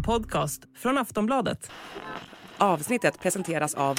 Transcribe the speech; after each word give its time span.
En 0.00 0.04
podcast 0.04 0.62
från 0.76 0.98
Aftonbladet. 0.98 1.70
Avsnittet 2.58 3.20
presenteras 3.20 3.74
av... 3.74 3.98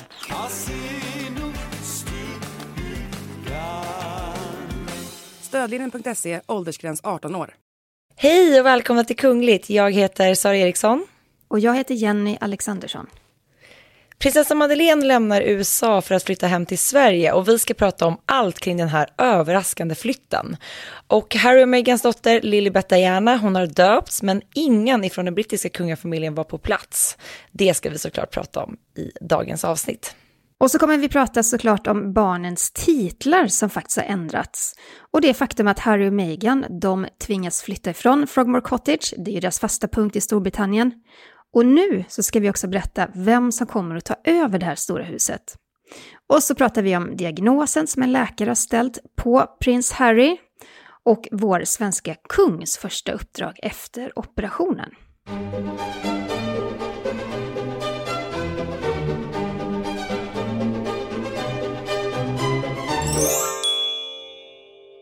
Stödlinjen.se, 5.42 6.42
åldersgräns 6.48 7.02
18 7.04 7.36
år. 7.36 7.56
Hej 8.16 8.60
och 8.60 8.66
välkomna 8.66 9.04
till 9.04 9.16
Kungligt. 9.16 9.70
Jag 9.70 9.92
heter 9.92 10.36
Sara 10.36 10.58
Eriksson. 10.58 11.06
Och 11.48 11.60
jag 11.60 11.76
heter 11.76 11.96
Jenny 11.96 12.38
Alexandersson. 12.42 13.08
Prinsessa 14.22 14.56
Madeleine 14.56 15.06
lämnar 15.06 15.42
USA 15.42 16.02
för 16.02 16.16
att 16.16 16.24
flytta 16.24 16.48
hem 16.48 16.66
till 16.66 16.78
Sverige 16.78 17.32
och 17.34 17.48
vi 17.48 17.60
ska 17.60 17.74
prata 17.74 18.06
om 18.06 18.18
allt 18.26 18.60
kring 18.60 18.78
den 18.78 18.88
här 18.88 19.08
överraskande 19.18 19.96
flytten. 19.96 20.58
Och 21.08 21.36
Harry 21.36 21.64
och 21.64 21.70
Meghans 21.70 22.02
dotter 22.02 22.42
Lilibet 22.42 22.90
Diana, 22.90 23.38
hon 23.38 23.56
har 23.56 23.68
döpts 23.68 24.24
men 24.24 24.42
ingen 24.56 25.04
ifrån 25.04 25.26
den 25.26 25.34
brittiska 25.34 25.70
kungafamiljen 25.70 26.36
var 26.36 26.44
på 26.44 26.58
plats. 26.58 27.18
Det 27.52 27.74
ska 27.74 27.90
vi 27.90 27.98
såklart 27.98 28.32
prata 28.32 28.64
om 28.64 28.78
i 28.98 29.12
dagens 29.22 29.66
avsnitt. 29.66 30.16
Och 30.58 30.72
så 30.72 30.80
kommer 30.80 30.98
vi 30.98 31.10
prata 31.10 31.44
såklart 31.44 31.88
om 31.88 32.14
barnens 32.14 32.72
titlar 32.72 33.48
som 33.48 33.70
faktiskt 33.70 33.98
har 33.98 34.04
ändrats. 34.04 34.76
Och 35.12 35.22
det 35.22 35.34
faktum 35.34 35.68
att 35.68 35.80
Harry 35.80 36.10
och 36.10 36.14
Meghan, 36.14 36.66
de 36.82 37.08
tvingas 37.26 37.62
flytta 37.62 37.90
ifrån 37.90 38.28
Frogmore 38.28 38.62
Cottage, 38.62 39.14
det 39.18 39.32
är 39.32 39.36
ju 39.36 39.40
deras 39.40 39.60
fasta 39.60 39.88
punkt 39.88 40.16
i 40.16 40.22
Storbritannien. 40.22 40.92
Och 41.54 41.66
nu 41.66 42.04
så 42.08 42.24
ska 42.24 42.40
vi 42.40 42.50
också 42.50 42.68
berätta 42.68 43.08
vem 43.14 43.52
som 43.52 43.68
kommer 43.68 43.96
att 43.96 44.06
ta 44.06 44.16
över 44.24 44.60
det 44.60 44.66
här 44.66 44.76
stora 44.76 45.04
huset. 45.04 45.56
Och 46.30 46.44
så 46.44 46.56
pratar 46.56 46.82
vi 46.82 46.98
om 46.98 47.18
diagnosen 47.18 47.88
som 47.88 48.04
en 48.04 48.12
läkare 48.12 48.50
har 48.50 48.56
ställt 48.56 49.00
på 49.16 49.46
prins 49.60 49.92
Harry 49.92 50.38
och 51.06 51.28
vår 51.32 51.64
svenska 51.66 52.16
kungs 52.30 52.78
första 52.78 53.12
uppdrag 53.12 53.60
efter 53.64 54.20
operationen. 54.20 54.90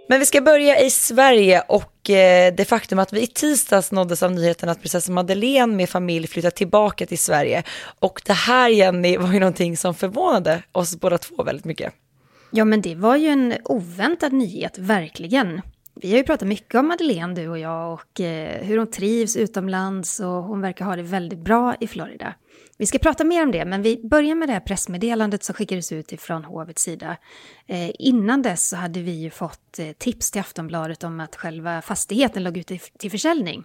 Men 0.10 0.20
vi 0.20 0.26
ska 0.26 0.42
börja 0.42 0.82
i 0.82 0.90
Sverige 0.90 1.64
och 1.68 1.99
Eh, 2.10 2.54
det 2.54 2.66
faktum 2.66 3.00
att 3.00 3.14
vi 3.14 3.22
i 3.22 3.28
tisdags 3.28 3.92
nåddes 3.92 4.24
av 4.24 4.32
nyheten 4.32 4.70
att 4.70 4.82
prinsessan 4.82 5.16
Madeleine 5.16 5.76
med 5.76 5.90
familj 5.90 6.28
flyttat 6.28 6.56
tillbaka 6.56 7.06
till 7.06 7.20
Sverige. 7.20 7.64
Och 8.00 8.22
det 8.26 8.34
här 8.34 8.70
Jenny 8.70 9.18
var 9.18 9.34
ju 9.34 9.40
någonting 9.40 9.78
som 9.78 9.96
förvånade 9.96 10.64
oss 10.72 10.96
båda 10.96 11.18
två 11.18 11.44
väldigt 11.44 11.66
mycket. 11.66 11.94
Ja, 12.52 12.66
men 12.66 12.82
det 12.82 12.96
var 12.96 13.16
ju 13.16 13.28
en 13.28 13.54
oväntad 13.64 14.34
nyhet, 14.34 14.78
verkligen. 14.78 15.62
Vi 16.02 16.12
har 16.12 16.18
ju 16.18 16.24
pratat 16.24 16.48
mycket 16.48 16.76
om 16.76 16.88
Madeleine, 16.88 17.34
du 17.34 17.48
och 17.48 17.60
jag, 17.60 17.94
och 17.94 18.22
eh, 18.22 18.64
hur 18.64 18.78
hon 18.78 18.92
trivs 18.92 19.36
utomlands 19.36 20.20
och 20.20 20.44
hon 20.44 20.62
verkar 20.62 20.86
ha 20.86 20.96
det 20.96 21.04
väldigt 21.04 21.40
bra 21.40 21.76
i 21.80 21.88
Florida. 21.88 22.34
Vi 22.78 22.86
ska 22.86 22.98
prata 22.98 23.24
mer 23.24 23.44
om 23.44 23.52
det, 23.52 23.66
men 23.66 23.82
vi 23.82 24.02
börjar 24.04 24.36
med 24.36 24.50
det 24.50 24.54
här 24.54 24.60
pressmeddelandet 24.60 25.44
som 25.44 25.56
skickades 25.56 25.92
ut 25.92 26.12
ifrån 26.12 26.44
hovets 26.44 26.84
sida. 26.84 27.18
Eh, 27.68 27.92
innan 28.00 28.42
dess 28.42 28.70
så 28.70 28.76
hade 28.76 29.00
vi 29.00 29.12
ju 29.12 29.30
fått 29.30 29.80
eh, 29.80 29.92
tips 29.92 30.32
till 30.32 30.42
Aftonbladet 30.42 31.04
om 31.04 31.20
att 31.20 31.36
själva 31.36 31.82
fastigheten 31.82 32.44
låg 32.44 32.58
ute 32.58 32.78
till 32.78 33.12
försäljning. 33.12 33.64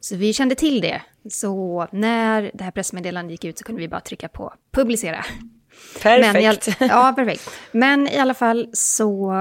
Så 0.00 0.16
vi 0.16 0.32
kände 0.32 0.54
till 0.54 0.80
det. 0.80 1.02
Så 1.30 1.86
när 1.92 2.50
det 2.54 2.64
här 2.64 2.70
pressmeddelandet 2.70 3.30
gick 3.30 3.44
ut 3.44 3.58
så 3.58 3.64
kunde 3.64 3.82
vi 3.82 3.88
bara 3.88 4.00
trycka 4.00 4.28
på 4.28 4.54
publicera. 4.72 5.24
Perfekt. 6.02 6.80
Men, 6.80 6.88
ja, 6.88 7.12
perfekt. 7.16 7.50
Men 7.72 8.08
i 8.08 8.18
alla 8.18 8.34
fall 8.34 8.68
så 8.72 9.34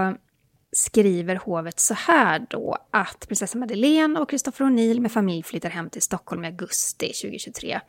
skriver 0.73 1.35
hovet 1.35 1.79
så 1.79 1.93
här 1.93 2.45
då 2.49 2.77
att 2.91 3.27
prinsessa 3.27 3.57
Madeleine 3.57 4.19
och 4.19 4.29
Christopher 4.29 4.65
O'Neill 4.65 4.99
med 4.99 5.11
familj 5.11 5.43
flyttar 5.43 5.69
hem 5.69 5.89
till 5.89 6.01
Stockholm 6.01 6.43
i 6.43 6.47
augusti 6.47 7.07
2023. 7.07 7.79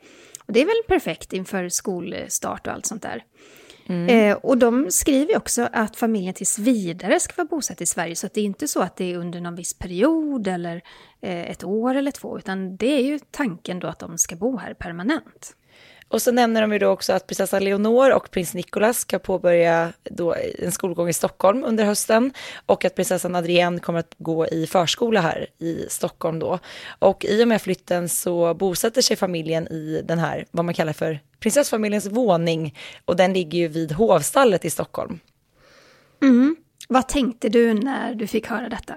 Och 0.46 0.52
det 0.52 0.60
är 0.60 0.66
väl 0.66 0.82
perfekt 0.88 1.32
inför 1.32 1.68
skolstart 1.68 2.66
och 2.66 2.72
allt 2.72 2.86
sånt 2.86 3.02
där. 3.02 3.24
Mm. 3.86 4.08
Eh, 4.08 4.36
och 4.36 4.58
de 4.58 4.90
skriver 4.90 5.36
också 5.36 5.68
att 5.72 5.96
familjen 5.96 6.34
tills 6.34 6.58
vidare 6.58 7.20
ska 7.20 7.32
vara 7.36 7.48
bosatt 7.48 7.80
i 7.80 7.86
Sverige, 7.86 8.16
så 8.16 8.26
att 8.26 8.34
det 8.34 8.40
är 8.40 8.44
inte 8.44 8.68
så 8.68 8.80
att 8.80 8.96
det 8.96 9.12
är 9.12 9.16
under 9.16 9.40
någon 9.40 9.54
viss 9.54 9.74
period 9.74 10.48
eller 10.48 10.82
eh, 11.20 11.50
ett 11.50 11.64
år 11.64 11.94
eller 11.94 12.10
två, 12.10 12.38
utan 12.38 12.76
det 12.76 12.86
är 12.86 13.02
ju 13.02 13.18
tanken 13.30 13.80
då 13.80 13.88
att 13.88 13.98
de 13.98 14.18
ska 14.18 14.36
bo 14.36 14.56
här 14.56 14.74
permanent. 14.74 15.56
Och 16.14 16.22
så 16.22 16.32
nämner 16.32 16.60
de 16.60 16.72
ju 16.72 16.78
då 16.78 16.88
också 16.88 17.12
att 17.12 17.26
prinsessa 17.26 17.58
Leonor 17.58 18.12
och 18.12 18.30
prins 18.30 18.54
Nicolas 18.54 18.98
ska 18.98 19.18
påbörja 19.18 19.92
då 20.02 20.34
en 20.58 20.72
skolgång 20.72 21.08
i 21.08 21.12
Stockholm 21.12 21.64
under 21.64 21.84
hösten 21.84 22.32
och 22.66 22.84
att 22.84 22.94
prinsessan 22.94 23.34
Adrienne 23.34 23.78
kommer 23.78 23.98
att 23.98 24.14
gå 24.18 24.46
i 24.46 24.66
förskola 24.66 25.20
här 25.20 25.46
i 25.58 25.86
Stockholm 25.88 26.38
då. 26.38 26.58
Och 26.98 27.24
i 27.24 27.44
och 27.44 27.48
med 27.48 27.62
flytten 27.62 28.08
så 28.08 28.54
bosätter 28.54 29.02
sig 29.02 29.16
familjen 29.16 29.68
i 29.68 30.02
den 30.04 30.18
här, 30.18 30.46
vad 30.50 30.64
man 30.64 30.74
kallar 30.74 30.92
för 30.92 31.20
prinsessfamiljens 31.40 32.06
våning 32.06 32.78
och 33.04 33.16
den 33.16 33.32
ligger 33.32 33.58
ju 33.58 33.68
vid 33.68 33.92
hovstallet 33.92 34.64
i 34.64 34.70
Stockholm. 34.70 35.20
Mm. 36.22 36.56
Vad 36.88 37.08
tänkte 37.08 37.48
du 37.48 37.74
när 37.74 38.14
du 38.14 38.26
fick 38.26 38.46
höra 38.46 38.68
detta? 38.68 38.94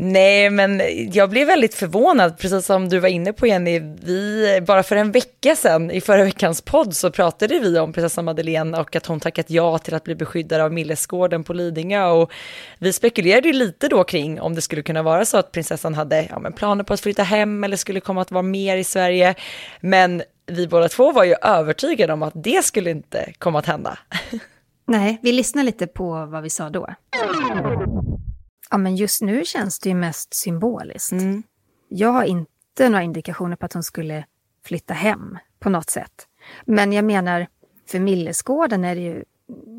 Nej, 0.00 0.50
men 0.50 0.82
jag 1.12 1.30
blev 1.30 1.46
väldigt 1.46 1.74
förvånad, 1.74 2.38
precis 2.38 2.66
som 2.66 2.88
du 2.88 2.98
var 2.98 3.08
inne 3.08 3.32
på 3.32 3.46
Jenny. 3.46 3.80
Vi, 3.80 4.60
bara 4.66 4.82
för 4.82 4.96
en 4.96 5.12
vecka 5.12 5.56
sedan, 5.56 5.90
i 5.90 6.00
förra 6.00 6.24
veckans 6.24 6.62
podd, 6.62 6.96
så 6.96 7.10
pratade 7.10 7.58
vi 7.58 7.78
om 7.78 7.92
prinsessan 7.92 8.24
Madeleine 8.24 8.78
och 8.78 8.96
att 8.96 9.06
hon 9.06 9.20
tackat 9.20 9.50
ja 9.50 9.78
till 9.78 9.94
att 9.94 10.04
bli 10.04 10.14
beskyddare 10.14 10.64
av 10.64 10.72
Millesgården 10.72 11.44
på 11.44 11.52
Lidingö. 11.52 12.06
Och 12.06 12.32
vi 12.78 12.92
spekulerade 12.92 13.52
lite 13.52 13.88
då 13.88 14.04
kring 14.04 14.40
om 14.40 14.54
det 14.54 14.60
skulle 14.60 14.82
kunna 14.82 15.02
vara 15.02 15.24
så 15.24 15.38
att 15.38 15.52
prinsessan 15.52 15.94
hade 15.94 16.26
ja, 16.30 16.38
men 16.38 16.52
planer 16.52 16.84
på 16.84 16.94
att 16.94 17.00
flytta 17.00 17.22
hem 17.22 17.64
eller 17.64 17.76
skulle 17.76 18.00
komma 18.00 18.22
att 18.22 18.30
vara 18.30 18.42
mer 18.42 18.76
i 18.76 18.84
Sverige. 18.84 19.34
Men 19.80 20.22
vi 20.46 20.68
båda 20.68 20.88
två 20.88 21.12
var 21.12 21.24
ju 21.24 21.34
övertygade 21.42 22.12
om 22.12 22.22
att 22.22 22.34
det 22.34 22.64
skulle 22.64 22.90
inte 22.90 23.32
komma 23.38 23.58
att 23.58 23.66
hända. 23.66 23.98
Nej, 24.86 25.18
vi 25.22 25.32
lyssnar 25.32 25.62
lite 25.62 25.86
på 25.86 26.26
vad 26.26 26.42
vi 26.42 26.50
sa 26.50 26.70
då. 26.70 26.88
Ja, 28.70 28.78
men 28.78 28.96
just 28.96 29.22
nu 29.22 29.44
känns 29.44 29.78
det 29.78 29.88
ju 29.88 29.94
mest 29.94 30.34
symboliskt. 30.34 31.12
Mm. 31.12 31.42
Jag 31.88 32.08
har 32.08 32.24
inte 32.24 32.88
några 32.88 33.02
indikationer 33.02 33.56
på 33.56 33.66
att 33.66 33.72
hon 33.72 33.82
skulle 33.82 34.24
flytta 34.64 34.94
hem 34.94 35.38
på 35.58 35.70
något 35.70 35.90
sätt. 35.90 36.28
Men 36.64 36.92
jag 36.92 37.04
menar, 37.04 37.46
för 37.86 37.98
Millesgården 37.98 38.84
är 38.84 38.94
det 38.94 39.00
ju 39.00 39.24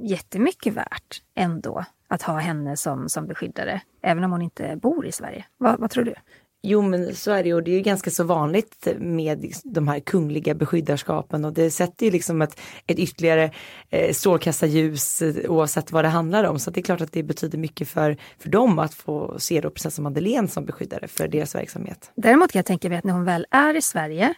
jättemycket 0.03 0.73
värt 0.73 1.21
ändå 1.35 1.85
att 2.07 2.21
ha 2.21 2.37
henne 2.37 2.77
som, 2.77 3.09
som 3.09 3.27
beskyddare, 3.27 3.81
även 4.01 4.23
om 4.23 4.31
hon 4.31 4.41
inte 4.41 4.75
bor 4.75 5.05
i 5.05 5.11
Sverige. 5.11 5.45
vad, 5.57 5.79
vad 5.79 5.91
tror 5.91 6.03
du? 6.03 6.15
Jo 6.61 6.81
men 6.81 7.15
så 7.15 7.31
är 7.31 7.43
det 7.43 7.53
och 7.53 7.63
det 7.63 7.71
är 7.71 7.75
ju 7.75 7.81
ganska 7.81 8.09
så 8.09 8.23
vanligt 8.23 8.87
med 8.97 9.53
de 9.63 9.87
här 9.87 9.99
kungliga 9.99 10.53
beskyddarskapen 10.53 11.45
och 11.45 11.53
det 11.53 11.71
sätter 11.71 12.05
ju 12.05 12.11
liksom 12.11 12.41
ett, 12.41 12.59
ett 12.87 12.99
ytterligare 12.99 13.51
eh, 13.89 14.13
strålkastarljus 14.13 15.21
eh, 15.21 15.51
oavsett 15.51 15.91
vad 15.91 16.05
det 16.05 16.09
handlar 16.09 16.43
om. 16.43 16.59
Så 16.59 16.71
det 16.71 16.79
är 16.79 16.83
klart 16.83 17.01
att 17.01 17.11
det 17.11 17.23
betyder 17.23 17.57
mycket 17.57 17.89
för, 17.89 18.17
för 18.39 18.49
dem 18.49 18.79
att 18.79 18.93
få 18.93 19.39
se 19.39 19.61
då 19.61 19.69
prinsessan 19.69 20.03
Madeleine 20.03 20.47
som 20.47 20.65
beskyddare 20.65 21.07
för 21.07 21.27
deras 21.27 21.55
verksamhet. 21.55 22.11
Däremot 22.15 22.51
kan 22.51 22.59
jag 22.59 22.65
tänka 22.65 22.89
mig 22.89 22.97
att 22.97 23.03
när 23.03 23.13
hon 23.13 23.25
väl 23.25 23.45
är 23.51 23.75
i 23.75 23.81
Sverige 23.81 24.33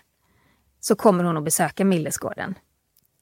så 0.80 0.96
kommer 0.96 1.24
hon 1.24 1.38
att 1.38 1.44
besöka 1.44 1.86
Millesgården. 1.86 2.56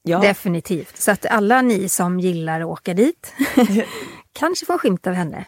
Ja. 0.02 0.20
Definitivt. 0.20 0.96
Så 0.96 1.10
att 1.10 1.26
alla 1.26 1.62
ni 1.62 1.88
som 1.88 2.20
gillar 2.20 2.60
att 2.60 2.66
åka 2.66 2.94
dit 2.94 3.34
kanske 4.32 4.66
får 4.66 4.72
en 4.72 4.78
skymt 4.78 5.06
av 5.06 5.12
henne. 5.12 5.44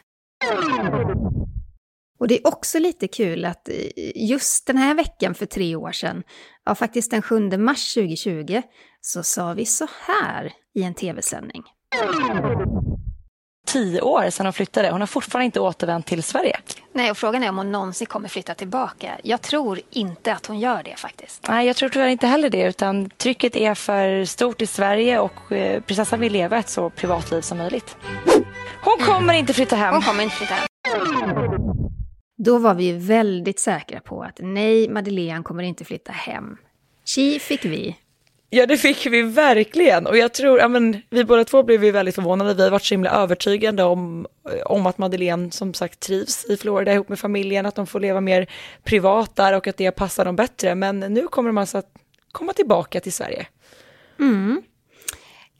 Och 2.22 2.28
det 2.28 2.38
är 2.38 2.46
också 2.46 2.78
lite 2.78 3.08
kul 3.08 3.44
att 3.44 3.68
just 4.14 4.66
den 4.66 4.76
här 4.76 4.94
veckan 4.94 5.34
för 5.34 5.46
tre 5.46 5.76
år 5.76 5.92
sedan, 5.92 6.22
ja 6.64 6.74
faktiskt 6.74 7.10
den 7.10 7.22
7 7.22 7.58
mars 7.58 7.94
2020, 7.94 8.62
så 9.00 9.22
sa 9.22 9.52
vi 9.52 9.66
så 9.66 9.86
här 10.06 10.52
i 10.74 10.82
en 10.82 10.94
tv-sändning. 10.94 11.62
Tio 13.66 14.00
år 14.00 14.30
sedan 14.30 14.46
hon 14.46 14.52
flyttade. 14.52 14.90
Hon 14.90 15.00
har 15.00 15.06
fortfarande 15.06 15.44
inte 15.44 15.60
återvänt 15.60 16.06
till 16.06 16.22
Sverige. 16.22 16.60
Nej, 16.92 17.10
och 17.10 17.16
frågan 17.16 17.42
är 17.42 17.48
om 17.48 17.56
hon 17.56 17.72
någonsin 17.72 18.06
kommer 18.06 18.28
flytta 18.28 18.54
tillbaka. 18.54 19.20
Jag 19.22 19.42
tror 19.42 19.80
inte 19.90 20.32
att 20.32 20.46
hon 20.46 20.60
gör 20.60 20.82
det 20.82 20.96
faktiskt. 20.96 21.48
Nej, 21.48 21.66
jag 21.66 21.76
tror 21.76 21.88
tyvärr 21.88 22.08
inte 22.08 22.26
heller 22.26 22.50
det, 22.50 22.62
utan 22.62 23.10
trycket 23.10 23.56
är 23.56 23.74
för 23.74 24.24
stort 24.24 24.62
i 24.62 24.66
Sverige 24.66 25.18
och 25.18 25.52
eh, 25.52 25.82
prinsessan 25.82 26.20
vill 26.20 26.32
leva 26.32 26.58
ett 26.58 26.68
så 26.68 26.90
privatliv 26.90 27.40
som 27.40 27.58
möjligt. 27.58 27.96
Hon 28.84 29.06
kommer 29.06 29.22
mm. 29.22 29.36
inte 29.36 29.52
flytta 29.52 29.76
hem. 29.76 29.94
Hon 29.94 30.02
kommer 30.02 30.22
inte 30.22 30.36
flytta 30.36 30.54
hem. 30.54 30.66
Då 32.44 32.58
var 32.58 32.74
vi 32.74 32.92
väldigt 32.92 33.58
säkra 33.58 34.00
på 34.00 34.22
att 34.22 34.38
nej, 34.42 34.88
Madeleine 34.88 35.42
kommer 35.42 35.62
inte 35.62 35.84
flytta 35.84 36.12
hem. 36.12 36.56
Chi 37.04 37.38
fick 37.38 37.64
vi. 37.64 37.96
Ja, 38.50 38.66
det 38.66 38.76
fick 38.76 39.06
vi 39.06 39.22
verkligen. 39.22 40.06
Och 40.06 40.16
jag 40.16 40.32
tror, 40.32 40.58
ja 40.58 40.68
men 40.68 41.02
vi 41.10 41.24
båda 41.24 41.44
två 41.44 41.62
blev 41.62 41.84
ju 41.84 41.90
väldigt 41.90 42.14
förvånade. 42.14 42.54
Vi 42.54 42.62
har 42.62 42.70
varit 42.70 42.84
så 42.84 42.94
himla 42.94 43.10
övertygande 43.10 43.84
om, 43.84 44.26
om 44.64 44.86
att 44.86 44.98
Madeleine 44.98 45.50
som 45.50 45.74
sagt 45.74 46.00
trivs 46.00 46.44
i 46.48 46.56
Florida 46.56 46.92
ihop 46.92 47.08
med 47.08 47.18
familjen, 47.18 47.66
att 47.66 47.74
de 47.74 47.86
får 47.86 48.00
leva 48.00 48.20
mer 48.20 48.46
privat 48.84 49.36
där 49.36 49.52
och 49.52 49.66
att 49.66 49.76
det 49.76 49.90
passar 49.90 50.24
dem 50.24 50.36
bättre. 50.36 50.74
Men 50.74 51.00
nu 51.00 51.26
kommer 51.26 51.48
de 51.48 51.58
alltså 51.58 51.78
att 51.78 51.94
komma 52.32 52.52
tillbaka 52.52 53.00
till 53.00 53.12
Sverige. 53.12 53.46
Mm. 54.20 54.62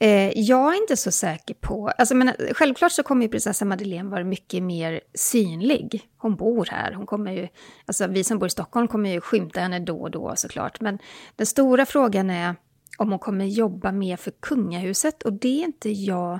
Eh, 0.03 0.31
jag 0.35 0.73
är 0.73 0.81
inte 0.81 0.97
så 0.97 1.11
säker 1.11 1.53
på... 1.53 1.87
Alltså, 1.97 2.15
men, 2.15 2.27
eh, 2.27 2.53
självklart 2.53 2.91
så 2.91 3.03
kommer 3.03 3.25
ju 3.25 3.29
prinsessa 3.29 3.65
Madeleine 3.65 4.09
vara 4.09 4.23
mycket 4.23 4.63
mer 4.63 5.01
synlig. 5.13 6.09
Hon 6.17 6.35
bor 6.35 6.67
här. 6.71 6.93
Hon 6.93 7.05
kommer 7.05 7.31
ju, 7.31 7.47
alltså, 7.85 8.07
vi 8.07 8.23
som 8.23 8.39
bor 8.39 8.47
i 8.47 8.49
Stockholm 8.49 8.87
kommer 8.87 9.09
ju 9.09 9.21
skymta 9.21 9.59
henne 9.59 9.79
då 9.79 10.01
och 10.01 10.11
då 10.11 10.33
såklart. 10.35 10.81
Men 10.81 10.99
den 11.35 11.45
stora 11.45 11.85
frågan 11.85 12.29
är 12.29 12.55
om 12.97 13.09
hon 13.09 13.19
kommer 13.19 13.45
jobba 13.45 13.91
mer 13.91 14.17
för 14.17 14.31
kungahuset 14.31 15.23
och 15.23 15.33
det 15.33 15.61
är 15.61 15.65
inte 15.65 15.89
jag 15.89 16.39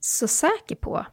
så 0.00 0.28
säker 0.28 0.76
på. 0.76 1.06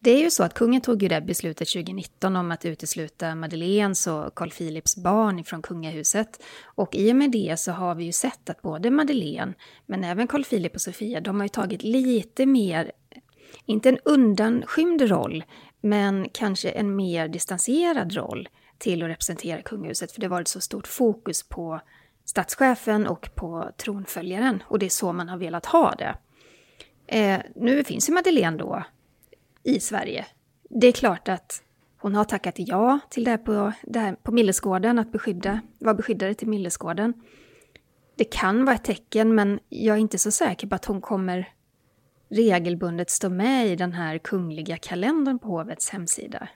Det 0.00 0.10
är 0.10 0.22
ju 0.22 0.30
så 0.30 0.42
att 0.42 0.54
kungen 0.54 0.80
tog 0.80 1.02
ju 1.02 1.08
det 1.08 1.20
beslutet 1.20 1.68
2019 1.68 2.36
om 2.36 2.50
att 2.50 2.64
utesluta 2.64 3.34
Madeleines 3.34 4.06
och 4.06 4.34
Carl 4.34 4.50
Philips 4.50 4.96
barn 4.96 5.44
från 5.44 5.62
kungahuset. 5.62 6.42
Och 6.64 6.94
i 6.94 7.12
och 7.12 7.16
med 7.16 7.30
det 7.30 7.60
så 7.60 7.72
har 7.72 7.94
vi 7.94 8.04
ju 8.04 8.12
sett 8.12 8.50
att 8.50 8.62
både 8.62 8.90
Madeleine, 8.90 9.54
men 9.86 10.04
även 10.04 10.26
Carl 10.26 10.44
Philip 10.44 10.74
och 10.74 10.80
Sofia, 10.80 11.20
de 11.20 11.36
har 11.36 11.44
ju 11.44 11.48
tagit 11.48 11.82
lite 11.82 12.46
mer, 12.46 12.92
inte 13.66 13.88
en 13.88 13.98
undanskymd 14.04 15.02
roll, 15.02 15.44
men 15.80 16.28
kanske 16.32 16.68
en 16.68 16.96
mer 16.96 17.28
distanserad 17.28 18.12
roll 18.12 18.48
till 18.78 19.02
att 19.02 19.08
representera 19.08 19.62
kungahuset, 19.62 20.12
för 20.12 20.20
det 20.20 20.26
har 20.26 20.30
varit 20.30 20.48
så 20.48 20.60
stort 20.60 20.86
fokus 20.86 21.42
på 21.42 21.80
statschefen 22.24 23.06
och 23.06 23.30
på 23.34 23.70
tronföljaren, 23.76 24.62
och 24.66 24.78
det 24.78 24.86
är 24.86 24.90
så 24.90 25.12
man 25.12 25.28
har 25.28 25.38
velat 25.38 25.66
ha 25.66 25.94
det. 25.94 26.16
Eh, 27.06 27.40
nu 27.54 27.84
finns 27.84 28.08
ju 28.08 28.12
Madeleine 28.12 28.56
då 28.56 28.84
i 29.68 29.80
Sverige. 29.80 30.26
Det 30.70 30.86
är 30.86 30.92
klart 30.92 31.28
att 31.28 31.62
hon 32.00 32.14
har 32.14 32.24
tackat 32.24 32.54
ja 32.58 32.98
till 33.10 33.24
det 33.24 33.30
här 33.30 33.38
på, 33.38 33.72
det 33.82 33.98
här 33.98 34.12
på 34.14 34.32
Millesgården, 34.32 34.98
att 34.98 35.12
beskydda, 35.12 35.60
vara 35.78 35.94
beskyddare 35.94 36.34
till 36.34 36.48
Millesgården. 36.48 37.12
Det 38.16 38.24
kan 38.24 38.64
vara 38.64 38.76
ett 38.76 38.84
tecken, 38.84 39.34
men 39.34 39.60
jag 39.68 39.96
är 39.96 40.00
inte 40.00 40.18
så 40.18 40.30
säker 40.30 40.66
på 40.66 40.74
att 40.74 40.84
hon 40.84 41.00
kommer 41.00 41.48
regelbundet 42.28 43.10
stå 43.10 43.28
med 43.28 43.66
i 43.66 43.76
den 43.76 43.92
här 43.92 44.18
kungliga 44.18 44.76
kalendern 44.76 45.38
på 45.38 45.48
hovets 45.48 45.90
hemsida. 45.90 46.48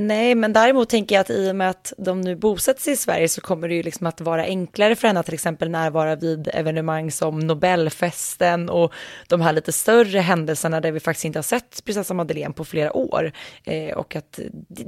Nej, 0.00 0.34
men 0.34 0.52
däremot 0.52 0.88
tänker 0.88 1.14
jag 1.14 1.20
att 1.20 1.30
i 1.30 1.50
och 1.50 1.56
med 1.56 1.70
att 1.70 1.92
de 1.98 2.20
nu 2.20 2.36
bosätter 2.36 2.80
sig 2.80 2.92
i 2.92 2.96
Sverige 2.96 3.28
så 3.28 3.40
kommer 3.40 3.68
det 3.68 3.74
ju 3.74 3.82
liksom 3.82 4.06
att 4.06 4.20
vara 4.20 4.42
enklare 4.42 4.96
för 4.96 5.08
henne 5.08 5.20
att 5.20 5.26
till 5.26 5.34
exempel 5.34 5.70
närvara 5.70 6.16
vid 6.16 6.48
evenemang 6.54 7.10
som 7.10 7.38
Nobelfesten 7.38 8.68
och 8.68 8.92
de 9.28 9.40
här 9.40 9.52
lite 9.52 9.72
större 9.72 10.18
händelserna 10.18 10.80
där 10.80 10.92
vi 10.92 11.00
faktiskt 11.00 11.24
inte 11.24 11.38
har 11.38 11.42
sett 11.42 11.84
prinsessa 11.84 12.14
Madeleine 12.14 12.54
på 12.54 12.64
flera 12.64 12.96
år. 12.96 13.32
Eh, 13.64 13.96
och 13.96 14.16
att 14.16 14.38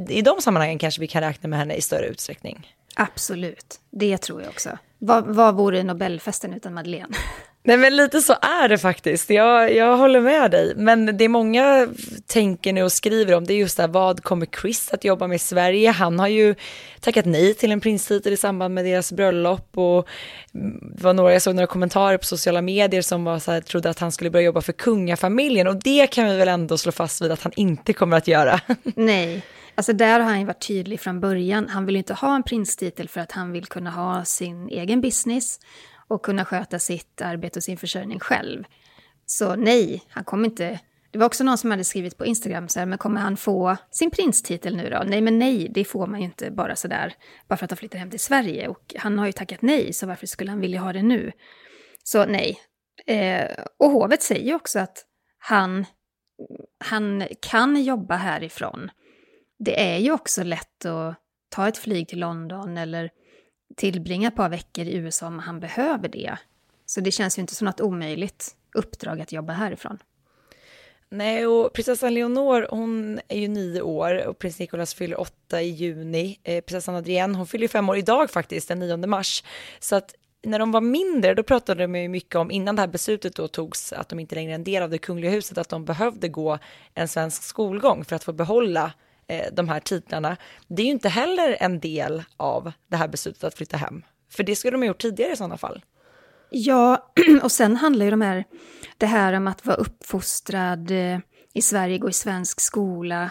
i 0.08 0.22
de 0.22 0.40
sammanhangen 0.40 0.78
kanske 0.78 1.00
vi 1.00 1.06
kan 1.06 1.22
räkna 1.22 1.48
med 1.48 1.58
henne 1.58 1.74
i 1.74 1.80
större 1.80 2.06
utsträckning. 2.06 2.74
Absolut, 2.96 3.80
det 3.90 4.18
tror 4.18 4.42
jag 4.42 4.48
också. 4.50 4.78
Vad, 4.98 5.26
vad 5.26 5.54
vore 5.54 5.82
Nobelfesten 5.82 6.54
utan 6.54 6.74
Madeleine? 6.74 7.14
Nej 7.62 7.76
men 7.76 7.96
lite 7.96 8.20
så 8.20 8.32
är 8.32 8.68
det 8.68 8.78
faktiskt, 8.78 9.30
jag, 9.30 9.74
jag 9.74 9.96
håller 9.96 10.20
med 10.20 10.50
dig. 10.50 10.74
Men 10.76 11.16
det 11.16 11.28
många 11.28 11.88
tänker 12.26 12.72
nu 12.72 12.82
och 12.82 12.92
skriver 12.92 13.34
om 13.34 13.44
det 13.44 13.54
är 13.54 13.58
just 13.58 13.76
det 13.76 13.82
här, 13.82 13.88
vad 13.88 14.22
kommer 14.22 14.46
Chris 14.46 14.90
att 14.92 15.04
jobba 15.04 15.26
med 15.26 15.36
i 15.36 15.38
Sverige? 15.38 15.90
Han 15.90 16.18
har 16.18 16.28
ju 16.28 16.54
tackat 17.00 17.24
nej 17.24 17.54
till 17.54 17.72
en 17.72 17.80
prinstitel 17.80 18.32
i 18.32 18.36
samband 18.36 18.74
med 18.74 18.84
deras 18.84 19.12
bröllop 19.12 19.78
och 19.78 20.08
mm, 20.54 20.92
det 20.96 21.02
var 21.02 21.12
några, 21.12 21.32
jag 21.32 21.42
såg 21.42 21.54
några 21.54 21.66
kommentarer 21.66 22.16
på 22.16 22.24
sociala 22.24 22.62
medier 22.62 23.02
som 23.02 23.24
var 23.24 23.38
så 23.38 23.52
här, 23.52 23.60
trodde 23.60 23.90
att 23.90 23.98
han 23.98 24.12
skulle 24.12 24.30
börja 24.30 24.44
jobba 24.44 24.60
för 24.60 24.72
kungafamiljen 24.72 25.66
och 25.66 25.76
det 25.76 26.06
kan 26.06 26.26
vi 26.26 26.36
väl 26.36 26.48
ändå 26.48 26.78
slå 26.78 26.92
fast 26.92 27.22
vid 27.22 27.32
att 27.32 27.42
han 27.42 27.52
inte 27.56 27.92
kommer 27.92 28.16
att 28.16 28.28
göra. 28.28 28.60
Nej, 28.94 29.42
Alltså 29.74 29.92
där 29.92 30.20
har 30.20 30.26
han 30.26 30.40
ju 30.40 30.46
varit 30.46 30.66
tydlig 30.66 31.00
från 31.00 31.20
början. 31.20 31.68
Han 31.68 31.86
vill 31.86 31.96
inte 31.96 32.14
ha 32.14 32.36
en 32.36 32.42
prinstitel 32.42 33.08
för 33.08 33.20
att 33.20 33.32
han 33.32 33.52
vill 33.52 33.66
kunna 33.66 33.90
ha 33.90 34.24
sin 34.24 34.68
egen 34.68 35.00
business 35.00 35.60
och 36.10 36.22
kunna 36.24 36.44
sköta 36.44 36.78
sitt 36.78 37.20
arbete 37.20 37.58
och 37.58 37.62
sin 37.62 37.76
försörjning 37.76 38.20
själv. 38.20 38.64
Så 39.26 39.56
nej, 39.56 40.02
han 40.08 40.24
kommer 40.24 40.44
inte... 40.44 40.80
Det 41.10 41.18
var 41.18 41.26
också 41.26 41.44
någon 41.44 41.58
som 41.58 41.70
hade 41.70 41.84
skrivit 41.84 42.18
på 42.18 42.26
Instagram 42.26 42.68
så 42.68 42.78
här, 42.78 42.86
men 42.86 42.98
kommer 42.98 43.20
han 43.20 43.36
få 43.36 43.76
sin 43.90 44.10
prinstitel 44.10 44.76
nu 44.76 44.90
då? 44.90 45.02
Nej, 45.06 45.20
men 45.20 45.38
nej, 45.38 45.68
det 45.74 45.84
får 45.84 46.06
man 46.06 46.20
ju 46.20 46.26
inte 46.26 46.50
bara 46.50 46.76
så 46.76 46.88
där, 46.88 47.14
bara 47.48 47.56
för 47.56 47.64
att 47.64 47.70
han 47.70 47.76
flyttar 47.76 47.98
hem 47.98 48.10
till 48.10 48.20
Sverige. 48.20 48.68
Och 48.68 48.94
han 48.98 49.18
har 49.18 49.26
ju 49.26 49.32
tackat 49.32 49.62
nej, 49.62 49.92
så 49.92 50.06
varför 50.06 50.26
skulle 50.26 50.50
han 50.50 50.60
vilja 50.60 50.80
ha 50.80 50.92
det 50.92 51.02
nu? 51.02 51.32
Så 52.04 52.26
nej. 52.26 52.58
Eh, 53.06 53.64
och 53.78 53.90
hovet 53.90 54.22
säger 54.22 54.46
ju 54.46 54.54
också 54.54 54.78
att 54.78 55.04
han, 55.38 55.86
han 56.84 57.24
kan 57.40 57.82
jobba 57.82 58.16
härifrån. 58.16 58.90
Det 59.58 59.94
är 59.94 59.98
ju 59.98 60.12
också 60.12 60.42
lätt 60.42 60.84
att 60.84 61.14
ta 61.48 61.68
ett 61.68 61.78
flyg 61.78 62.08
till 62.08 62.20
London 62.20 62.76
eller 62.76 63.10
tillbringa 63.76 64.28
ett 64.28 64.36
par 64.36 64.48
veckor 64.48 64.84
i 64.84 64.94
USA 64.94 65.26
om 65.26 65.38
han 65.38 65.60
behöver 65.60 66.08
det. 66.08 66.36
Så 66.86 67.00
det 67.00 67.10
känns 67.10 67.38
ju 67.38 67.40
inte 67.40 67.54
som 67.54 67.64
något 67.64 67.80
omöjligt 67.80 68.56
uppdrag 68.74 69.20
att 69.20 69.32
jobba 69.32 69.52
härifrån. 69.52 69.98
Nej, 71.12 71.46
och 71.46 71.72
prinsessan 71.72 72.14
Leonor, 72.14 72.66
hon 72.70 73.20
är 73.28 73.38
ju 73.38 73.48
nio 73.48 73.80
år 73.80 74.26
och 74.26 74.38
prins 74.38 74.58
Nicolas 74.58 74.94
fyller 74.94 75.20
åtta 75.20 75.62
i 75.62 75.68
juni. 75.68 76.38
Eh, 76.42 76.64
prinsessan 76.64 76.94
Adrienne, 76.94 77.36
hon 77.36 77.46
fyller 77.46 77.68
fem 77.68 77.88
år 77.88 77.96
idag 77.96 78.30
faktiskt, 78.30 78.68
den 78.68 78.78
9 78.78 78.96
mars. 78.96 79.44
Så 79.80 79.96
att 79.96 80.14
när 80.42 80.58
de 80.58 80.72
var 80.72 80.80
mindre, 80.80 81.34
då 81.34 81.42
pratade 81.42 81.82
de 81.82 81.94
ju 81.94 82.08
mycket 82.08 82.34
om, 82.34 82.50
innan 82.50 82.76
det 82.76 82.82
här 82.82 82.88
beslutet 82.88 83.34
då 83.34 83.48
togs, 83.48 83.92
att 83.92 84.08
de 84.08 84.18
inte 84.18 84.34
längre 84.34 84.52
är 84.52 84.54
en 84.54 84.64
del 84.64 84.82
av 84.82 84.90
det 84.90 84.98
kungliga 84.98 85.30
huset, 85.30 85.58
att 85.58 85.68
de 85.68 85.84
behövde 85.84 86.28
gå 86.28 86.58
en 86.94 87.08
svensk 87.08 87.42
skolgång 87.42 88.04
för 88.04 88.16
att 88.16 88.24
få 88.24 88.32
behålla 88.32 88.92
Eh, 89.30 89.46
de 89.52 89.68
här 89.68 89.80
titlarna, 89.80 90.36
det 90.68 90.82
är 90.82 90.86
ju 90.86 90.92
inte 90.92 91.08
heller 91.08 91.56
en 91.60 91.80
del 91.80 92.22
av 92.36 92.72
det 92.88 92.96
här 92.96 93.08
beslutet 93.08 93.44
att 93.44 93.54
flytta 93.54 93.76
hem. 93.76 94.02
För 94.30 94.42
det 94.42 94.56
skulle 94.56 94.70
de 94.70 94.80
ha 94.80 94.86
gjort 94.86 95.02
tidigare 95.02 95.32
i 95.32 95.36
sådana 95.36 95.56
fall. 95.56 95.84
Ja, 96.50 97.12
och 97.42 97.52
sen 97.52 97.76
handlar 97.76 98.04
ju 98.04 98.10
de 98.10 98.20
här, 98.20 98.44
det 98.98 99.06
här 99.06 99.32
om 99.32 99.46
att 99.46 99.66
vara 99.66 99.76
uppfostrad 99.76 100.90
eh, 100.90 101.18
i 101.54 101.62
Sverige, 101.62 101.98
gå 101.98 102.08
i 102.08 102.12
svensk 102.12 102.60
skola 102.60 103.30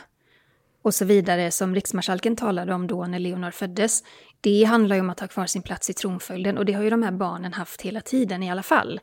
och 0.82 0.94
så 0.94 1.06
vidare, 1.06 1.52
som 1.52 1.76
riksmarskalken 1.76 2.36
talade 2.36 2.74
om 2.74 2.88
då 2.88 3.06
när 3.06 3.20
Leonor 3.20 3.52
föddes. 3.52 4.04
Det 4.42 4.64
handlar 4.64 4.96
ju 4.96 5.00
om 5.00 5.10
att 5.10 5.20
ha 5.20 5.28
kvar 5.28 5.46
sin 5.46 5.62
plats 5.62 5.90
i 5.90 5.94
tronföljden 5.94 6.58
och 6.58 6.66
det 6.66 6.74
har 6.74 6.84
ju 6.84 6.90
de 6.90 7.04
här 7.04 7.12
barnen 7.12 7.54
haft 7.54 7.82
hela 7.82 8.02
tiden 8.02 8.44
i 8.44 8.52
alla 8.52 8.64
fall. 8.64 9.00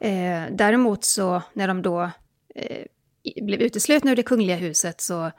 Eh, 0.00 0.42
däremot 0.50 1.04
så 1.04 1.42
när 1.52 1.68
de 1.68 1.82
då 1.82 2.10
eh, 2.54 2.84
blev 3.42 3.60
uteslutna 3.60 4.10
ur 4.10 4.16
det 4.16 4.22
kungliga 4.22 4.56
huset 4.56 5.00
så 5.00 5.30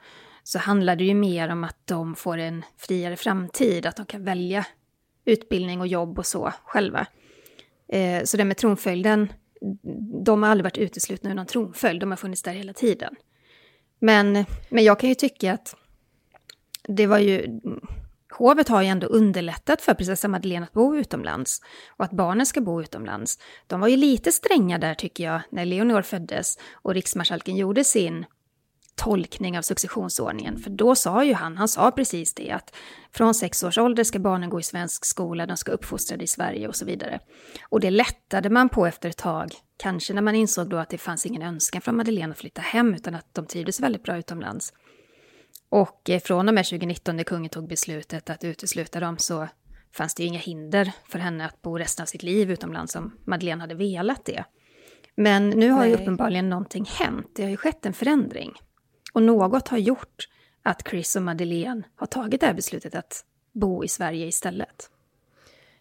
så 0.46 0.58
handlar 0.58 0.96
det 0.96 1.04
ju 1.04 1.14
mer 1.14 1.48
om 1.48 1.64
att 1.64 1.76
de 1.84 2.14
får 2.14 2.38
en 2.38 2.64
friare 2.76 3.16
framtid, 3.16 3.86
att 3.86 3.96
de 3.96 4.06
kan 4.06 4.24
välja 4.24 4.66
utbildning 5.24 5.80
och 5.80 5.86
jobb 5.86 6.18
och 6.18 6.26
så 6.26 6.52
själva. 6.64 7.06
Eh, 7.88 8.24
så 8.24 8.36
det 8.36 8.44
med 8.44 8.56
tronföljden, 8.56 9.32
de 10.24 10.42
har 10.42 10.50
aldrig 10.50 10.64
varit 10.64 10.78
uteslutna 10.78 11.30
ur 11.30 11.34
någon 11.34 11.46
tronföljd, 11.46 12.00
de 12.00 12.10
har 12.10 12.16
funnits 12.16 12.42
där 12.42 12.52
hela 12.54 12.72
tiden. 12.72 13.14
Men, 13.98 14.44
men 14.68 14.84
jag 14.84 15.00
kan 15.00 15.08
ju 15.08 15.14
tycka 15.14 15.52
att 15.52 15.76
det 16.82 17.06
var 17.06 17.18
ju... 17.18 17.60
Hovet 18.38 18.68
har 18.68 18.82
ju 18.82 18.88
ändå 18.88 19.06
underlättat 19.06 19.82
för 19.82 19.94
prinsessa 19.94 20.28
Madeleine 20.28 20.66
att 20.66 20.72
bo 20.72 20.96
utomlands 20.96 21.60
och 21.88 22.04
att 22.04 22.12
barnen 22.12 22.46
ska 22.46 22.60
bo 22.60 22.82
utomlands. 22.82 23.38
De 23.66 23.80
var 23.80 23.88
ju 23.88 23.96
lite 23.96 24.32
stränga 24.32 24.78
där 24.78 24.94
tycker 24.94 25.24
jag 25.24 25.40
när 25.50 25.64
Leonor 25.64 26.02
föddes 26.02 26.58
och 26.72 26.94
riksmarskalken 26.94 27.56
gjorde 27.56 27.84
sin 27.84 28.24
tolkning 28.96 29.58
av 29.58 29.62
successionsordningen. 29.62 30.58
För 30.58 30.70
då 30.70 30.94
sa 30.94 31.24
ju 31.24 31.34
han, 31.34 31.56
han 31.56 31.68
sa 31.68 31.90
precis 31.90 32.34
det 32.34 32.50
att 32.50 32.74
från 33.12 33.34
sex 33.34 33.62
års 33.62 33.78
ålder 33.78 34.04
ska 34.04 34.18
barnen 34.18 34.50
gå 34.50 34.60
i 34.60 34.62
svensk 34.62 35.04
skola, 35.04 35.46
de 35.46 35.56
ska 35.56 35.72
uppfostrade 35.72 36.24
i 36.24 36.26
Sverige 36.26 36.68
och 36.68 36.76
så 36.76 36.84
vidare. 36.84 37.20
Och 37.68 37.80
det 37.80 37.90
lättade 37.90 38.50
man 38.50 38.68
på 38.68 38.86
efter 38.86 39.08
ett 39.08 39.16
tag, 39.16 39.52
kanske 39.76 40.14
när 40.14 40.22
man 40.22 40.34
insåg 40.34 40.68
då 40.68 40.76
att 40.76 40.90
det 40.90 40.98
fanns 40.98 41.26
ingen 41.26 41.42
önskan 41.42 41.80
från 41.80 41.96
Madeleine 41.96 42.32
att 42.32 42.38
flytta 42.38 42.60
hem 42.60 42.94
utan 42.94 43.14
att 43.14 43.34
de 43.34 43.46
trivdes 43.46 43.80
väldigt 43.80 44.02
bra 44.02 44.16
utomlands. 44.16 44.72
Och 45.68 46.10
eh, 46.10 46.20
från 46.20 46.48
och 46.48 46.54
med 46.54 46.64
2019 46.64 47.16
när 47.16 47.24
kungen 47.24 47.50
tog 47.50 47.68
beslutet 47.68 48.30
att 48.30 48.44
utesluta 48.44 49.00
dem 49.00 49.18
så 49.18 49.48
fanns 49.92 50.14
det 50.14 50.22
ju 50.22 50.28
inga 50.28 50.38
hinder 50.38 50.92
för 51.08 51.18
henne 51.18 51.46
att 51.46 51.62
bo 51.62 51.78
resten 51.78 52.02
av 52.02 52.06
sitt 52.06 52.22
liv 52.22 52.50
utomlands 52.50 52.96
om 52.96 53.12
Madeleine 53.24 53.60
hade 53.60 53.74
velat 53.74 54.24
det. 54.24 54.44
Men 55.16 55.50
nu 55.50 55.70
har 55.70 55.80
Nej. 55.80 55.88
ju 55.88 55.94
uppenbarligen 55.94 56.50
någonting 56.50 56.84
hänt, 56.84 57.26
det 57.34 57.42
har 57.42 57.50
ju 57.50 57.56
skett 57.56 57.86
en 57.86 57.92
förändring. 57.92 58.52
Och 59.16 59.22
något 59.22 59.68
har 59.68 59.78
gjort 59.78 60.28
att 60.62 60.88
Chris 60.88 61.16
och 61.16 61.22
Madeleine 61.22 61.82
har 61.94 62.06
tagit 62.06 62.40
det 62.40 62.46
här 62.46 62.54
beslutet 62.54 62.94
att 62.94 63.24
bo 63.52 63.84
i 63.84 63.88
Sverige 63.88 64.26
istället. 64.26 64.90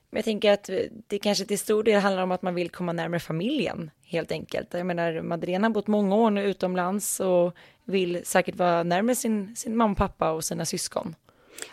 Men 0.10 0.18
jag 0.18 0.25
tänker 0.25 0.51
att 0.51 0.70
det 1.08 1.20
kanske 1.20 1.46
till 1.46 1.60
stor 1.60 1.84
del 1.84 2.01
handlar 2.01 2.24
om 2.24 2.32
att 2.32 2.42
man 2.42 2.56
vill 2.56 2.70
komma 2.70 2.94
närmare 2.94 3.20
familjen 3.20 3.92
helt 4.04 4.32
enkelt. 4.32 4.74
Jag 4.74 4.86
menar, 4.86 5.22
Madeleine 5.22 5.65
har 5.65 5.70
bott 5.70 5.88
många 5.88 6.15
år 6.15 6.32
nu 6.32 6.44
utomlands 6.44 7.20
och 7.20 7.56
vill 7.86 8.25
säkert 8.25 8.56
vara 8.56 8.84
närmare 8.84 9.15
sin, 9.15 9.56
sin 9.56 9.77
mamma 9.77 9.92
och 9.92 9.98
pappa 9.98 10.32
och 10.32 10.44
sina 10.44 10.65
syskon. 10.65 11.15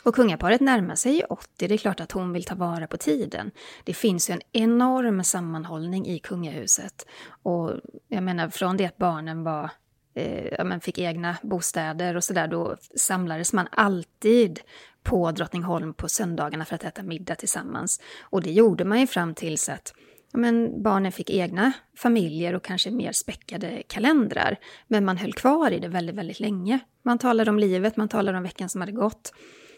Och 0.02 0.14
kungaparet 0.14 0.60
närmar 0.60 0.94
sig 0.94 1.12
ju 1.12 1.22
80, 1.22 1.68
det 1.68 1.74
är 1.74 1.78
klart 1.78 2.00
att 2.00 2.12
hon 2.12 2.32
vill 2.32 2.44
ta 2.44 2.54
vara 2.54 2.86
på 2.86 2.96
tiden. 2.96 3.50
Det 3.84 3.94
finns 3.94 4.30
ju 4.30 4.32
en 4.32 4.42
enorm 4.52 5.24
sammanhållning 5.24 6.06
i 6.06 6.18
kungahuset. 6.18 7.06
Och 7.42 7.70
jag 8.08 8.22
menar, 8.22 8.48
från 8.48 8.76
det 8.76 8.86
att 8.86 8.96
barnen 8.96 9.44
var 9.44 9.70
eh, 10.14 10.46
ja, 10.46 10.64
men 10.64 10.80
fick 10.80 10.98
egna 10.98 11.36
bostäder 11.42 12.16
och 12.16 12.24
sådär, 12.24 12.48
då 12.48 12.76
samlades 12.96 13.52
man 13.52 13.68
alltid 13.70 14.60
på 15.02 15.30
Drottningholm 15.30 15.94
på 15.94 16.08
söndagarna 16.08 16.64
för 16.64 16.74
att 16.74 16.84
äta 16.84 17.02
middag 17.02 17.34
tillsammans. 17.34 18.00
Och 18.20 18.42
det 18.42 18.52
gjorde 18.52 18.84
man 18.84 19.00
ju 19.00 19.06
fram 19.06 19.34
tills 19.34 19.68
att 19.68 19.94
men 20.32 20.82
barnen 20.82 21.12
fick 21.12 21.30
egna 21.30 21.72
familjer 21.96 22.54
och 22.54 22.64
kanske 22.64 22.90
mer 22.90 23.12
späckade 23.12 23.82
kalendrar. 23.86 24.58
Men 24.86 25.04
man 25.04 25.16
höll 25.16 25.32
kvar 25.32 25.70
i 25.70 25.78
det 25.78 25.88
väldigt, 25.88 26.16
väldigt 26.16 26.40
länge. 26.40 26.78
Man 27.02 27.18
talade 27.18 27.50
om 27.50 27.58
livet, 27.58 27.96
man 27.96 28.08
talade 28.08 28.38
om 28.38 28.44
veckan 28.44 28.68
som 28.68 28.80
hade 28.80 28.92
gått. 28.92 29.32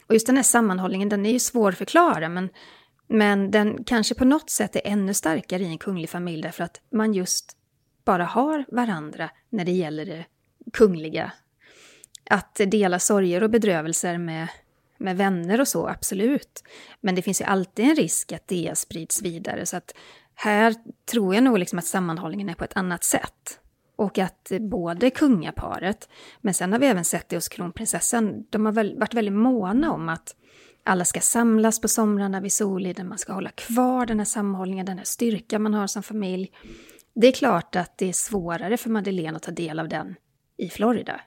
Och 0.07 0.15
just 0.15 0.27
den 0.27 0.37
här 0.37 0.43
sammanhållningen, 0.43 1.09
den 1.09 1.27
är 1.27 1.33
ju 1.33 1.39
svår 1.39 1.69
att 1.69 1.79
förklara, 1.79 2.29
men, 2.29 2.49
men 3.09 3.51
den 3.51 3.85
kanske 3.85 4.15
på 4.15 4.25
något 4.25 4.51
sätt 4.51 4.77
är 4.77 4.83
ännu 4.85 5.15
starkare 5.15 5.63
i 5.63 5.67
en 5.67 5.79
kunglig 5.79 6.11
familj 6.11 6.43
därför 6.43 6.65
att 6.65 6.81
man 6.93 7.15
just 7.15 7.57
bara 8.05 8.25
har 8.25 8.65
varandra 8.69 9.31
när 9.51 9.65
det 9.65 9.73
gäller 9.73 10.07
det 10.07 10.25
kungliga. 10.73 11.33
Att 12.31 12.61
dela 12.67 12.99
sorger 12.99 13.43
och 13.43 13.51
bedrövelser 13.51 14.19
med, 14.19 14.49
med 14.99 15.17
vänner 15.17 15.61
och 15.61 15.69
så, 15.69 15.89
absolut. 15.89 16.65
Men 17.01 17.15
det 17.15 17.23
finns 17.23 17.41
ju 17.41 17.45
alltid 17.45 17.85
en 17.85 17.97
risk 17.97 18.33
att 18.33 18.49
det 18.49 18.73
sprids 18.75 19.23
vidare, 19.23 19.67
så 19.67 19.77
att 19.77 19.95
här 20.35 20.75
tror 21.11 21.35
jag 21.35 21.45
nog 21.45 21.59
liksom 21.59 21.79
att 21.79 21.85
sammanhållningen 21.85 22.49
är 22.49 22.55
på 22.55 22.65
ett 22.65 22.77
annat 22.77 23.05
sätt. 23.05 23.61
Och 23.97 24.19
att 24.19 24.53
både 24.61 25.11
kungaparet, 25.11 26.09
men 26.41 26.55
sen 26.55 26.73
har 26.73 26.79
vi 26.79 26.87
även 26.87 27.05
sett 27.05 27.29
det 27.29 27.37
hos 27.37 27.49
kronprinsessan, 27.49 28.45
de 28.51 28.67
har 28.67 28.73
väl 28.73 28.99
varit 28.99 29.15
väldigt 29.15 29.35
måna 29.35 29.93
om 29.93 30.09
att 30.09 30.37
alla 30.85 31.05
ska 31.05 31.21
samlas 31.21 31.81
på 31.81 31.89
somrarna 31.89 32.41
vid 32.41 32.53
Soliden, 32.53 33.09
man 33.09 33.19
ska 33.19 33.33
hålla 33.33 33.51
kvar 33.51 34.07
den 34.07 34.19
här 34.19 34.25
sammanhållningen, 34.25 34.87
den 34.87 34.99
här 34.99 35.05
styrkan 35.05 35.63
man 35.63 35.75
har 35.75 35.87
som 35.87 36.03
familj. 36.03 36.53
Det 37.15 37.27
är 37.27 37.33
klart 37.33 37.77
att 37.77 37.99
det 37.99 38.09
är 38.09 38.13
svårare 38.13 38.77
för 38.77 38.91
Madeleine 38.91 39.37
att 39.37 39.43
ta 39.43 39.51
del 39.51 39.79
av 39.79 39.89
den 39.89 40.15
i 40.57 40.69
Florida. 40.69 41.21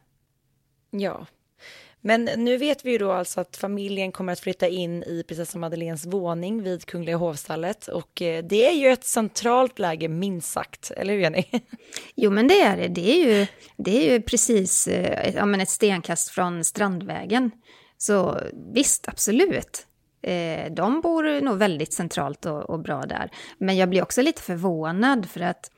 Ja, 0.92 1.28
men 2.02 2.26
nu 2.26 2.58
vet 2.58 2.86
vi 2.86 2.92
ju 2.92 2.98
då 2.98 3.12
alltså 3.12 3.42
att 3.42 3.58
familjen 3.58 4.12
kommer 4.12 4.34
att 4.34 4.40
flytta 4.40 4.68
in 4.68 5.04
i 5.04 5.24
prinsessan 5.28 5.62
Madeleines 5.62 6.06
våning 6.06 6.64
vid 6.64 6.86
Kungliga 6.86 7.18
hovstallet 7.18 7.88
och 7.88 8.22
eh, 8.22 8.44
det 8.44 8.68
är 8.68 8.74
ju 8.74 8.88
ett 8.88 9.04
centralt 9.04 9.80
läge 9.80 10.08
minst 10.08 10.52
sagt, 10.52 10.92
eller 10.92 11.14
hur 11.14 11.22
Jenny? 11.22 11.44
Jo 12.16 12.32
men 12.32 12.48
det 12.48 12.62
är 12.62 12.78
det, 12.78 12.88
det 12.88 13.12
är 13.12 13.26
ju, 13.26 13.48
det 13.78 14.08
är 14.08 14.14
ju 14.14 14.22
precis 14.22 14.88
eh, 14.88 15.36
ja, 15.36 15.46
men 15.46 15.62
ett 15.62 15.70
stenkast 15.70 16.30
från 16.30 16.64
Strandvägen. 16.64 17.52
Så 17.98 18.42
visst, 18.74 19.08
absolut. 19.08 19.88
Eh, 20.22 20.72
de 20.72 21.02
bor 21.02 21.42
nog 21.42 21.58
väldigt 21.58 21.94
centralt 21.94 22.46
och, 22.46 22.70
och 22.70 22.80
bra 22.80 23.02
där. 23.06 23.32
Men 23.58 23.78
jag 23.78 23.90
blir 23.90 24.02
också 24.02 24.22
lite 24.22 24.42
förvånad 24.42 25.30
för 25.30 25.40
att 25.40 25.72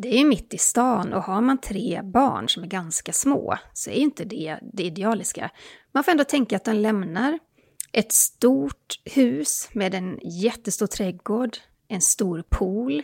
det 0.00 0.14
är 0.14 0.18
ju 0.18 0.24
mitt 0.24 0.54
i 0.54 0.58
stan 0.58 1.12
och 1.12 1.22
har 1.22 1.40
man 1.40 1.60
tre 1.60 2.00
barn 2.04 2.48
som 2.48 2.62
är 2.62 2.66
ganska 2.66 3.12
små 3.12 3.58
så 3.72 3.90
är 3.90 3.94
ju 3.94 4.00
inte 4.00 4.24
det 4.24 4.58
det 4.72 4.82
idealiska. 4.82 5.50
Man 5.92 6.04
får 6.04 6.12
ändå 6.12 6.24
tänka 6.24 6.56
att 6.56 6.64
de 6.64 6.76
lämnar 6.76 7.38
ett 7.92 8.12
stort 8.12 9.00
hus 9.04 9.68
med 9.72 9.94
en 9.94 10.18
jättestor 10.22 10.86
trädgård, 10.86 11.56
en 11.88 12.00
stor 12.00 12.44
pool 12.48 13.02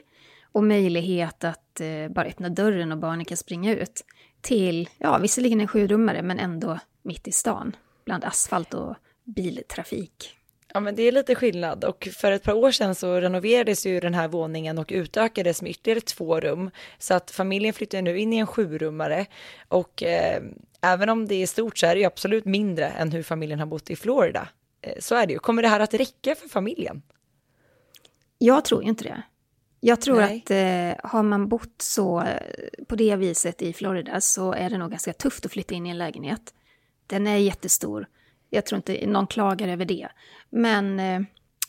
och 0.52 0.64
möjlighet 0.64 1.44
att 1.44 1.80
eh, 1.80 2.08
bara 2.08 2.26
öppna 2.26 2.48
dörren 2.48 2.92
och 2.92 2.98
barnen 2.98 3.24
kan 3.24 3.36
springa 3.36 3.74
ut 3.74 4.04
till, 4.40 4.88
ja 4.98 5.18
visserligen 5.18 5.60
en 5.60 5.68
sjurummare 5.68 6.22
men 6.22 6.38
ändå 6.38 6.78
mitt 7.02 7.28
i 7.28 7.32
stan, 7.32 7.76
bland 8.04 8.24
asfalt 8.24 8.74
och 8.74 8.96
biltrafik. 9.24 10.36
Ja, 10.76 10.81
men 10.81 10.95
det 10.95 11.02
är 11.02 11.12
lite 11.12 11.35
skillnad 11.35 11.85
och 11.85 12.09
för 12.12 12.33
ett 12.33 12.43
par 12.43 12.52
år 12.52 12.71
sedan 12.71 12.95
så 12.95 13.21
renoverades 13.21 13.87
ju 13.87 14.00
den 14.00 14.14
här 14.14 14.28
våningen 14.28 14.78
och 14.78 14.90
utökades 14.95 15.62
med 15.62 15.71
ytterligare 15.71 16.00
två 16.00 16.40
rum 16.40 16.71
så 16.99 17.14
att 17.14 17.31
familjen 17.31 17.75
flyttar 17.75 18.02
nu 18.02 18.19
in 18.19 18.33
i 18.33 18.37
en 18.37 18.47
sjurummare 18.47 19.26
och 19.69 20.02
eh, 20.02 20.43
även 20.81 21.09
om 21.09 21.28
det 21.28 21.35
är 21.35 21.47
stort 21.47 21.78
så 21.78 21.87
är 21.87 21.95
det 21.95 22.00
ju 22.00 22.07
absolut 22.07 22.45
mindre 22.45 22.88
än 22.88 23.12
hur 23.12 23.23
familjen 23.23 23.59
har 23.59 23.66
bott 23.66 23.90
i 23.90 23.97
Florida. 23.97 24.49
Eh, 24.81 24.93
så 24.99 25.14
är 25.14 25.26
det 25.26 25.33
ju. 25.33 25.38
Kommer 25.38 25.62
det 25.62 25.69
här 25.69 25.81
att 25.81 25.95
räcka 25.95 26.35
för 26.35 26.49
familjen? 26.49 27.02
Jag 28.38 28.64
tror 28.64 28.85
inte 28.85 29.04
det. 29.04 29.23
Jag 29.81 30.00
tror 30.00 30.21
Nej. 30.21 30.43
att 30.45 30.50
eh, 30.50 31.11
har 31.11 31.23
man 31.23 31.49
bott 31.49 31.83
så 31.83 32.21
eh, 32.21 32.85
på 32.88 32.97
det 32.97 33.16
viset 33.16 33.62
i 33.62 33.73
Florida 33.73 34.21
så 34.21 34.52
är 34.52 34.71
det 34.71 34.78
nog 34.78 34.90
ganska 34.90 35.12
tufft 35.12 35.47
att 35.47 35.52
flytta 35.52 35.75
in 35.75 35.87
i 35.87 35.90
en 35.90 35.99
lägenhet. 35.99 36.54
Den 37.07 37.26
är 37.26 37.37
jättestor 37.37 38.07
jag 38.54 38.66
tror 38.66 38.76
inte 38.76 39.06
någon 39.06 39.26
klagar 39.26 39.68
över 39.68 39.84
det. 39.84 40.08
Men 40.50 41.00
eh, 41.00 41.20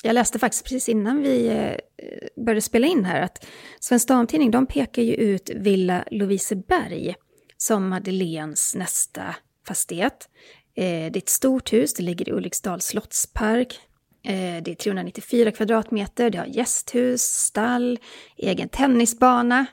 jag 0.03 0.13
läste 0.13 0.39
faktiskt 0.39 0.63
precis 0.63 0.89
innan 0.89 1.21
vi 1.21 1.47
eh, 1.47 2.43
började 2.43 2.61
spela 2.61 2.87
in 2.87 3.05
här 3.05 3.21
att 3.21 3.45
Svensk 3.79 4.07
Damtidning 4.07 4.51
de 4.51 4.65
pekar 4.65 5.01
ju 5.01 5.13
ut 5.13 5.49
Villa 5.55 6.03
Loviseberg 6.11 7.15
som 7.57 7.89
Madeleines 7.89 8.75
nästa 8.75 9.35
fastighet. 9.67 10.29
Eh, 10.75 10.83
det 10.83 11.15
är 11.15 11.17
ett 11.17 11.29
stort 11.29 11.73
hus, 11.73 11.93
det 11.93 12.03
ligger 12.03 12.29
i 12.29 12.31
Ulriksdals 12.31 12.85
slottspark. 12.85 13.79
Eh, 14.23 14.63
det 14.63 14.71
är 14.71 14.75
394 14.75 15.51
kvadratmeter, 15.51 16.29
det 16.29 16.37
har 16.37 16.45
gästhus, 16.45 17.21
stall, 17.21 17.99
egen 18.37 18.69
tennisbana. 18.69 19.65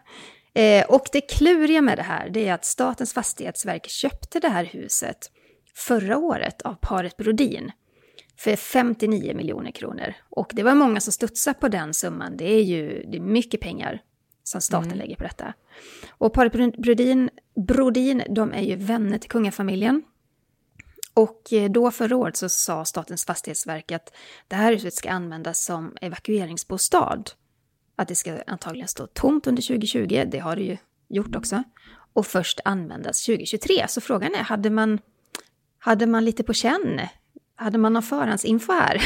Eh, 0.55 0.85
och 0.85 1.07
det 1.13 1.21
kluriga 1.21 1.83
med 1.83 1.99
det 1.99 2.03
här 2.03 2.31
det 2.31 2.49
är 2.49 2.55
att 2.55 2.65
Statens 2.65 3.15
fastighetsverk 3.15 3.89
köpte 3.89 4.41
det 4.41 4.49
här 4.49 4.65
huset 4.65 5.31
förra 5.75 6.19
året 6.19 6.63
av 6.63 6.75
paret 6.75 7.17
Brodin 7.17 7.73
för 8.37 8.57
59 8.57 9.35
miljoner 9.35 9.71
kronor. 9.71 10.15
Och 10.31 10.51
det 10.55 10.63
var 10.63 10.75
många 10.75 11.01
som 11.01 11.13
studsade 11.13 11.59
på 11.59 11.69
den 11.69 11.95
summan. 11.95 12.37
Det 12.37 12.45
är 12.45 12.63
ju 12.63 13.05
det 13.11 13.17
är 13.17 13.21
mycket 13.21 13.61
pengar 13.61 14.03
som 14.43 14.61
staten 14.61 14.87
mm. 14.87 14.99
lägger 14.99 15.17
på 15.17 15.25
detta. 15.25 15.55
Och 16.11 16.33
paret 16.33 16.77
Brodin, 16.77 17.31
Brodin, 17.67 18.23
de 18.29 18.53
är 18.53 18.63
ju 18.63 18.77
vänner 18.77 19.19
till 19.19 19.31
kungafamiljen. 19.31 20.03
Och 21.15 21.53
eh, 21.53 21.71
då 21.71 21.91
förra 21.91 22.17
året 22.17 22.37
så 22.37 22.49
sa 22.49 22.85
Statens 22.85 23.25
fastighetsverk 23.25 23.93
att 23.93 24.13
det 24.49 24.57
här 24.57 24.73
huset 24.73 24.95
ska 24.95 25.11
användas 25.11 25.65
som 25.65 25.97
evakueringsbostad. 26.01 27.25
Att 27.97 28.09
det 28.09 28.15
ska 28.15 28.43
antagligen 28.47 28.89
stå 28.89 29.07
tomt 29.07 29.47
under 29.47 29.63
2020, 29.63 30.25
det 30.31 30.39
har 30.39 30.57
det 30.57 30.63
ju 30.63 30.77
gjort 31.09 31.37
också. 31.37 31.63
Och 32.13 32.27
först 32.27 32.61
användas 32.65 33.27
2023. 33.27 33.89
Så 33.89 34.01
frågan 34.01 34.35
är, 34.35 34.43
hade 34.43 34.71
man 34.71 34.99
hade 35.85 36.07
man 36.07 36.25
lite 36.25 36.43
på 36.43 36.53
känn? 36.53 37.01
Hade 37.57 37.79
man 37.79 37.93
någon 37.93 38.03
förhandsinfo 38.03 38.73
här 38.73 39.03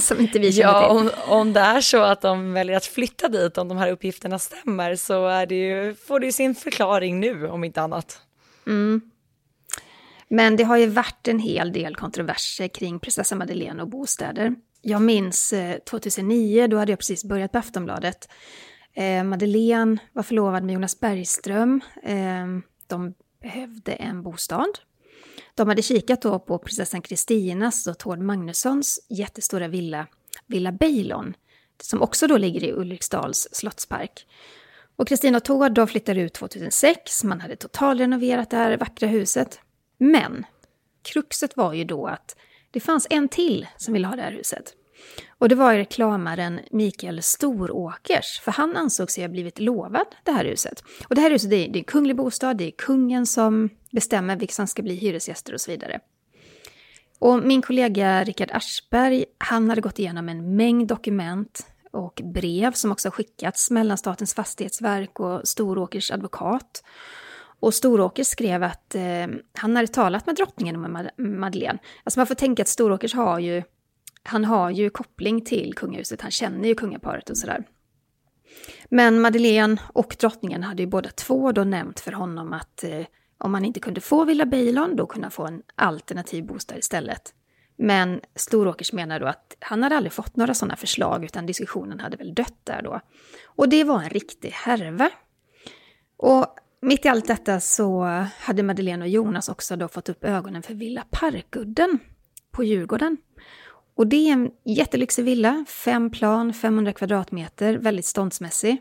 som 0.00 0.20
inte 0.20 0.38
vi 0.38 0.52
känner 0.52 0.72
ja, 0.72 1.00
till? 1.00 1.10
Om, 1.28 1.38
om 1.40 1.52
det 1.52 1.60
är 1.60 1.80
så 1.80 2.02
att 2.02 2.20
de 2.20 2.52
väljer 2.52 2.76
att 2.76 2.84
flytta 2.84 3.28
dit, 3.28 3.58
om 3.58 3.68
de 3.68 3.78
här 3.78 3.90
uppgifterna 3.90 4.38
stämmer, 4.38 4.96
så 4.96 5.44
det 5.48 5.54
ju, 5.54 5.94
får 5.94 6.20
det 6.20 6.26
ju 6.26 6.32
sin 6.32 6.54
förklaring 6.54 7.20
nu, 7.20 7.48
om 7.48 7.64
inte 7.64 7.82
annat. 7.82 8.20
Mm. 8.66 9.00
Men 10.28 10.56
det 10.56 10.64
har 10.64 10.76
ju 10.76 10.86
varit 10.86 11.28
en 11.28 11.38
hel 11.38 11.72
del 11.72 11.96
kontroverser 11.96 12.68
kring 12.68 13.00
prinsessa 13.00 13.36
Madeleine 13.36 13.82
och 13.82 13.88
bostäder. 13.88 14.54
Jag 14.82 15.02
minns 15.02 15.54
2009, 15.90 16.62
eh, 16.62 16.68
då 16.68 16.76
hade 16.78 16.92
jag 16.92 16.98
precis 16.98 17.24
börjat 17.24 17.52
på 17.52 17.58
Aftonbladet. 17.58 18.28
Eh, 18.94 19.24
Madeleine 19.24 19.98
var 20.12 20.22
förlovad 20.22 20.64
med 20.64 20.72
Jonas 20.72 21.00
Bergström. 21.00 21.80
Eh, 22.02 22.46
de 22.86 23.14
behövde 23.42 23.92
en 23.92 24.22
bostad 24.22 24.78
de 25.56 25.68
hade 25.68 25.82
kikat 25.82 26.22
då 26.22 26.38
på 26.38 26.58
prinsessan 26.58 27.02
Kristinas 27.02 27.86
och 27.86 27.98
Tord 27.98 28.18
Magnussons 28.18 29.00
jättestora 29.08 29.68
villa, 29.68 30.06
Villa 30.46 30.72
Bejlon, 30.72 31.34
som 31.82 32.02
också 32.02 32.26
då 32.26 32.36
ligger 32.36 32.64
i 32.64 32.72
Ulriksdals 32.72 33.48
slottspark. 33.52 34.26
Och 34.96 35.08
Kristina 35.08 35.36
och 35.36 35.44
Tord 35.44 35.72
de 35.72 35.86
flyttade 35.86 36.20
ut 36.20 36.34
2006, 36.34 37.24
man 37.24 37.40
hade 37.40 37.56
totalrenoverat 37.56 38.50
det 38.50 38.56
här 38.56 38.76
vackra 38.76 39.08
huset. 39.08 39.60
Men 39.98 40.46
kruxet 41.02 41.56
var 41.56 41.72
ju 41.72 41.84
då 41.84 42.06
att 42.06 42.36
det 42.70 42.80
fanns 42.80 43.06
en 43.10 43.28
till 43.28 43.66
som 43.76 43.94
ville 43.94 44.06
ha 44.06 44.16
det 44.16 44.22
här 44.22 44.32
huset. 44.32 44.74
Och 45.38 45.48
det 45.48 45.54
var 45.54 45.74
reklamaren 45.74 46.60
Mikael 46.70 47.22
Storåkers, 47.22 48.40
för 48.40 48.52
han 48.52 48.76
ansåg 48.76 49.10
sig 49.10 49.24
ha 49.24 49.28
blivit 49.28 49.58
lovad 49.58 50.06
det 50.24 50.32
här 50.32 50.44
huset. 50.44 50.84
Och 51.08 51.14
det 51.14 51.20
här 51.20 51.30
huset 51.30 51.50
det 51.50 51.56
är, 51.56 51.68
det 51.68 51.78
är 51.78 51.80
en 51.80 51.84
kunglig 51.84 52.16
bostad, 52.16 52.56
det 52.56 52.64
är 52.64 52.70
kungen 52.70 53.26
som 53.26 53.68
bestämmer 53.90 54.36
vilka 54.36 54.52
som 54.52 54.66
ska 54.66 54.82
bli 54.82 54.94
hyresgäster 54.94 55.54
och 55.54 55.60
så 55.60 55.70
vidare. 55.70 56.00
Och 57.18 57.42
min 57.42 57.62
kollega 57.62 58.24
Richard 58.24 58.50
Aschberg, 58.52 59.24
han 59.38 59.68
hade 59.68 59.80
gått 59.80 59.98
igenom 59.98 60.28
en 60.28 60.56
mängd 60.56 60.88
dokument 60.88 61.66
och 61.90 62.20
brev 62.24 62.72
som 62.72 62.92
också 62.92 63.10
skickats 63.10 63.70
mellan 63.70 63.98
Statens 63.98 64.34
fastighetsverk 64.34 65.20
och 65.20 65.48
Storåkers 65.48 66.10
advokat. 66.10 66.84
Och 67.60 67.74
Storåker 67.74 68.24
skrev 68.24 68.62
att 68.62 68.94
eh, 68.94 69.26
han 69.54 69.76
hade 69.76 69.88
talat 69.88 70.26
med 70.26 70.36
drottningen 70.36 70.76
och 70.84 71.06
Madeleine. 71.18 71.78
Alltså 72.04 72.20
man 72.20 72.26
får 72.26 72.34
tänka 72.34 72.62
att 72.62 72.68
Storåkers 72.68 73.14
har 73.14 73.38
ju 73.38 73.62
han 74.26 74.44
har 74.44 74.70
ju 74.70 74.90
koppling 74.90 75.44
till 75.44 75.74
kungahuset, 75.74 76.20
han 76.20 76.30
känner 76.30 76.68
ju 76.68 76.74
kungaparet 76.74 77.30
och 77.30 77.38
sådär. 77.38 77.64
Men 78.88 79.20
Madeleine 79.20 79.76
och 79.92 80.16
drottningen 80.20 80.62
hade 80.62 80.82
ju 80.82 80.86
båda 80.86 81.10
två 81.10 81.52
då 81.52 81.64
nämnt 81.64 82.00
för 82.00 82.12
honom 82.12 82.52
att 82.52 82.84
eh, 82.84 83.06
om 83.38 83.54
han 83.54 83.64
inte 83.64 83.80
kunde 83.80 84.00
få 84.00 84.24
Villa 84.24 84.46
Bailon 84.46 84.96
då 84.96 85.06
kunde 85.06 85.24
han 85.24 85.32
få 85.32 85.46
en 85.46 85.62
alternativ 85.74 86.46
bostad 86.46 86.78
istället. 86.78 87.34
Men 87.76 88.20
Storåkers 88.34 88.92
menar 88.92 89.20
då 89.20 89.26
att 89.26 89.56
han 89.60 89.82
hade 89.82 89.96
aldrig 89.96 90.12
fått 90.12 90.36
några 90.36 90.54
sådana 90.54 90.76
förslag, 90.76 91.24
utan 91.24 91.46
diskussionen 91.46 92.00
hade 92.00 92.16
väl 92.16 92.34
dött 92.34 92.60
där 92.64 92.82
då. 92.82 93.00
Och 93.44 93.68
det 93.68 93.84
var 93.84 94.02
en 94.02 94.10
riktig 94.10 94.50
härva. 94.50 95.10
Och 96.16 96.46
mitt 96.80 97.04
i 97.04 97.08
allt 97.08 97.26
detta 97.26 97.60
så 97.60 98.04
hade 98.38 98.62
Madeleine 98.62 99.04
och 99.04 99.08
Jonas 99.08 99.48
också 99.48 99.76
då 99.76 99.88
fått 99.88 100.08
upp 100.08 100.24
ögonen 100.24 100.62
för 100.62 100.74
Villa 100.74 101.04
Parkudden 101.10 101.98
på 102.50 102.64
Djurgården. 102.64 103.16
Och 103.96 104.06
det 104.06 104.28
är 104.28 104.32
en 104.32 104.50
jättelyxig 104.64 105.24
villa, 105.24 105.64
fem 105.68 106.10
plan, 106.10 106.52
500 106.52 106.92
kvadratmeter, 106.92 107.74
väldigt 107.74 108.04
ståndsmässig. 108.04 108.76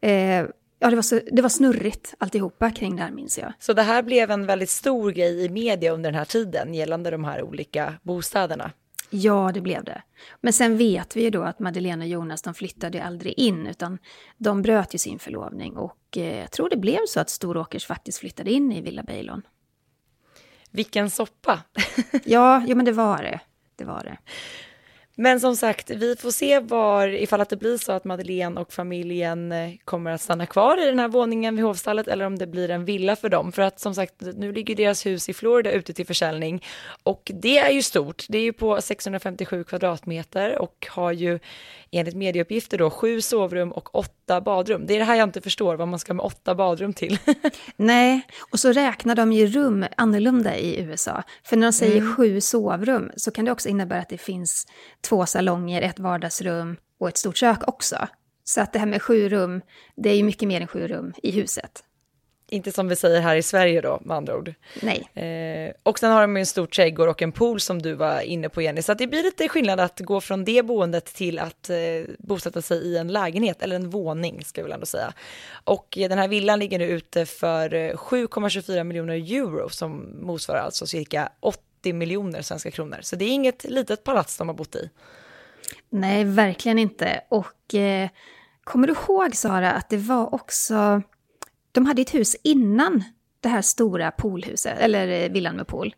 Eh, 0.00 0.46
ja, 0.78 0.90
det 0.90 0.94
var, 0.94 1.02
så, 1.02 1.20
det 1.32 1.42
var 1.42 1.48
snurrigt 1.48 2.14
alltihopa 2.18 2.70
kring 2.70 2.96
det 2.96 3.02
här 3.02 3.10
minns 3.10 3.38
jag. 3.38 3.52
Så 3.58 3.72
det 3.72 3.82
här 3.82 4.02
blev 4.02 4.30
en 4.30 4.46
väldigt 4.46 4.70
stor 4.70 5.10
grej 5.10 5.44
i 5.44 5.48
media 5.48 5.92
under 5.92 6.10
den 6.10 6.18
här 6.18 6.24
tiden 6.24 6.74
gällande 6.74 7.10
de 7.10 7.24
här 7.24 7.42
olika 7.42 7.94
bostäderna? 8.02 8.70
Ja, 9.10 9.50
det 9.54 9.60
blev 9.60 9.84
det. 9.84 10.02
Men 10.40 10.52
sen 10.52 10.76
vet 10.76 11.16
vi 11.16 11.22
ju 11.22 11.30
då 11.30 11.42
att 11.42 11.58
Madeleine 11.58 12.04
och 12.04 12.10
Jonas, 12.10 12.42
de 12.42 12.54
flyttade 12.54 13.04
aldrig 13.04 13.38
in, 13.38 13.66
utan 13.66 13.98
de 14.38 14.62
bröt 14.62 14.94
ju 14.94 14.98
sin 14.98 15.18
förlovning 15.18 15.76
och 15.76 16.16
eh, 16.16 16.40
jag 16.40 16.50
tror 16.50 16.70
det 16.70 16.76
blev 16.76 17.00
så 17.08 17.20
att 17.20 17.30
Storåkers 17.30 17.86
faktiskt 17.86 18.18
flyttade 18.18 18.50
in 18.52 18.72
i 18.72 18.80
Villa 18.80 19.02
Bejlon. 19.02 19.42
Vilken 20.70 21.10
soppa! 21.10 21.60
ja, 22.24 22.64
ja, 22.66 22.74
men 22.74 22.84
det 22.84 22.92
var 22.92 23.22
det. 23.22 23.40
Det 23.76 23.84
var 23.84 24.02
det. 24.04 24.16
Men 25.14 25.40
som 25.40 25.56
sagt, 25.56 25.90
vi 25.90 26.16
får 26.16 26.30
se 26.30 26.60
var, 26.60 27.08
ifall 27.08 27.40
att 27.40 27.48
det 27.48 27.56
blir 27.56 27.78
så 27.78 27.92
att 27.92 28.04
Madeleine 28.04 28.60
och 28.60 28.72
familjen 28.72 29.52
eh, 29.52 29.70
kommer 29.84 30.10
att 30.10 30.20
stanna 30.20 30.46
kvar 30.46 30.82
i 30.82 30.86
den 30.86 30.98
här 30.98 31.08
våningen 31.08 31.56
vid 31.56 31.64
Hovstallet 31.64 32.08
eller 32.08 32.24
om 32.24 32.38
det 32.38 32.46
blir 32.46 32.70
en 32.70 32.84
villa 32.84 33.16
för 33.16 33.28
dem. 33.28 33.52
För 33.52 33.62
att 33.62 33.80
som 33.80 33.94
sagt, 33.94 34.14
nu 34.20 34.52
ligger 34.52 34.74
deras 34.74 35.06
hus 35.06 35.28
i 35.28 35.34
Florida 35.34 35.72
ute 35.72 35.92
till 35.92 36.06
försäljning 36.06 36.64
och 37.02 37.30
det 37.34 37.58
är 37.58 37.70
ju 37.70 37.82
stort. 37.82 38.24
Det 38.28 38.38
är 38.38 38.42
ju 38.42 38.52
på 38.52 38.80
657 38.80 39.64
kvadratmeter 39.64 40.58
och 40.58 40.86
har 40.90 41.12
ju 41.12 41.38
enligt 41.92 42.14
medieuppgifter 42.14 42.78
då 42.78 42.90
sju 42.90 43.20
sovrum 43.20 43.72
och 43.72 43.94
åtta 43.94 44.40
badrum. 44.40 44.86
Det 44.86 44.94
är 44.94 44.98
det 44.98 45.04
här 45.04 45.14
jag 45.14 45.28
inte 45.28 45.40
förstår, 45.40 45.76
vad 45.76 45.88
man 45.88 45.98
ska 45.98 46.14
med 46.14 46.24
åtta 46.24 46.54
badrum 46.54 46.92
till. 46.92 47.18
Nej, 47.76 48.26
och 48.50 48.60
så 48.60 48.72
räknar 48.72 49.14
de 49.14 49.32
ju 49.32 49.46
rum 49.46 49.84
annorlunda 49.96 50.56
i 50.56 50.80
USA. 50.80 51.22
För 51.44 51.56
när 51.56 51.66
de 51.66 51.72
säger 51.72 52.00
mm. 52.00 52.14
sju 52.14 52.40
sovrum 52.40 53.10
så 53.16 53.30
kan 53.30 53.44
det 53.44 53.52
också 53.52 53.68
innebära 53.68 54.00
att 54.00 54.08
det 54.08 54.18
finns 54.18 54.66
två 55.00 55.26
salonger, 55.26 55.82
ett 55.82 55.98
vardagsrum 55.98 56.76
och 57.00 57.08
ett 57.08 57.16
stort 57.16 57.36
kök 57.36 57.68
också. 57.68 57.96
Så 58.44 58.60
att 58.60 58.72
det 58.72 58.78
här 58.78 58.86
med 58.86 59.02
sju 59.02 59.28
rum, 59.28 59.60
det 59.96 60.10
är 60.10 60.14
ju 60.14 60.22
mycket 60.22 60.48
mer 60.48 60.60
än 60.60 60.66
sju 60.66 60.88
rum 60.88 61.12
i 61.22 61.30
huset. 61.30 61.84
Inte 62.52 62.72
som 62.72 62.88
vi 62.88 62.96
säger 62.96 63.20
här 63.20 63.36
i 63.36 63.42
Sverige 63.42 63.80
då, 63.80 63.98
med 64.04 64.16
andra 64.16 64.36
ord. 64.36 64.54
Nej. 64.82 65.08
Eh, 65.14 65.74
och 65.82 65.98
sen 65.98 66.12
har 66.12 66.20
de 66.20 66.36
en 66.36 66.46
stor 66.46 66.66
trädgård 66.66 67.08
och 67.08 67.22
en 67.22 67.32
pool 67.32 67.60
som 67.60 67.82
du 67.82 67.94
var 67.94 68.20
inne 68.20 68.48
på 68.48 68.62
Jenny, 68.62 68.82
så 68.82 68.94
det 68.94 69.06
blir 69.06 69.22
lite 69.22 69.48
skillnad 69.48 69.80
att 69.80 70.00
gå 70.00 70.20
från 70.20 70.44
det 70.44 70.62
boendet 70.62 71.04
till 71.04 71.38
att 71.38 71.70
eh, 71.70 71.76
bosätta 72.18 72.62
sig 72.62 72.78
i 72.78 72.96
en 72.96 73.08
lägenhet, 73.08 73.62
eller 73.62 73.76
en 73.76 73.90
våning 73.90 74.44
ska 74.44 74.60
jag 74.60 74.64
väl 74.64 74.72
ändå 74.72 74.86
säga. 74.86 75.12
Och 75.64 75.98
eh, 75.98 76.08
den 76.08 76.18
här 76.18 76.28
villan 76.28 76.58
ligger 76.58 76.78
nu 76.78 76.86
ute 76.86 77.26
för 77.26 77.68
7,24 77.70 78.76
eh, 78.76 78.84
miljoner 78.84 79.14
euro 79.14 79.68
som 79.68 80.16
motsvarar 80.20 80.60
alltså 80.60 80.86
cirka 80.86 81.28
80 81.40 81.92
miljoner 81.92 82.42
svenska 82.42 82.70
kronor. 82.70 82.98
Så 83.00 83.16
det 83.16 83.24
är 83.24 83.30
inget 83.30 83.64
litet 83.64 84.04
palats 84.04 84.38
de 84.38 84.48
har 84.48 84.54
bott 84.54 84.74
i. 84.74 84.90
Nej, 85.90 86.24
verkligen 86.24 86.78
inte. 86.78 87.20
Och 87.28 87.74
eh, 87.74 88.08
kommer 88.64 88.86
du 88.86 88.92
ihåg 88.92 89.36
Sara 89.36 89.72
att 89.72 89.88
det 89.88 89.96
var 89.96 90.34
också 90.34 91.02
de 91.72 91.86
hade 91.86 92.02
ett 92.02 92.14
hus 92.14 92.36
innan 92.42 93.04
det 93.40 93.48
här 93.48 93.62
stora 93.62 94.10
poolhuset, 94.10 94.78
eller 94.78 95.08
eh, 95.08 95.32
villan 95.32 95.56
med 95.56 95.66
pool. 95.66 95.94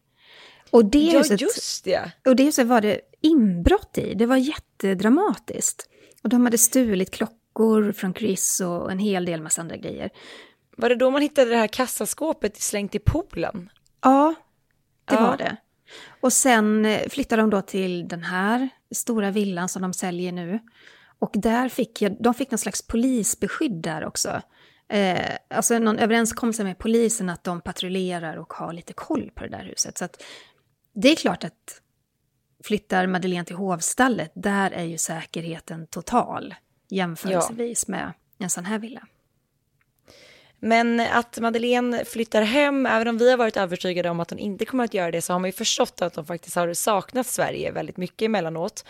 Och 0.71 0.85
det 0.85 0.99
ja, 0.99 1.19
huset, 1.19 1.41
just 1.41 1.85
det. 1.85 2.13
Och 2.27 2.37
det 2.37 2.45
huset 2.45 2.67
var 2.67 2.81
det 2.81 3.01
inbrott 3.21 3.99
i. 3.99 4.15
Det 4.15 4.27
var 4.27 4.37
jättedramatiskt. 4.37 5.89
Och 6.23 6.29
de 6.29 6.45
hade 6.45 6.59
stulit 6.59 7.11
klockor 7.11 7.93
från 7.93 8.15
Chris 8.15 8.61
och 8.61 8.93
en 8.93 8.99
hel 8.99 9.25
del 9.25 9.43
massa 9.43 9.61
andra 9.61 9.77
grejer. 9.77 10.11
Var 10.77 10.89
det 10.89 10.95
då 10.95 11.11
man 11.11 11.23
hittade 11.23 11.51
det 11.51 11.57
här 11.57 11.67
kassaskåpet 11.67 12.63
slängt 12.63 12.95
i 12.95 12.99
poolen? 12.99 13.71
Ja, 14.03 14.35
det 15.05 15.15
ja. 15.15 15.21
var 15.21 15.37
det. 15.37 15.57
Och 16.21 16.33
sen 16.33 16.85
eh, 16.85 17.09
flyttade 17.09 17.43
de 17.43 17.51
då 17.51 17.63
till 17.63 18.09
den 18.09 18.23
här 18.23 18.69
stora 18.95 19.31
villan 19.31 19.69
som 19.69 19.83
de 19.83 19.93
säljer 19.93 20.33
nu. 20.33 20.59
Och 21.19 21.31
där 21.35 21.69
fick 21.69 22.03
jag, 22.03 22.17
de 22.23 22.35
fick 22.35 22.51
någon 22.51 22.59
slags 22.59 22.87
polisbeskydd 22.87 23.83
där 23.83 24.05
också 24.05 24.43
eh, 24.89 25.37
alltså 25.51 25.79
någon 25.79 25.99
överenskommelse 25.99 26.65
med 26.65 26.79
polisen 26.79 27.31
att 27.31 27.45
de 27.45 27.61
patrullerar 27.61 28.37
och 28.37 28.53
har 28.53 28.73
lite 28.73 28.93
koll 28.93 29.31
på 29.35 29.45
det 29.45 29.51
där 29.51 29.65
huset. 29.65 29.99
Så 29.99 30.05
att 30.05 30.23
det 30.95 31.09
är 31.09 31.17
klart 31.17 31.45
att 31.45 31.81
flyttar 32.65 33.07
Madeleine 33.07 33.45
till 33.45 33.57
hovstallet, 33.57 34.33
där 34.35 34.71
är 34.71 34.85
ju 34.85 34.99
säkerheten 34.99 35.87
total 35.87 36.55
jämförelsevis 36.91 37.85
ja. 37.89 37.91
med 37.91 38.13
en 38.39 38.51
sån 38.51 38.65
här 38.65 38.79
villa. 38.79 39.07
Men 40.65 41.01
att 41.01 41.39
Madeleine 41.39 42.05
flyttar 42.05 42.43
hem, 42.43 42.87
även 42.87 43.09
om 43.09 43.19
vi 43.19 43.31
har 43.31 43.37
varit 43.37 43.57
övertygade 43.57 44.11
om 44.11 44.21
att 44.21 44.31
hon 44.31 44.39
inte 44.39 44.65
kommer 44.65 44.85
att 44.85 44.95
göra 44.95 45.11
det, 45.11 45.23
så 45.23 45.33
har 45.33 45.41
man 45.41 45.49
ju 45.49 45.53
förstått 45.53 46.03
att 46.03 46.17
hon 46.17 46.27
faktiskt 46.27 46.57
har 46.57 46.75
saknat 46.75 47.27
Sverige 47.27 47.71
väldigt 47.71 47.97
mycket 47.97 48.27
emellanåt. 48.27 48.85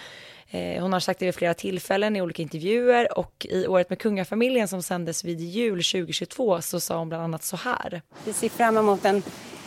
Eh, 0.51 0.83
hon 0.83 0.93
har 0.93 1.01
sagt 1.01 1.21
det 1.21 1.27
vid 1.27 1.35
flera 1.35 1.55
tillfällen 1.55 2.17
i 2.17 2.23
olika 2.23 2.43
intervjuer 2.43 3.19
och 3.19 3.47
i 3.51 3.67
året 3.67 3.91
med 3.91 3.99
kungafamiljen 3.99 4.69
som 4.69 4.83
sändes 4.83 5.25
vid 5.25 5.41
jul 5.41 5.85
2022 5.85 6.61
så 6.61 6.81
sa 6.81 6.99
hon 6.99 7.09
bland 7.09 7.25
annat 7.25 7.45
så 7.45 7.57
här. 7.57 8.03
Vi 8.25 8.33
ser 8.33 8.49
fram 8.49 8.77
emot 8.77 9.05
en, 9.05 9.23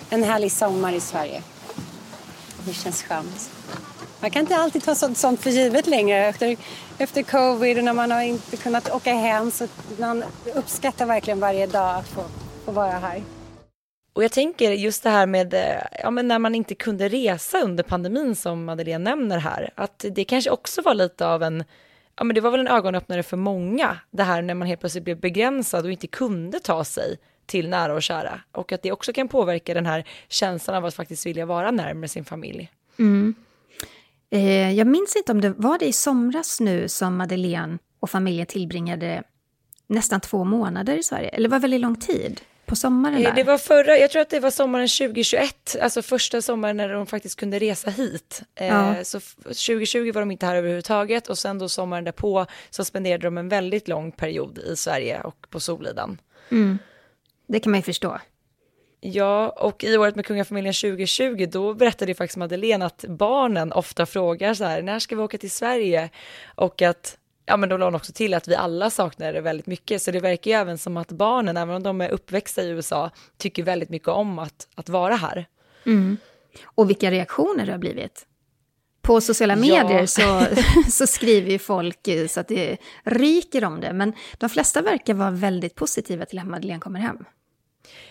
en 0.10 0.24
härlig 0.24 0.52
sommar 0.52 0.94
i 0.94 1.00
Sverige. 1.00 1.44
Det 2.66 2.74
känns 2.74 3.04
skönt. 3.04 3.52
Man 4.22 4.32
kan 4.32 4.40
inte 4.40 4.56
alltid 4.56 4.84
ta 4.84 4.96
sånt, 4.96 5.18
sånt 5.18 5.42
för 5.42 5.50
givet 5.50 5.88
längre. 5.88 6.26
Efter, 6.26 6.58
efter 6.98 7.24
covid 7.24 7.78
och 7.78 7.84
när 7.84 7.94
man 7.94 8.12
har 8.12 8.22
inte 8.22 8.58
kunnat 8.58 8.92
åka 8.92 9.14
hem 9.14 9.52
så 9.52 9.68
man 10.00 10.24
uppskattar 10.56 11.06
verkligen 11.06 11.40
varje 11.40 11.68
dag 11.68 11.96
att 11.96 12.08
få, 12.08 12.24
få 12.66 12.72
vara 12.72 12.92
här. 12.92 13.24
Och 14.14 14.24
jag 14.24 14.32
tänker 14.32 14.72
just 14.72 15.04
det 15.04 15.10
här 15.10 15.26
med, 15.26 15.54
eh, 15.54 15.82
ja 16.04 16.12
men 16.12 16.28
när 16.28 16.40
man 16.40 16.56
inte 16.56 16.76
kunde 16.76 17.10
resa 17.10 17.62
under 17.62 17.84
pandemin 17.84 18.36
som 18.36 18.66
Madeleine 18.66 19.10
nämner 19.10 19.38
här, 19.38 19.70
att 19.76 20.06
det 20.12 20.24
kanske 20.24 20.50
också 20.50 20.82
var 20.82 20.94
lite 20.94 21.28
av 21.28 21.44
en, 21.44 21.64
ja 22.16 22.24
men 22.24 22.36
det 22.36 22.42
var 22.42 22.52
väl 22.52 22.60
en 22.60 22.68
ögonöppnare 22.68 23.24
för 23.24 23.38
många, 23.38 23.98
det 24.12 24.24
här 24.24 24.42
när 24.42 24.54
man 24.54 24.68
helt 24.68 24.80
plötsligt 24.80 25.04
blev 25.04 25.20
begränsad 25.20 25.86
och 25.86 25.92
inte 25.92 26.08
kunde 26.08 26.60
ta 26.60 26.84
sig 26.84 27.18
till 27.46 27.70
nära 27.70 27.94
och 27.94 28.04
kära. 28.04 28.42
Och 28.52 28.72
att 28.72 28.82
det 28.82 28.92
också 28.92 29.14
kan 29.14 29.28
påverka 29.28 29.74
den 29.74 29.86
här 29.86 30.08
känslan 30.28 30.76
av 30.76 30.86
att 30.86 30.96
faktiskt 30.96 31.26
vilja 31.26 31.46
vara 31.46 31.72
närmare 31.72 32.08
sin 32.08 32.26
familj. 32.26 32.72
Mm. 33.00 33.36
Eh, 34.30 34.72
jag 34.72 34.88
minns 34.88 35.16
inte 35.16 35.32
om 35.32 35.42
det 35.42 35.50
var 35.50 35.78
det 35.78 35.86
i 35.86 35.94
somras 35.94 36.60
nu 36.60 36.90
som 36.90 37.18
Madeleine 37.18 37.78
och 38.00 38.10
familjen 38.10 38.46
tillbringade 38.48 39.24
nästan 39.88 40.22
två 40.22 40.44
månader 40.44 40.98
i 40.98 41.04
Sverige, 41.04 41.30
eller 41.30 41.50
var 41.50 41.60
väldigt 41.60 41.82
lång 41.82 41.96
tid 41.96 42.42
på 42.66 42.76
sommaren 42.76 43.24
där? 43.24 43.34
Det 43.34 43.44
var 43.44 43.58
förra, 43.58 43.98
jag 43.98 44.12
tror 44.12 44.22
att 44.22 44.30
det 44.30 44.40
var 44.40 44.52
sommaren 44.52 44.88
2021, 44.88 45.76
alltså 45.82 46.02
första 46.02 46.42
sommaren 46.42 46.78
när 46.78 46.90
de 46.90 47.08
faktiskt 47.08 47.40
kunde 47.40 47.60
resa 47.60 47.90
hit. 47.90 48.42
Eh, 48.56 48.68
ja. 48.68 49.04
Så 49.04 49.20
2020 49.44 50.12
var 50.14 50.22
de 50.22 50.32
inte 50.32 50.46
här 50.46 50.56
överhuvudtaget 50.56 51.28
och 51.28 51.38
sen 51.38 51.60
då 51.60 51.70
sommaren 51.70 52.04
därpå 52.04 52.46
så 52.70 52.86
spenderade 52.86 53.28
de 53.28 53.38
en 53.38 53.50
väldigt 53.50 53.88
lång 53.88 54.12
period 54.12 54.58
i 54.58 54.76
Sverige 54.76 55.22
och 55.22 55.48
på 55.50 55.60
Solidan. 55.60 56.22
Mm. 56.52 56.80
Det 57.48 57.60
kan 57.60 57.72
man 57.72 57.80
ju 57.80 57.84
förstå. 57.84 58.20
Ja, 59.02 59.50
och 59.50 59.84
i 59.84 59.98
året 59.98 60.16
med 60.16 60.26
kungafamiljen 60.26 60.74
2020 60.74 61.48
då 61.52 61.74
berättade 61.74 62.12
ju 62.12 62.16
faktiskt 62.16 62.38
Madeleine 62.38 62.86
att 62.86 63.06
barnen 63.08 63.72
ofta 63.72 64.06
frågar 64.06 64.54
så 64.54 64.64
här, 64.64 64.82
när 64.82 65.00
ska 65.00 65.16
vi 65.16 65.22
åka 65.22 65.38
till 65.38 65.52
Sverige? 65.52 66.10
Och 66.56 66.82
att 66.82 67.18
ja 67.46 67.58
men 67.58 67.70
då 67.70 67.78
la 67.78 67.86
hon 67.86 67.96
också 67.96 68.14
till 68.14 68.34
att 68.34 68.48
vi 68.48 68.56
alla 68.56 68.90
saknar 68.90 69.34
det 69.34 69.42
väldigt 69.42 69.68
mycket, 69.68 70.02
så 70.02 70.12
det 70.12 70.20
verkar 70.20 70.52
ju 70.52 70.58
även 70.58 70.78
som 70.78 70.98
att 70.98 71.12
barnen, 71.12 71.58
även 71.58 71.76
om 71.76 71.84
de 71.84 72.02
är 72.02 72.10
uppväxta 72.10 72.64
i 72.64 72.70
USA, 72.70 73.12
tycker 73.38 73.64
väldigt 73.64 73.90
mycket 73.90 74.08
om 74.08 74.40
att, 74.40 74.68
att 74.76 74.90
vara 74.90 75.16
här. 75.16 75.46
Mm. 75.86 76.18
Och 76.66 76.90
vilka 76.90 77.12
reaktioner 77.12 77.66
det 77.66 77.72
har 77.72 77.80
blivit. 77.80 78.26
På 79.02 79.22
sociala 79.22 79.56
medier 79.56 80.00
ja. 80.00 80.08
så, 80.08 80.46
så 80.92 81.08
skriver 81.08 81.52
ju 81.52 81.60
folk 81.60 82.08
så 82.30 82.40
att 82.40 82.48
det 82.48 82.78
ryker 83.04 83.66
om 83.66 83.82
det, 83.82 83.94
men 83.94 84.14
de 84.38 84.50
flesta 84.50 84.82
verkar 84.82 85.14
vara 85.14 85.32
väldigt 85.32 85.76
positiva 85.76 86.26
till 86.26 86.40
att 86.40 86.48
Madeleine 86.48 86.80
kommer 86.80 87.00
hem. 87.00 87.26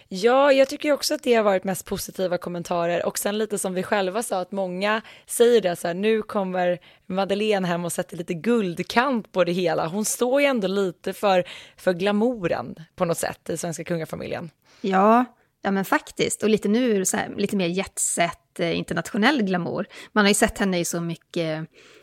Ja, 0.08 0.52
jag 0.52 0.68
tycker 0.68 0.92
också 0.92 1.14
att 1.14 1.22
det 1.22 1.34
har 1.34 1.42
varit 1.42 1.64
mest 1.64 1.86
positiva 1.86 2.38
kommentarer 2.38 3.06
och 3.06 3.18
sen 3.18 3.38
lite 3.38 3.58
som 3.58 3.74
vi 3.74 3.82
själva 3.82 4.22
sa 4.22 4.40
att 4.40 4.52
många 4.52 5.02
säger 5.26 5.60
det 5.60 5.76
så 5.76 5.86
här, 5.86 5.94
nu 5.94 6.22
kommer 6.22 6.78
Madeleine 7.06 7.66
hem 7.66 7.84
och 7.84 7.92
sätter 7.92 8.16
lite 8.16 8.34
guldkant 8.34 9.32
på 9.32 9.44
det 9.44 9.52
hela. 9.52 9.86
Hon 9.86 10.04
står 10.04 10.40
ju 10.40 10.46
ändå 10.46 10.68
lite 10.68 11.12
för, 11.12 11.44
för 11.76 11.92
glamouren 11.92 12.74
på 12.96 13.04
något 13.04 13.18
sätt 13.18 13.50
i 13.50 13.56
svenska 13.56 13.84
kungafamiljen. 13.84 14.50
Ja, 14.80 15.24
ja 15.62 15.70
men 15.70 15.84
faktiskt. 15.84 16.42
Och 16.42 16.48
lite 16.48 16.68
nu 16.68 17.04
så 17.04 17.16
här, 17.16 17.34
lite 17.36 17.56
mer 17.56 17.68
jetset, 17.68 18.60
eh, 18.60 18.78
internationell 18.78 19.42
glamour. 19.42 19.86
Man 20.12 20.24
har 20.24 20.30
ju 20.30 20.34
sett 20.34 20.58
henne 20.58 20.78
i 20.78 20.84
så 20.84 21.00
mycket 21.00 21.58
eh, 21.58 21.62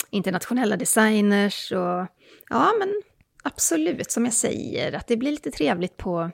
internationella 0.10 0.78
designers 0.78 1.72
och 1.72 2.08
ja, 2.50 2.72
men 2.80 3.02
absolut 3.44 4.12
som 4.12 4.26
jag 4.26 4.34
säger, 4.34 4.94
att 4.94 5.08
det 5.08 5.18
blir 5.18 5.32
lite 5.32 5.52
trevligt 5.52 5.98
på 5.98 6.32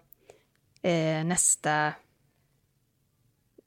eh, 0.82 1.26
nästa 1.26 1.94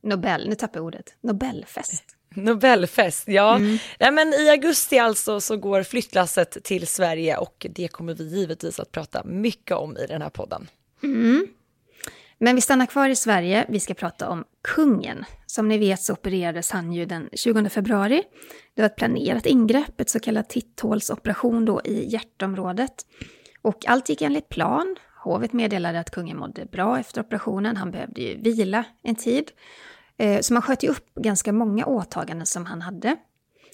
Nobel, 0.02 0.48
nu 0.48 0.54
tappar 0.54 0.80
jag 0.80 0.86
ordet, 0.86 1.14
Nobelfest. 1.20 2.04
Nobelfest, 2.34 3.28
ja. 3.28 3.56
Mm. 3.56 3.78
Nej, 4.00 4.12
men 4.12 4.34
I 4.34 4.50
augusti 4.50 4.98
alltså 4.98 5.40
så 5.40 5.56
går 5.56 5.82
flyttlasset 5.82 6.64
till 6.64 6.86
Sverige 6.86 7.36
och 7.36 7.66
det 7.70 7.88
kommer 7.88 8.14
vi 8.14 8.24
givetvis 8.24 8.80
att 8.80 8.92
prata 8.92 9.24
mycket 9.24 9.76
om 9.76 9.96
i 9.96 10.06
den 10.06 10.22
här 10.22 10.30
podden. 10.30 10.68
Mm. 11.02 11.46
Men 12.38 12.54
vi 12.54 12.60
stannar 12.60 12.86
kvar 12.86 13.08
i 13.08 13.16
Sverige. 13.16 13.66
Vi 13.68 13.80
ska 13.80 13.94
prata 13.94 14.28
om 14.28 14.44
kungen. 14.62 15.24
Som 15.46 15.68
ni 15.68 15.78
vet 15.78 16.02
så 16.02 16.12
opererades 16.12 16.70
han 16.70 16.92
ju 16.92 17.06
den 17.06 17.28
20 17.32 17.68
februari. 17.68 18.22
Det 18.74 18.82
var 18.82 18.86
ett 18.86 18.96
planerat 18.96 19.46
ingrepp, 19.46 20.00
ett 20.00 20.10
så 20.10 20.20
kallat 20.20 20.50
titthålsoperation 20.50 21.64
då 21.64 21.80
i 21.84 22.08
hjärtområdet. 22.08 22.94
Och 23.62 23.86
allt 23.86 24.08
gick 24.08 24.22
enligt 24.22 24.48
plan. 24.48 24.96
Hovet 25.22 25.52
meddelade 25.52 26.00
att 26.00 26.10
kungen 26.10 26.36
mådde 26.36 26.66
bra 26.66 26.98
efter 26.98 27.20
operationen. 27.20 27.76
Han 27.76 27.90
behövde 27.90 28.20
ju 28.20 28.40
vila 28.40 28.84
en 29.02 29.14
tid. 29.14 29.50
Eh, 30.16 30.40
så 30.40 30.52
man 30.52 30.62
sköt 30.62 30.82
ju 30.82 30.88
upp 30.88 31.14
ganska 31.14 31.52
många 31.52 31.86
åtaganden 31.86 32.46
som 32.46 32.66
han 32.66 32.82
hade. 32.82 33.16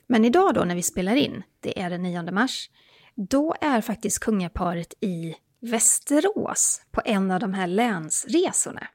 Men 0.06 0.24
idag 0.24 0.54
då 0.54 0.64
när 0.64 0.74
vi 0.74 0.82
spelar 0.82 1.14
in, 1.14 1.42
det 1.60 1.80
är 1.80 1.90
den 1.90 2.02
9 2.02 2.22
mars, 2.22 2.70
då 3.14 3.54
är 3.60 3.80
faktiskt 3.80 4.18
kungaparet 4.18 4.94
i 5.00 5.34
Västerås 5.60 6.82
på 6.90 7.02
en 7.04 7.30
av 7.30 7.40
de 7.40 7.54
här 7.54 7.66
länsresorna. 7.66 8.86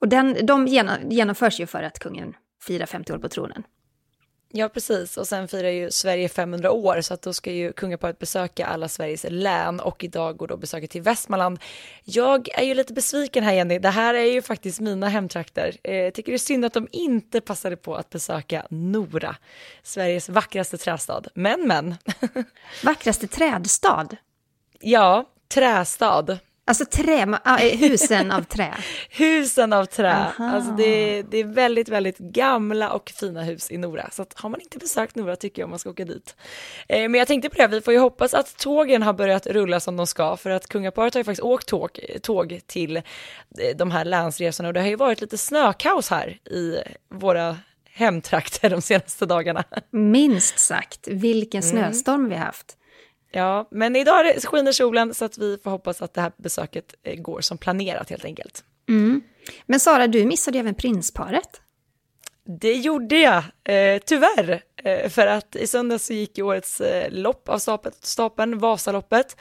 Och 0.00 0.08
den, 0.08 0.46
de 0.46 0.66
genomförs 1.10 1.60
ju 1.60 1.66
för 1.66 1.82
att 1.82 1.98
kungen 1.98 2.34
firar 2.62 2.86
50 2.86 3.12
år 3.12 3.18
på 3.18 3.28
tronen. 3.28 3.62
Ja, 4.54 4.68
precis. 4.68 5.16
Och 5.16 5.28
sen 5.28 5.48
firar 5.48 5.68
ju 5.68 5.90
Sverige 5.90 6.28
500 6.28 6.70
år, 6.70 7.00
så 7.00 7.14
att 7.14 7.22
då 7.22 7.32
ska 7.32 7.52
ju 7.52 7.72
kungaparet 7.72 8.18
besöka 8.18 8.66
alla 8.66 8.88
Sveriges 8.88 9.26
län 9.28 9.80
och 9.80 10.04
idag 10.04 10.36
går 10.36 10.46
då 10.46 10.56
besöket 10.56 10.90
till 10.90 11.02
Västmanland. 11.02 11.58
Jag 12.04 12.48
är 12.48 12.62
ju 12.62 12.74
lite 12.74 12.92
besviken 12.92 13.44
här 13.44 13.52
Jenny, 13.52 13.78
det 13.78 13.88
här 13.88 14.14
är 14.14 14.24
ju 14.24 14.42
faktiskt 14.42 14.80
mina 14.80 15.08
hemtrakter. 15.08 15.76
Eh, 15.82 15.96
jag 15.96 16.14
tycker 16.14 16.32
det 16.32 16.36
är 16.36 16.38
synd 16.38 16.64
att 16.64 16.72
de 16.72 16.88
inte 16.92 17.40
passade 17.40 17.76
på 17.76 17.94
att 17.94 18.10
besöka 18.10 18.66
Nora, 18.70 19.36
Sveriges 19.82 20.28
vackraste 20.28 20.78
trästad. 20.78 21.22
Men, 21.34 21.66
men. 21.68 21.94
Vackraste 22.84 23.26
trädstad? 23.26 24.08
Ja, 24.80 25.24
trästad. 25.48 26.38
Alltså 26.64 26.84
trä, 26.84 27.38
eh, 27.60 27.78
husen 27.78 28.30
av 28.30 28.42
trä? 28.42 28.74
husen 29.10 29.72
av 29.72 29.84
trä. 29.84 30.26
Alltså 30.38 30.70
det, 30.70 31.22
det, 31.22 31.38
är 31.38 31.44
väldigt, 31.44 31.88
väldigt 31.88 32.18
gamla 32.18 32.92
och 32.92 33.12
fina 33.16 33.42
hus 33.42 33.70
i 33.70 33.78
Nora. 33.78 34.10
Så 34.10 34.26
har 34.34 34.48
man 34.48 34.60
inte 34.60 34.78
besökt 34.78 35.16
Nora 35.16 35.36
tycker 35.36 35.62
jag 35.62 35.68
man 35.68 35.78
ska 35.78 35.90
åka 35.90 36.04
dit. 36.04 36.36
Eh, 36.88 37.08
men 37.08 37.14
jag 37.14 37.28
tänkte 37.28 37.48
på 37.48 37.56
det, 37.56 37.66
vi 37.66 37.80
får 37.80 37.94
ju 37.94 38.00
hoppas 38.00 38.34
att 38.34 38.56
tågen 38.56 39.02
har 39.02 39.12
börjat 39.12 39.46
rulla 39.46 39.80
som 39.80 39.96
de 39.96 40.06
ska. 40.06 40.36
För 40.36 40.50
att 40.50 40.68
kungaparet 40.68 41.14
har 41.14 41.20
ju 41.20 41.24
faktiskt 41.24 41.42
åkt 41.42 41.68
tåg, 41.68 42.00
tåg 42.22 42.60
till 42.66 42.96
eh, 42.96 43.02
de 43.76 43.90
här 43.90 44.04
länsresorna. 44.04 44.68
Och 44.68 44.74
det 44.74 44.80
har 44.80 44.88
ju 44.88 44.96
varit 44.96 45.20
lite 45.20 45.38
snökaos 45.38 46.10
här 46.10 46.28
i 46.28 46.82
våra 47.14 47.56
hemtrakter 47.92 48.70
de 48.70 48.82
senaste 48.82 49.26
dagarna. 49.26 49.64
Minst 49.90 50.58
sagt, 50.58 51.08
vilken 51.08 51.62
mm. 51.62 51.70
snöstorm 51.70 52.20
mm. 52.20 52.30
vi 52.30 52.36
har 52.36 52.44
haft. 52.44 52.76
Ja, 53.32 53.68
men 53.70 53.96
idag 53.96 54.42
skiner 54.44 54.72
solen 54.72 55.14
så 55.14 55.24
att 55.24 55.38
vi 55.38 55.58
får 55.64 55.70
hoppas 55.70 56.02
att 56.02 56.14
det 56.14 56.20
här 56.20 56.32
besöket 56.36 56.94
eh, 57.02 57.20
går 57.20 57.40
som 57.40 57.58
planerat 57.58 58.10
helt 58.10 58.24
enkelt. 58.24 58.64
Mm. 58.88 59.22
Men 59.66 59.80
Sara, 59.80 60.06
du 60.06 60.24
missade 60.26 60.56
ju 60.56 60.60
även 60.60 60.74
prinsparet. 60.74 61.60
Det 62.44 62.72
gjorde 62.72 63.18
jag, 63.18 63.44
eh, 63.64 64.02
tyvärr. 64.06 64.62
Eh, 64.84 65.08
för 65.08 65.26
att 65.26 65.56
i 65.56 65.66
söndags 65.66 66.06
så 66.06 66.12
gick 66.12 66.38
årets 66.38 66.80
eh, 66.80 67.10
lopp 67.10 67.48
av 67.48 67.58
stapeln, 68.00 68.58
Vasaloppet. 68.58 69.36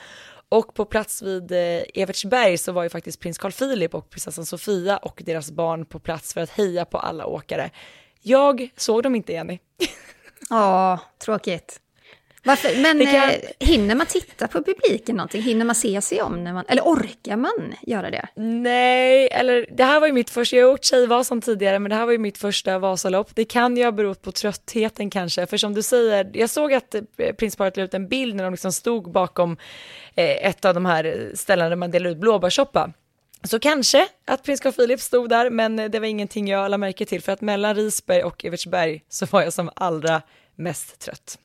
Och 0.49 0.73
på 0.73 0.86
plats 0.86 1.21
vid 1.21 1.51
eh, 1.51 1.82
Evertsberg 1.93 2.58
så 2.58 2.71
var 2.71 2.84
ju 2.84 2.89
faktiskt 2.89 3.19
prins 3.19 3.38
Carl 3.38 3.51
Philip 3.51 3.95
och 3.95 4.10
prinsessan 4.10 4.45
Sofia 4.45 4.97
och 4.97 5.21
deras 5.25 5.51
barn 5.51 5.86
på 5.86 5.99
plats 5.99 6.34
för 6.34 6.41
att 6.41 6.49
heja 6.49 6.86
på 6.86 6.97
alla 6.97 7.25
åkare. 7.25 7.69
Jag 8.21 8.69
såg 8.77 9.04
dem 9.04 9.15
inte, 9.15 9.34
Jenny. 9.34 9.60
Ja, 10.49 10.99
tråkigt. 11.19 11.80
Varför? 12.43 12.82
Men 12.82 13.06
kan... 13.06 13.30
eh, 13.30 13.36
hinner 13.60 13.95
man 13.95 14.06
titta 14.08 14.47
på 14.47 14.63
publiken 14.63 15.15
någonting? 15.15 15.41
Hinner 15.41 15.65
man 15.65 15.75
se 15.75 16.01
sig 16.01 16.21
om? 16.21 16.43
När 16.43 16.54
man, 16.54 16.65
eller 16.67 16.82
orkar 16.82 17.38
man 17.38 17.75
göra 17.82 18.12
det? 18.12 18.27
Nej, 18.36 19.27
eller 19.27 19.65
det 19.71 19.84
här 19.84 19.99
var 19.99 20.08
ju 20.08 20.13
mitt 20.13 20.30
första, 20.30 20.56
jag 20.56 20.65
har 20.65 20.71
gjort 20.71 20.84
Tjejvasan 20.84 21.41
tidigare, 21.41 21.80
men 21.80 21.89
det 21.89 21.95
här 21.95 22.06
var 22.06 22.12
ju 22.12 22.17
mitt 22.17 22.38
första 22.38 22.80
Vasalopp. 22.80 23.36
Det 23.36 23.45
kan 23.45 23.77
ju 23.77 23.84
ha 23.84 23.91
berott 23.91 24.21
på 24.21 24.32
tröttheten 24.32 25.10
kanske, 25.10 25.45
för 25.45 25.58
som 25.58 25.73
du 25.73 25.84
säger, 25.84 26.30
jag 26.34 26.49
såg 26.49 26.73
att 26.73 26.95
eh, 26.95 27.01
prinsparet 27.38 27.77
la 27.77 27.84
ut 27.84 27.93
en 27.93 28.08
bild 28.08 28.36
när 28.36 28.43
de 28.43 28.54
liksom 28.54 28.71
stod 28.71 29.12
bakom 29.12 29.58
eh, 30.15 30.47
ett 30.47 30.65
av 30.65 30.73
de 30.73 30.86
här 30.86 31.32
ställena 31.34 31.69
där 31.69 31.75
man 31.75 31.91
delar 31.91 32.10
ut 32.10 32.17
blåbärssoppa. 32.17 32.91
Så 33.43 33.60
kanske 33.60 34.08
att 34.25 34.43
prins 34.43 34.60
Carl 34.60 34.73
Philip 34.73 35.01
stod 35.01 35.30
där, 35.30 35.49
men 35.49 35.75
det 35.75 35.99
var 35.99 36.08
ingenting 36.08 36.47
jag 36.47 36.71
lade 36.71 36.77
märke 36.77 37.06
till, 37.06 37.21
för 37.21 37.32
att 37.32 37.41
mellan 37.41 37.75
Risberg 37.75 38.23
och 38.23 38.45
Evertsberg 38.45 39.04
så 39.10 39.25
var 39.25 39.41
jag 39.41 39.54
som 39.54 39.69
allra 39.75 40.21
mest 40.56 40.99
trött. 40.99 41.38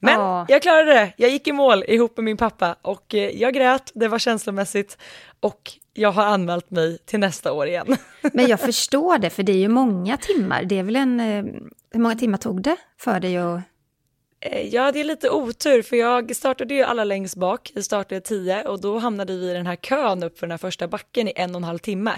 Men 0.00 0.20
Åh. 0.20 0.44
jag 0.48 0.62
klarade 0.62 0.92
det, 0.92 1.12
jag 1.16 1.30
gick 1.30 1.46
i 1.46 1.52
mål 1.52 1.84
ihop 1.88 2.16
med 2.16 2.24
min 2.24 2.36
pappa 2.36 2.76
och 2.82 3.14
eh, 3.14 3.30
jag 3.30 3.54
grät, 3.54 3.92
det 3.94 4.08
var 4.08 4.18
känslomässigt 4.18 4.98
och 5.40 5.72
jag 5.94 6.12
har 6.12 6.24
anmält 6.24 6.70
mig 6.70 6.98
till 6.98 7.20
nästa 7.20 7.52
år 7.52 7.66
igen. 7.66 7.96
Men 8.32 8.46
jag 8.46 8.60
förstår 8.60 9.18
det, 9.18 9.30
för 9.30 9.42
det 9.42 9.52
är 9.52 9.56
ju 9.56 9.68
många 9.68 10.16
timmar. 10.16 10.64
Det 10.64 10.78
är 10.78 10.82
väl 10.82 10.96
en... 10.96 11.20
Eh, 11.20 11.44
hur 11.90 12.00
många 12.00 12.14
timmar 12.14 12.38
tog 12.38 12.62
det 12.62 12.76
för 12.98 13.20
dig 13.20 13.36
att... 13.36 13.60
Eh, 14.40 14.66
jag 14.74 14.82
hade 14.82 15.04
lite 15.04 15.30
otur 15.30 15.82
för 15.82 15.96
jag 15.96 16.36
startade 16.36 16.74
ju 16.74 16.82
alla 16.82 17.04
längst 17.04 17.36
bak, 17.36 17.70
jag 17.74 17.84
startade 17.84 18.20
tio 18.20 18.64
och 18.64 18.80
då 18.80 18.98
hamnade 18.98 19.36
vi 19.36 19.50
i 19.50 19.54
den 19.54 19.66
här 19.66 19.76
kön 19.76 20.22
upp 20.22 20.38
för 20.38 20.46
den 20.46 20.50
här 20.50 20.58
första 20.58 20.88
backen 20.88 21.28
i 21.28 21.32
en 21.36 21.50
och 21.50 21.56
en 21.56 21.64
halv 21.64 21.78
timme. 21.78 22.12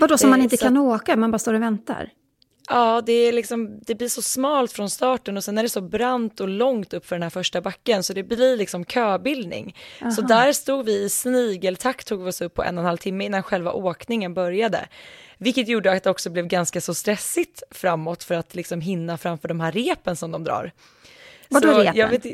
Vadå, 0.00 0.18
så 0.18 0.26
man 0.26 0.42
inte 0.42 0.56
så... 0.56 0.64
kan 0.64 0.76
åka, 0.76 1.16
man 1.16 1.30
bara 1.30 1.38
står 1.38 1.54
och 1.54 1.62
väntar? 1.62 2.10
Ja, 2.68 3.02
det, 3.06 3.12
är 3.12 3.32
liksom, 3.32 3.80
det 3.80 3.94
blir 3.94 4.08
så 4.08 4.22
smalt 4.22 4.72
från 4.72 4.90
starten 4.90 5.36
och 5.36 5.44
sen 5.44 5.58
är 5.58 5.62
det 5.62 5.68
så 5.68 5.80
brant 5.80 6.40
och 6.40 6.48
långt 6.48 6.94
upp 6.94 7.06
för 7.06 7.16
den 7.16 7.22
här 7.22 7.30
första 7.30 7.60
backen 7.60 8.02
så 8.02 8.12
det 8.12 8.22
blir 8.22 8.56
liksom 8.56 8.84
köbildning. 8.84 9.76
Aha. 10.02 10.10
Så 10.10 10.22
där 10.22 10.52
stod 10.52 10.86
vi 10.86 11.04
i 11.04 11.08
snigeltakt, 11.08 12.06
tog 12.06 12.22
vi 12.22 12.30
oss 12.30 12.40
upp 12.40 12.54
på 12.54 12.62
en 12.62 12.78
och 12.78 12.82
en 12.82 12.86
halv 12.86 12.96
timme 12.96 13.24
innan 13.24 13.42
själva 13.42 13.72
åkningen 13.72 14.34
började. 14.34 14.88
Vilket 15.38 15.68
gjorde 15.68 15.92
att 15.92 16.02
det 16.02 16.10
också 16.10 16.30
blev 16.30 16.46
ganska 16.46 16.80
så 16.80 16.94
stressigt 16.94 17.62
framåt 17.70 18.24
för 18.24 18.34
att 18.34 18.54
liksom 18.54 18.80
hinna 18.80 19.18
framför 19.18 19.48
de 19.48 19.60
här 19.60 19.72
repen 19.72 20.16
som 20.16 20.30
de 20.30 20.44
drar. 20.44 20.72
Vadå 21.48 21.68
repen? 21.68 21.96
Jag 21.96 22.08
vet, 22.08 22.26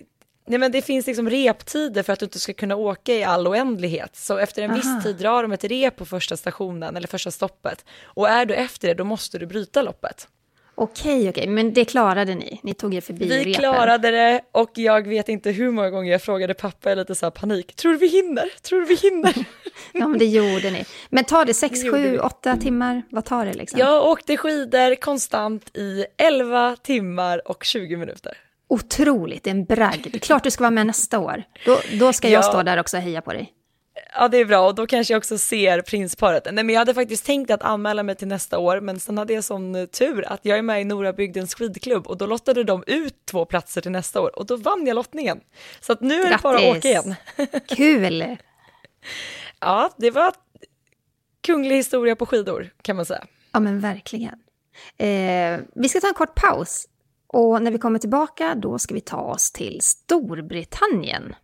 Nej 0.47 0.59
men 0.59 0.73
det 0.73 0.83
finns 0.83 1.07
liksom 1.07 1.31
reptider 1.31 2.03
för 2.03 2.13
att 2.13 2.19
du 2.19 2.25
inte 2.25 2.41
ska 2.41 2.53
kunna 2.53 2.77
åka 2.77 3.15
i 3.15 3.25
all 3.25 3.49
oändlighet. 3.49 4.17
Så 4.17 4.39
efter 4.39 4.63
en 4.63 4.71
Aha. 4.71 4.77
viss 4.77 5.05
tid 5.05 5.17
drar 5.17 5.43
de 5.43 5.53
ett 5.53 5.65
rep 5.65 5.97
på 5.97 6.05
första 6.05 6.37
stationen 6.37 6.97
eller 6.97 7.09
första 7.09 7.31
stoppet. 7.31 7.85
Och 8.05 8.29
är 8.29 8.47
du 8.47 8.55
efter 8.55 8.89
det 8.89 8.95
då 8.95 9.05
måste 9.05 9.39
du 9.39 9.47
bryta 9.47 9.83
loppet. 9.83 10.29
Okej, 10.75 11.29
okej, 11.29 11.47
men 11.47 11.73
det 11.73 11.85
klarade 11.85 12.35
ni? 12.35 12.61
Ni 12.63 12.75
tog 12.75 12.95
er 12.95 13.01
förbi 13.01 13.29
Vi 13.29 13.39
repen. 13.39 13.55
klarade 13.55 14.11
det 14.11 14.41
och 14.53 14.71
jag 14.75 15.07
vet 15.09 15.29
inte 15.29 15.51
hur 15.51 15.71
många 15.71 15.91
gånger 15.91 16.13
jag 16.13 16.23
frågade 16.23 16.55
pappa 16.55 16.93
i 16.93 16.97
lite 16.97 17.15
så 17.15 17.27
här 17.27 17.31
panik. 17.31 17.75
Tror 17.77 17.93
du 17.93 17.99
vi 17.99 18.07
hinner? 18.07 18.63
Tror 18.63 18.81
du 18.81 18.87
vi 18.87 18.95
hinner? 18.95 19.35
ja, 19.93 20.09
men 20.09 20.19
det 20.19 20.25
gjorde 20.25 20.71
ni. 20.71 20.85
Men 21.11 21.25
tar 21.25 21.45
det 21.45 21.55
6, 21.55 21.83
7, 21.91 22.19
8 22.19 22.57
timmar? 22.57 23.03
Vad 23.11 23.25
tar 23.25 23.47
det 23.47 23.53
liksom? 23.53 23.79
Jag 23.81 24.07
åkte 24.07 24.37
skidor 24.37 24.95
konstant 24.95 25.77
i 25.77 26.05
11 26.19 26.77
timmar 26.83 27.49
och 27.49 27.65
20 27.65 27.97
minuter 27.97 28.37
otroligt, 28.73 29.47
en 29.47 29.65
bragd. 29.65 30.23
Klart 30.23 30.45
du 30.45 30.51
ska 30.51 30.63
vara 30.63 30.71
med 30.71 30.87
nästa 30.87 31.19
år. 31.19 31.43
Då, 31.65 31.81
då 31.99 32.13
ska 32.13 32.29
jag 32.29 32.39
ja. 32.39 32.43
stå 32.43 32.63
där 32.63 32.81
också 32.81 32.97
och 32.97 33.03
heja 33.03 33.21
på 33.21 33.33
dig. 33.33 33.53
Ja 34.15 34.29
det 34.29 34.39
är 34.39 34.45
bra 34.45 34.67
och 34.67 34.75
då 34.75 34.87
kanske 34.87 35.15
jag 35.15 35.19
också 35.19 35.39
ser 35.39 35.81
prinsparet. 35.81 36.45
Nej 36.53 36.65
men 36.65 36.69
jag 36.69 36.81
hade 36.81 36.95
faktiskt 36.95 37.27
tänkt 37.27 37.51
att 37.51 37.63
anmäla 37.63 38.03
mig 38.03 38.15
till 38.15 38.29
nästa 38.29 38.59
år 38.59 38.81
men 38.81 39.01
sen 39.01 39.19
hade 39.19 39.33
jag 39.33 39.45
sån 39.45 39.87
tur 39.87 40.25
att 40.29 40.41
jag 40.43 40.59
är 40.59 40.63
med 40.63 40.81
i 40.81 40.85
Norabygdens 40.85 41.55
skidklubb 41.55 42.07
och 42.07 42.19
då 42.19 42.27
lottade 42.27 42.65
de 42.65 42.85
ut 42.87 43.27
två 43.27 43.45
platser 43.45 43.81
till 43.81 43.91
nästa 43.91 44.21
år 44.21 44.39
och 44.39 44.47
då 44.47 44.57
vann 44.57 44.87
jag 44.87 44.95
lottningen. 44.95 45.41
Så 45.81 45.93
att 45.93 46.01
nu 46.01 46.23
är 46.23 46.31
det 46.31 46.39
bara 46.43 46.57
att 46.57 46.77
åka 46.77 46.89
igen. 46.89 47.15
Kul! 47.69 48.37
ja, 49.61 49.91
det 49.97 50.11
var 50.11 50.33
kunglig 51.41 51.77
historia 51.77 52.17
på 52.17 52.27
skidor 52.27 52.71
kan 52.83 52.97
man 52.97 53.07
säga. 53.07 53.25
Ja 53.53 53.61
men 53.61 53.81
verkligen. 53.81 54.39
Eh, 54.99 55.61
vi 55.75 55.89
ska 55.89 56.01
ta 56.01 56.09
en 56.09 56.15
kort 56.15 56.35
paus 56.35 56.87
och 57.33 57.63
när 57.63 57.71
vi 57.71 57.79
kommer 57.79 57.99
tillbaka, 57.99 58.55
då 58.55 58.79
ska 58.79 58.95
vi 58.95 59.01
ta 59.01 59.21
oss 59.21 59.53
till 59.53 59.81
Storbritannien. 59.81 61.35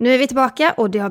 Nu 0.00 0.14
är 0.14 0.18
vi 0.18 0.26
tillbaka 0.26 0.74
och 0.76 0.90
det 0.90 0.98
har... 0.98 1.10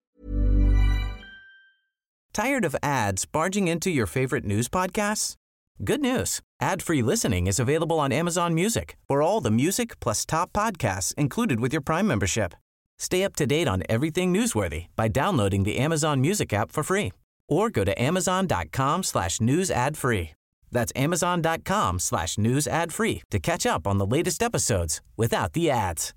Tired 2.34 2.66
of 2.66 2.76
ads 2.82 3.32
barging 3.32 3.68
into 3.68 3.90
your 3.90 4.08
favorite 4.08 4.46
news 4.46 4.70
podcasts? 4.70 5.36
Good 5.78 6.02
news! 6.02 6.40
Ad-free 6.62 7.02
listening 7.02 7.48
is 7.48 7.60
available 7.60 8.00
on 8.00 8.12
Amazon 8.12 8.54
Music 8.54 8.96
for 9.08 9.22
all 9.22 9.44
the 9.44 9.52
music 9.52 10.00
plus 10.00 10.26
top 10.26 10.54
podcasts 10.54 11.14
included 11.18 11.60
with 11.60 11.74
your 11.74 11.84
Prime 11.84 12.08
membership. 12.08 12.54
Stay 13.00 13.24
up 13.24 13.36
to 13.36 13.46
date 13.46 13.68
on 13.68 13.84
everything 13.90 14.34
newsworthy 14.34 14.86
by 14.96 15.08
downloading 15.08 15.64
the 15.64 15.78
Amazon 15.78 16.22
Music 16.22 16.54
app 16.54 16.72
for 16.72 16.84
free 16.84 17.12
or 17.50 17.70
go 17.70 17.84
to 17.84 18.02
amazon.com 18.02 19.04
slash 19.04 19.42
news 19.42 19.72
ad 19.72 19.98
free. 19.98 20.32
That's 20.74 21.04
amazon.com 21.04 22.00
slash 22.00 22.38
news 22.38 22.68
ad 22.68 22.94
free 22.94 23.22
to 23.32 23.40
catch 23.40 23.66
up 23.66 23.88
on 23.88 23.98
the 23.98 24.18
latest 24.18 24.44
episodes 24.44 25.02
without 25.18 25.54
the 25.54 25.72
ads. 25.72 26.14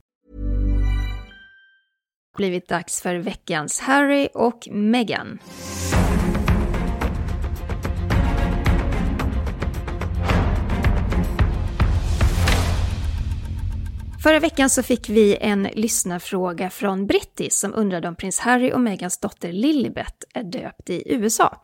Blivit 2.36 2.68
dags 2.68 3.00
för 3.00 3.14
veckans 3.14 3.80
Harry 3.80 4.28
och 4.34 4.68
Meghan. 4.70 5.38
Förra 14.22 14.40
veckan 14.40 14.70
så 14.70 14.82
fick 14.82 15.08
vi 15.08 15.36
en 15.40 15.62
lyssnarfråga 15.62 16.70
från 16.70 17.06
Brittis 17.06 17.58
som 17.58 17.74
undrade 17.74 18.08
om 18.08 18.16
prins 18.16 18.38
Harry 18.38 18.72
och 18.72 18.80
Megans 18.80 19.18
dotter 19.18 19.52
Lilibet 19.52 20.24
är 20.34 20.42
döpt 20.42 20.90
i 20.90 21.02
USA 21.14 21.62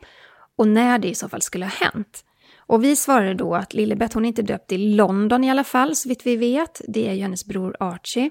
och 0.59 0.69
när 0.69 0.99
det 0.99 1.09
i 1.09 1.15
så 1.15 1.29
fall 1.29 1.43
skulle 1.43 1.65
ha 1.65 1.73
hänt. 1.73 2.25
Och 2.67 2.85
vi 2.85 2.97
svarade 2.97 3.35
då 3.35 3.55
att 3.55 3.75
Lilibet 3.75 4.13
hon 4.13 4.25
är 4.25 4.29
inte 4.29 4.43
döpt 4.43 4.73
i 4.73 4.79
London 4.79 5.45
i 5.45 5.51
alla 5.51 5.65
fall, 5.65 5.97
så 5.97 6.09
vitt 6.09 6.27
vi 6.27 6.37
vet. 6.37 6.81
Det 6.89 7.09
är 7.09 7.13
ju 7.13 7.23
hennes 7.23 7.45
bror 7.45 7.77
Archie. 7.81 8.31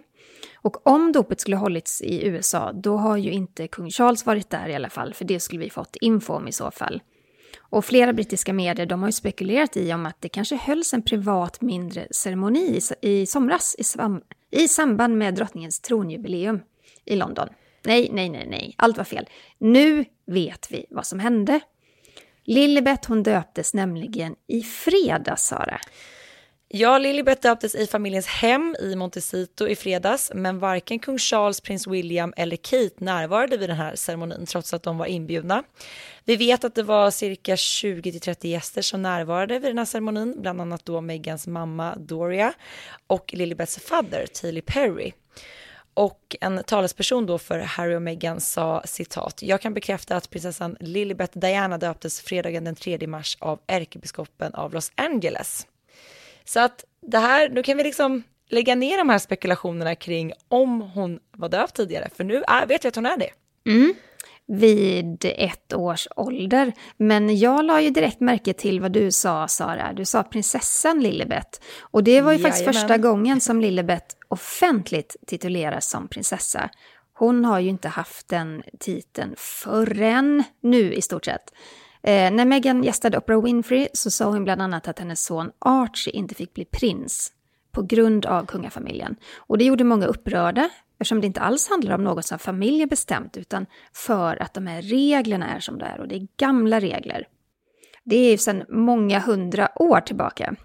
Och 0.56 0.88
om 0.88 1.12
dopet 1.12 1.42
skulle 1.42 1.56
hållits 1.56 2.02
i 2.02 2.26
USA, 2.28 2.72
då 2.74 2.98
har 2.98 3.18
ju 3.18 3.32
inte 3.32 3.68
kung 3.68 3.90
Charles 3.90 4.26
varit 4.26 4.50
där 4.50 4.70
i 4.70 4.76
alla 4.76 4.90
fall, 4.90 5.14
för 5.14 5.26
det 5.26 5.40
skulle 5.40 5.62
vi 5.62 5.70
fått 5.70 5.96
info 5.96 6.34
om 6.34 6.48
i 6.48 6.52
så 6.52 6.72
fall. 6.72 7.02
Och 7.60 7.86
flera 7.86 8.14
brittiska 8.14 8.54
medier 8.54 8.86
de 8.86 9.02
har 9.02 9.08
ju 9.08 9.14
spekulerat 9.14 9.78
i 9.78 9.94
om 9.94 10.06
att 10.06 10.22
det 10.22 10.30
kanske 10.30 10.56
hölls 10.56 10.94
en 10.94 11.02
privat 11.02 11.62
mindre 11.62 12.08
ceremoni 12.12 12.80
i 13.02 13.26
somras 13.26 13.76
i, 13.78 13.84
sam 13.84 14.22
i 14.52 14.68
samband 14.68 15.18
med 15.18 15.36
drottningens 15.36 15.80
tronjubileum 15.80 16.60
i 17.06 17.16
London. 17.16 17.48
Nej, 17.84 18.10
nej, 18.14 18.30
nej, 18.30 18.48
nej, 18.50 18.76
allt 18.78 18.98
var 18.98 19.04
fel. 19.04 19.30
Nu 19.58 20.06
vet 20.26 20.68
vi 20.72 20.86
vad 20.90 21.06
som 21.06 21.20
hände. 21.20 21.60
Lilibet 22.46 23.06
hon 23.06 23.24
döptes 23.24 23.74
nämligen 23.74 24.36
i 24.48 24.62
fredags, 24.62 25.44
Sara. 25.44 25.80
Ja, 26.74 26.98
Lilibet 26.98 27.42
döptes 27.42 27.76
i 27.76 27.88
familjens 27.88 28.28
hem 28.28 28.76
i 28.80 28.96
Montecito 28.96 29.68
i 29.68 29.76
fredags, 29.76 30.32
men 30.36 30.60
varken 30.60 31.00
kung 31.00 31.18
Charles, 31.18 31.62
prins 31.62 31.88
William 31.88 32.34
eller 32.38 32.56
Kate 32.56 32.96
närvarade 32.98 33.58
vid 33.58 33.70
den 33.70 33.78
här 33.78 33.96
ceremonin 33.96 34.46
trots 34.46 34.74
att 34.74 34.84
de 34.84 34.98
var 34.98 35.06
inbjudna. 35.06 35.64
Vi 36.26 36.36
vet 36.36 36.64
att 36.64 36.76
det 36.76 36.84
var 36.84 37.12
cirka 37.12 37.56
20-30 37.56 38.48
gäster 38.48 38.82
som 38.82 39.02
närvarade 39.02 39.60
vid 39.60 39.70
den 39.70 39.78
här 39.78 39.86
ceremonin, 39.86 40.42
bland 40.42 40.62
annat 40.62 40.86
då 40.86 41.02
Megans 41.02 41.48
mamma 41.48 41.96
Doria 41.96 42.54
och 43.08 43.34
Lilibets 43.34 43.80
fadder 43.80 44.26
Tilly 44.26 44.62
Perry. 44.62 45.14
Och 45.94 46.36
en 46.42 46.64
talesperson 46.64 47.26
då 47.26 47.38
för 47.38 47.60
Harry 47.60 47.96
och 47.96 48.02
Meghan 48.02 48.42
sa 48.42 48.82
citat, 48.86 49.42
jag 49.42 49.62
kan 49.62 49.74
bekräfta 49.74 50.16
att 50.16 50.30
prinsessan 50.30 50.78
Lilibet 50.80 51.32
Diana 51.34 51.78
döptes 51.78 52.22
fredagen 52.22 52.64
den 52.64 52.76
3 52.76 53.08
mars 53.08 53.38
av 53.40 53.60
ärkebiskopen 53.68 54.54
av 54.54 54.74
Los 54.74 54.92
Angeles. 54.96 55.68
Så 56.46 56.60
att 56.60 56.86
det 57.02 57.18
här, 57.18 57.50
nu 57.50 57.64
kan 57.64 57.78
vi 57.78 57.84
liksom 57.84 58.24
lägga 58.50 58.76
ner 58.76 58.98
de 58.98 59.10
här 59.10 59.20
spekulationerna 59.20 59.96
kring 59.96 60.34
om 60.48 60.82
hon 60.82 61.20
var 61.32 61.50
döpt 61.50 61.76
tidigare, 61.76 62.10
för 62.16 62.24
nu 62.24 62.44
är, 62.48 62.66
vet 62.66 62.86
vi 62.86 62.90
att 62.90 62.96
hon 62.96 63.06
är 63.06 63.18
det. 63.18 63.30
Mm. 63.72 63.94
Vid 64.54 65.26
ett 65.26 65.74
års 65.74 66.08
ålder. 66.16 66.74
Men 66.98 67.38
jag 67.38 67.66
la 67.66 67.82
ju 67.82 67.90
direkt 67.90 68.20
märke 68.20 68.54
till 68.54 68.80
vad 68.80 68.92
du 68.92 69.12
sa, 69.12 69.48
Sara. 69.48 69.94
Du 69.94 70.06
sa 70.06 70.24
prinsessan 70.24 71.00
Lilibet. 71.04 71.62
Och 71.82 72.04
det 72.04 72.22
var 72.22 72.32
ju 72.32 72.38
Jajamän. 72.38 72.52
faktiskt 72.52 72.78
första 72.78 72.98
gången 72.98 73.42
som 73.42 73.62
Lilibet 73.62 74.18
offentligt 74.28 75.16
tituleras 75.28 75.90
som 75.90 76.08
prinsessa. 76.08 76.70
Hon 77.14 77.46
har 77.46 77.60
ju 77.60 77.70
inte 77.70 77.88
haft 77.88 78.28
den 78.28 78.64
titeln 78.80 79.34
förrän 79.38 80.44
nu 80.62 80.94
i 80.94 81.02
stort 81.02 81.26
sett. 81.26 81.54
Eh, 82.04 82.32
när 82.32 82.46
Meghan 82.46 82.84
gästade 82.84 83.18
Oprah 83.18 83.44
Winfrey 83.44 83.88
så 83.94 84.12
sa 84.12 84.26
hon 84.26 84.44
bland 84.44 84.62
annat 84.62 84.88
att 84.88 85.00
hennes 85.00 85.24
son 85.24 85.52
Archie 85.60 86.14
inte 86.14 86.36
fick 86.36 86.54
bli 86.54 86.66
prins 86.66 87.32
på 87.72 87.82
grund 87.82 88.26
av 88.26 88.46
kungafamiljen. 88.46 89.16
Och 89.38 89.58
det 89.58 89.64
gjorde 89.64 89.84
många 89.84 90.06
upprörda 90.06 90.70
eftersom 91.02 91.22
det 91.22 91.28
inte 91.28 91.42
alls 91.42 91.70
handlar 91.70 91.96
om 91.96 92.04
något 92.04 92.26
som 92.26 92.40
familjen 92.40 92.90
bestämt 92.90 93.38
utan 93.38 93.66
för 93.94 94.42
att 94.42 94.54
de 94.54 94.68
här 94.68 94.82
reglerna 94.82 95.56
är 95.56 95.60
som 95.60 95.78
de 95.78 95.86
är 95.86 96.00
och 96.00 96.08
det 96.08 96.16
är 96.16 96.28
gamla 96.38 96.80
regler. 96.80 97.28
Det 98.04 98.16
är 98.16 98.32
ju 98.32 98.38
sedan 98.38 98.64
många 98.70 99.20
hundra 99.20 99.70
år 99.76 100.00
tillbaka. 100.00 100.56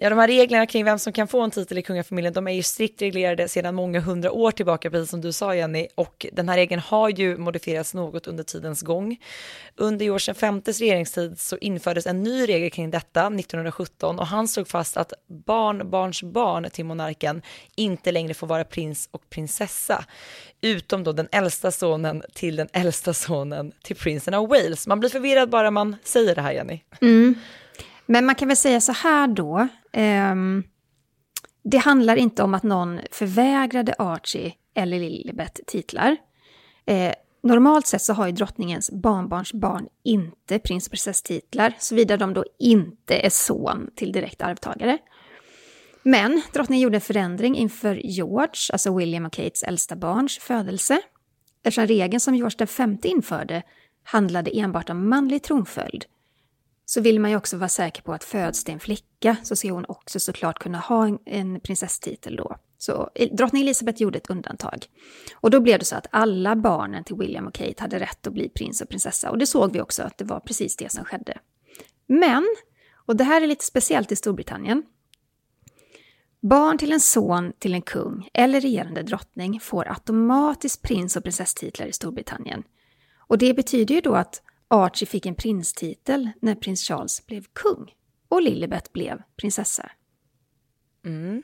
Ja, 0.00 0.10
de 0.10 0.18
här 0.18 0.28
reglerna 0.28 0.66
kring 0.66 0.84
vem 0.84 0.98
som 0.98 1.12
kan 1.12 1.28
få 1.28 1.40
en 1.40 1.50
titel 1.50 1.78
i 1.78 1.82
kungafamiljen, 1.82 2.32
de 2.32 2.46
är 2.48 2.52
ju 2.52 2.62
strikt 2.62 3.02
reglerade 3.02 3.48
sedan 3.48 3.74
många 3.74 4.00
hundra 4.00 4.32
år 4.32 4.50
tillbaka, 4.50 4.90
precis 4.90 5.10
som 5.10 5.20
du 5.20 5.32
sa 5.32 5.54
Jenny, 5.54 5.88
och 5.94 6.26
den 6.32 6.48
här 6.48 6.56
regeln 6.56 6.82
har 6.86 7.08
ju 7.08 7.36
modifierats 7.36 7.94
något 7.94 8.26
under 8.26 8.44
tidens 8.44 8.82
gång. 8.82 9.16
Under 9.76 10.04
George 10.04 10.34
Vs 10.60 10.80
regeringstid 10.80 11.40
så 11.40 11.56
infördes 11.56 12.06
en 12.06 12.22
ny 12.22 12.46
regel 12.46 12.70
kring 12.70 12.90
detta 12.90 13.26
1917 13.26 14.18
och 14.18 14.26
han 14.26 14.48
slog 14.48 14.68
fast 14.68 14.96
att 14.96 15.12
barnbarnsbarn 15.26 16.70
till 16.70 16.84
monarken 16.84 17.42
inte 17.76 18.12
längre 18.12 18.34
får 18.34 18.46
vara 18.46 18.64
prins 18.64 19.08
och 19.10 19.30
prinsessa, 19.30 20.04
utom 20.60 21.04
då 21.04 21.12
den 21.12 21.28
äldsta 21.32 21.70
sonen 21.70 22.22
till 22.34 22.56
den 22.56 22.68
äldsta 22.72 23.14
sonen 23.14 23.72
till 23.82 23.96
prinsen 23.96 24.34
av 24.34 24.48
Wales. 24.48 24.86
Man 24.86 25.00
blir 25.00 25.10
förvirrad 25.10 25.50
bara 25.50 25.70
man 25.70 25.96
säger 26.04 26.34
det 26.34 26.42
här, 26.42 26.52
Jenny. 26.52 26.80
Mm. 27.00 27.34
Men 28.10 28.26
man 28.26 28.34
kan 28.34 28.48
väl 28.48 28.56
säga 28.56 28.80
så 28.80 28.92
här 28.92 29.26
då. 29.28 29.68
Um, 30.32 30.64
det 31.64 31.78
handlar 31.78 32.16
inte 32.16 32.42
om 32.42 32.54
att 32.54 32.62
någon 32.62 33.00
förvägrade 33.10 33.94
Archie 33.98 34.54
eller 34.74 34.98
Lilibet 34.98 35.60
titlar. 35.66 36.16
Eh, 36.86 37.12
normalt 37.42 37.86
sett 37.86 38.02
så 38.02 38.12
har 38.12 38.26
ju 38.26 38.32
drottningens 38.32 38.90
barnbarns 38.90 39.52
barn 39.52 39.88
inte 40.04 40.58
prins 40.58 40.86
och 40.86 40.90
prinsesstitlar, 40.90 41.74
såvida 41.78 42.16
de 42.16 42.34
då 42.34 42.44
inte 42.58 43.18
är 43.18 43.30
son 43.30 43.90
till 43.96 44.12
direkt 44.12 44.42
arvtagare. 44.42 44.98
Men 46.02 46.42
drottningen 46.52 46.82
gjorde 46.82 46.96
en 46.96 47.00
förändring 47.00 47.56
inför 47.56 47.94
George, 47.94 48.72
alltså 48.72 48.96
William 48.96 49.26
och 49.26 49.32
Kates 49.32 49.62
äldsta 49.62 49.96
barns 49.96 50.38
födelse. 50.38 51.00
Eftersom 51.62 51.86
regeln 51.86 52.20
som 52.20 52.34
George 52.34 52.66
V 52.78 53.08
införde 53.08 53.62
handlade 54.02 54.50
enbart 54.50 54.90
om 54.90 55.08
manlig 55.08 55.42
tronföljd 55.42 56.04
så 56.90 57.00
vill 57.00 57.20
man 57.20 57.30
ju 57.30 57.36
också 57.36 57.56
vara 57.56 57.68
säker 57.68 58.02
på 58.02 58.12
att 58.12 58.24
föds 58.24 58.64
det 58.64 58.72
en 58.72 58.80
flicka 58.80 59.36
så 59.42 59.56
ska 59.56 59.72
hon 59.72 59.84
också 59.88 60.20
såklart 60.20 60.58
kunna 60.58 60.78
ha 60.78 61.06
en, 61.06 61.18
en 61.24 61.60
prinsesstitel 61.60 62.36
då. 62.36 62.56
Så 62.78 63.10
eh, 63.14 63.28
drottning 63.34 63.62
Elizabeth 63.62 64.02
gjorde 64.02 64.18
ett 64.18 64.30
undantag. 64.30 64.86
Och 65.34 65.50
då 65.50 65.60
blev 65.60 65.78
det 65.78 65.84
så 65.84 65.96
att 65.96 66.06
alla 66.10 66.56
barnen 66.56 67.04
till 67.04 67.16
William 67.16 67.46
och 67.46 67.54
Kate 67.54 67.82
hade 67.82 67.98
rätt 67.98 68.26
att 68.26 68.32
bli 68.32 68.48
prins 68.48 68.80
och 68.80 68.88
prinsessa. 68.88 69.30
Och 69.30 69.38
det 69.38 69.46
såg 69.46 69.72
vi 69.72 69.80
också 69.80 70.02
att 70.02 70.18
det 70.18 70.24
var 70.24 70.40
precis 70.40 70.76
det 70.76 70.92
som 70.92 71.04
skedde. 71.04 71.38
Men, 72.06 72.56
och 73.06 73.16
det 73.16 73.24
här 73.24 73.42
är 73.42 73.46
lite 73.46 73.64
speciellt 73.64 74.12
i 74.12 74.16
Storbritannien, 74.16 74.82
Barn 76.40 76.78
till 76.78 76.92
en 76.92 77.00
son 77.00 77.52
till 77.58 77.74
en 77.74 77.82
kung 77.82 78.28
eller 78.34 78.60
regerande 78.60 79.02
drottning 79.02 79.60
får 79.60 79.88
automatiskt 79.88 80.82
prins 80.82 81.16
och 81.16 81.22
prinsesstitlar 81.22 81.86
i 81.86 81.92
Storbritannien. 81.92 82.62
Och 83.18 83.38
det 83.38 83.54
betyder 83.54 83.94
ju 83.94 84.00
då 84.00 84.14
att 84.14 84.42
Archie 84.68 85.06
fick 85.06 85.26
en 85.26 85.34
prinstitel 85.34 86.30
när 86.40 86.54
prins 86.54 86.82
Charles 86.88 87.26
blev 87.26 87.44
kung 87.52 87.94
och 88.28 88.42
Lilibet 88.42 88.92
blev 88.92 89.22
prinsessa. 89.36 89.90
Mm. 91.04 91.42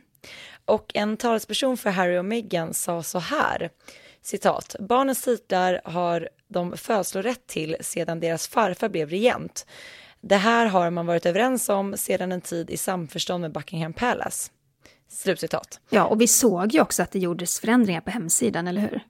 Och 0.64 0.90
en 0.94 1.16
talesperson 1.16 1.76
för 1.76 1.90
Harry 1.90 2.18
och 2.18 2.24
Meghan 2.24 2.74
sa 2.74 3.02
så 3.02 3.18
här, 3.18 3.70
citat, 4.22 4.76
barnens 4.80 5.22
titlar 5.22 5.80
har 5.84 6.28
de 6.48 6.76
födslorätt 6.76 7.46
till 7.46 7.76
sedan 7.80 8.20
deras 8.20 8.48
farfar 8.48 8.88
blev 8.88 9.08
regent. 9.08 9.66
Det 10.20 10.36
här 10.36 10.66
har 10.66 10.90
man 10.90 11.06
varit 11.06 11.26
överens 11.26 11.68
om 11.68 11.96
sedan 11.96 12.32
en 12.32 12.40
tid 12.40 12.70
i 12.70 12.76
samförstånd 12.76 13.40
med 13.40 13.52
Buckingham 13.52 13.92
Palace. 13.92 14.50
Slutcitat. 15.08 15.80
Ja, 15.90 16.04
och 16.06 16.20
vi 16.20 16.28
såg 16.28 16.72
ju 16.72 16.80
också 16.80 17.02
att 17.02 17.10
det 17.10 17.18
gjordes 17.18 17.60
förändringar 17.60 18.00
på 18.00 18.10
hemsidan, 18.10 18.68
eller 18.68 18.80
hur? 18.80 19.03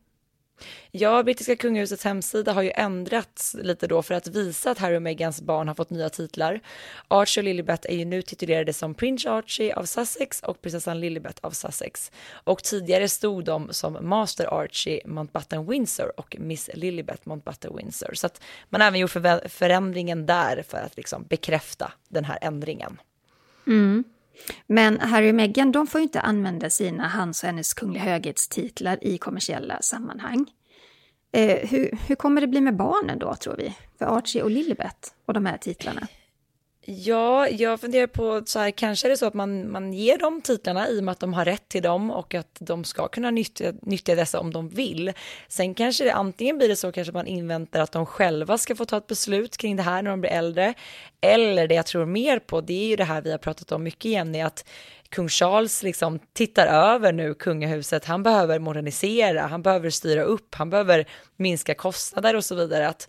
Ja, 0.90 1.22
brittiska 1.22 1.56
kungahusets 1.56 2.04
hemsida 2.04 2.52
har 2.52 2.62
ju 2.62 2.70
ändrats 2.74 3.56
lite 3.62 3.86
då 3.86 4.02
för 4.02 4.14
att 4.14 4.26
visa 4.26 4.70
att 4.70 4.78
Harry 4.78 4.96
och 4.96 5.02
Meghans 5.02 5.42
barn 5.42 5.68
har 5.68 5.74
fått 5.74 5.90
nya 5.90 6.08
titlar. 6.08 6.60
Archie 7.08 7.40
och 7.40 7.44
Lilibet 7.44 7.84
är 7.84 7.96
ju 7.96 8.04
nu 8.04 8.22
titulerade 8.22 8.72
som 8.72 8.94
Prince 8.94 9.30
Archie 9.30 9.74
av 9.74 9.84
Sussex 9.84 10.40
och 10.40 10.62
prinsessan 10.62 11.00
Lilibet 11.00 11.38
av 11.40 11.50
Sussex. 11.50 12.12
Och 12.32 12.62
tidigare 12.62 13.08
stod 13.08 13.44
de 13.44 13.72
som 13.72 13.98
Master 14.00 14.62
Archie 14.62 15.00
Mountbatten 15.06 15.66
Windsor 15.66 16.20
och 16.20 16.36
Miss 16.38 16.70
Lilibet 16.74 17.26
Mountbatten 17.26 17.76
Windsor. 17.76 18.14
Så 18.14 18.26
att 18.26 18.42
man 18.68 18.80
har 18.80 18.88
även 18.88 19.00
gjort 19.00 19.12
förändringen 19.48 20.26
där 20.26 20.64
för 20.68 20.78
att 20.78 20.96
liksom 20.96 21.24
bekräfta 21.28 21.92
den 22.08 22.24
här 22.24 22.38
ändringen. 22.40 23.00
Mm. 23.66 24.04
Men 24.66 25.00
Harry 25.00 25.30
och 25.30 25.34
Meghan 25.34 25.72
de 25.72 25.86
får 25.86 25.98
ju 25.98 26.02
inte 26.02 26.20
använda 26.20 26.70
sina 26.70 27.08
hans 27.08 27.42
och 27.42 27.46
hennes 27.46 27.74
kungliga 27.74 28.02
höghetstitlar 28.02 28.98
i 29.02 29.18
kommersiella 29.18 29.82
sammanhang. 29.82 30.46
Eh, 31.32 31.68
hur, 31.68 31.98
hur 32.06 32.14
kommer 32.14 32.40
det 32.40 32.46
bli 32.46 32.60
med 32.60 32.76
barnen 32.76 33.18
då, 33.18 33.34
tror 33.34 33.56
vi? 33.56 33.76
För 33.98 34.04
Archie 34.18 34.42
och 34.42 34.50
Lilibet 34.50 35.14
och 35.26 35.34
de 35.34 35.46
här 35.46 35.56
titlarna? 35.56 36.08
Ja, 36.86 37.48
jag 37.48 37.80
funderar 37.80 38.06
på 38.06 38.42
så 38.46 38.58
här, 38.58 38.70
kanske 38.70 39.06
är 39.06 39.10
det 39.10 39.16
så 39.16 39.26
att 39.26 39.34
man, 39.34 39.70
man 39.70 39.92
ger 39.92 40.18
dem 40.18 40.40
titlarna 40.40 40.88
i 40.88 41.00
och 41.00 41.04
med 41.04 41.12
att 41.12 41.20
de 41.20 41.34
har 41.34 41.44
rätt 41.44 41.68
till 41.68 41.82
dem 41.82 42.10
och 42.10 42.34
att 42.34 42.56
de 42.60 42.84
ska 42.84 43.08
kunna 43.08 43.30
nyttja, 43.30 43.72
nyttja 43.82 44.14
dessa 44.14 44.40
om 44.40 44.52
de 44.52 44.68
vill. 44.68 45.12
Sen 45.48 45.74
kanske 45.74 46.04
det 46.04 46.14
antingen 46.14 46.58
blir 46.58 46.68
det 46.68 46.76
så 46.76 46.92
kanske 46.92 47.12
man 47.12 47.26
inväntar 47.26 47.80
att 47.80 47.92
de 47.92 48.06
själva 48.06 48.58
ska 48.58 48.76
få 48.76 48.84
ta 48.84 48.96
ett 48.96 49.06
beslut 49.06 49.56
kring 49.56 49.76
det 49.76 49.82
här 49.82 50.02
när 50.02 50.10
de 50.10 50.20
blir 50.20 50.30
äldre. 50.30 50.74
Eller 51.20 51.68
det 51.68 51.74
jag 51.74 51.86
tror 51.86 52.06
mer 52.06 52.38
på, 52.38 52.60
det 52.60 52.84
är 52.84 52.86
ju 52.86 52.96
det 52.96 53.04
här 53.04 53.22
vi 53.22 53.30
har 53.30 53.38
pratat 53.38 53.72
om 53.72 53.82
mycket 53.82 54.04
igen, 54.04 54.34
är 54.34 54.44
att 54.44 54.64
kung 55.08 55.28
Charles 55.28 55.82
liksom 55.82 56.18
tittar 56.32 56.66
över 56.66 57.12
nu 57.12 57.34
kungahuset. 57.34 58.04
Han 58.04 58.22
behöver 58.22 58.58
modernisera, 58.58 59.40
han 59.40 59.62
behöver 59.62 59.90
styra 59.90 60.22
upp, 60.22 60.54
han 60.54 60.70
behöver 60.70 61.06
minska 61.36 61.74
kostnader 61.74 62.36
och 62.36 62.44
så 62.44 62.54
vidare. 62.54 62.88
Att 62.88 63.08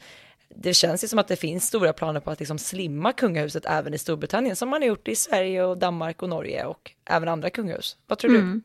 det 0.55 0.73
känns 0.73 1.03
ju 1.03 1.07
som 1.07 1.19
att 1.19 1.27
det 1.27 1.35
finns 1.35 1.67
stora 1.67 1.93
planer 1.93 2.19
på 2.19 2.31
att 2.31 2.39
liksom 2.39 2.57
slimma 2.57 3.13
kungahuset 3.13 3.65
även 3.65 3.93
i 3.93 3.97
Storbritannien 3.97 4.55
som 4.55 4.69
man 4.69 4.81
har 4.81 4.87
gjort 4.87 5.07
i 5.07 5.15
Sverige 5.15 5.63
och 5.63 5.77
Danmark 5.77 6.23
och 6.23 6.29
Norge 6.29 6.65
och 6.65 6.91
även 7.09 7.29
andra 7.29 7.49
kungahus. 7.49 7.97
Vad 8.07 8.17
tror 8.17 8.31
du? 8.31 8.37
Mm. 8.37 8.63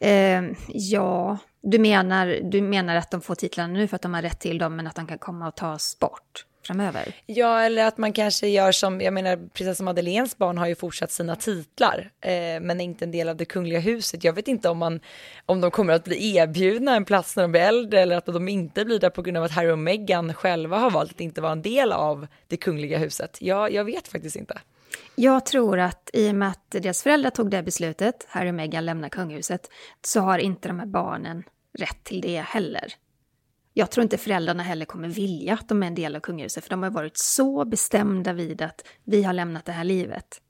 Eh, 0.00 0.56
ja, 0.68 1.38
du 1.62 1.78
menar, 1.78 2.40
du 2.42 2.62
menar 2.62 2.96
att 2.96 3.10
de 3.10 3.20
får 3.20 3.34
titlarna 3.34 3.72
nu 3.72 3.88
för 3.88 3.96
att 3.96 4.02
de 4.02 4.14
har 4.14 4.22
rätt 4.22 4.40
till 4.40 4.58
dem 4.58 4.76
men 4.76 4.86
att 4.86 4.94
de 4.94 5.06
kan 5.06 5.18
komma 5.18 5.48
och 5.48 5.54
tas 5.54 5.98
bort 5.98 6.44
framöver? 6.68 7.14
Ja, 7.26 7.60
eller 7.60 7.84
att 7.84 7.98
man 7.98 8.12
kanske 8.12 8.48
gör 8.48 8.72
som, 8.72 9.00
jag 9.00 9.14
menar, 9.14 9.48
prinsessa 9.52 9.84
Madeleines 9.84 10.38
barn 10.38 10.58
har 10.58 10.66
ju 10.66 10.74
fortsatt 10.74 11.10
sina 11.10 11.36
titlar, 11.36 12.10
eh, 12.20 12.30
men 12.60 12.80
är 12.80 12.84
inte 12.84 13.04
en 13.04 13.10
del 13.10 13.28
av 13.28 13.36
det 13.36 13.44
kungliga 13.44 13.80
huset. 13.80 14.24
Jag 14.24 14.32
vet 14.32 14.48
inte 14.48 14.68
om, 14.68 14.78
man, 14.78 15.00
om 15.46 15.60
de 15.60 15.70
kommer 15.70 15.92
att 15.92 16.04
bli 16.04 16.36
erbjudna 16.36 16.96
en 16.96 17.04
plats 17.04 17.36
när 17.36 17.42
de 17.42 17.52
blir 17.52 17.60
äldre 17.60 18.00
eller 18.00 18.16
att 18.16 18.26
de 18.26 18.48
inte 18.48 18.84
blir 18.84 18.98
där 18.98 19.10
på 19.10 19.22
grund 19.22 19.36
av 19.36 19.44
att 19.44 19.50
Harry 19.50 19.70
och 19.70 19.78
Meghan 19.78 20.34
själva 20.34 20.78
har 20.78 20.90
valt 20.90 21.10
att 21.10 21.20
inte 21.20 21.40
vara 21.40 21.52
en 21.52 21.62
del 21.62 21.92
av 21.92 22.26
det 22.46 22.56
kungliga 22.56 22.98
huset. 22.98 23.38
Jag, 23.40 23.72
jag 23.72 23.84
vet 23.84 24.08
faktiskt 24.08 24.36
inte. 24.36 24.58
Jag 25.14 25.46
tror 25.46 25.78
att 25.78 26.10
i 26.12 26.30
och 26.30 26.34
med 26.34 26.48
att 26.48 26.70
deras 26.70 27.02
föräldrar 27.02 27.30
tog 27.30 27.50
det 27.50 27.62
beslutet, 27.62 28.26
Harry 28.28 28.50
och 28.50 28.54
Meghan 28.54 28.86
lämnar 28.86 29.08
kungahuset, 29.08 29.70
så 30.02 30.20
har 30.20 30.38
inte 30.38 30.68
de 30.68 30.78
här 30.78 30.86
barnen 30.86 31.42
rätt 31.78 32.04
till 32.04 32.20
det 32.20 32.40
heller. 32.40 32.94
Jag 33.78 33.90
tror 33.90 34.02
inte 34.02 34.18
föräldrarna 34.18 34.62
heller 34.62 34.84
kommer 34.84 35.08
vilja 35.08 35.54
att 35.54 35.68
de 35.68 35.82
är 35.82 35.86
en 35.86 35.94
del 35.94 36.16
av 36.16 36.20
kungahuset, 36.20 36.64
för 36.64 36.70
de 36.70 36.82
har 36.82 36.90
varit 36.90 37.16
så 37.16 37.64
bestämda 37.64 38.32
vid 38.32 38.62
att 38.62 38.86
vi 39.04 39.22
har 39.22 39.32
lämnat 39.32 39.64
det 39.64 39.72
här 39.72 39.84
livet. 39.84 40.40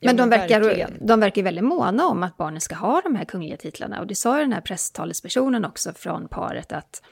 ja, 0.00 0.06
men 0.08 0.16
de, 0.16 0.38
verkar, 0.38 0.90
de 1.00 1.20
verkar 1.20 1.42
väldigt 1.42 1.64
måna 1.64 2.06
om 2.06 2.22
att 2.22 2.36
barnen 2.36 2.60
ska 2.60 2.74
ha 2.74 3.00
de 3.00 3.16
här 3.16 3.24
kungliga 3.24 3.56
titlarna. 3.56 4.00
Och 4.00 4.06
det 4.06 4.14
sa 4.14 4.36
ju 4.36 4.42
den 4.42 4.52
här 4.52 4.60
presstalespersonen 4.60 5.64
också 5.64 5.92
från 5.92 6.28
paret 6.28 6.72
att, 6.72 7.02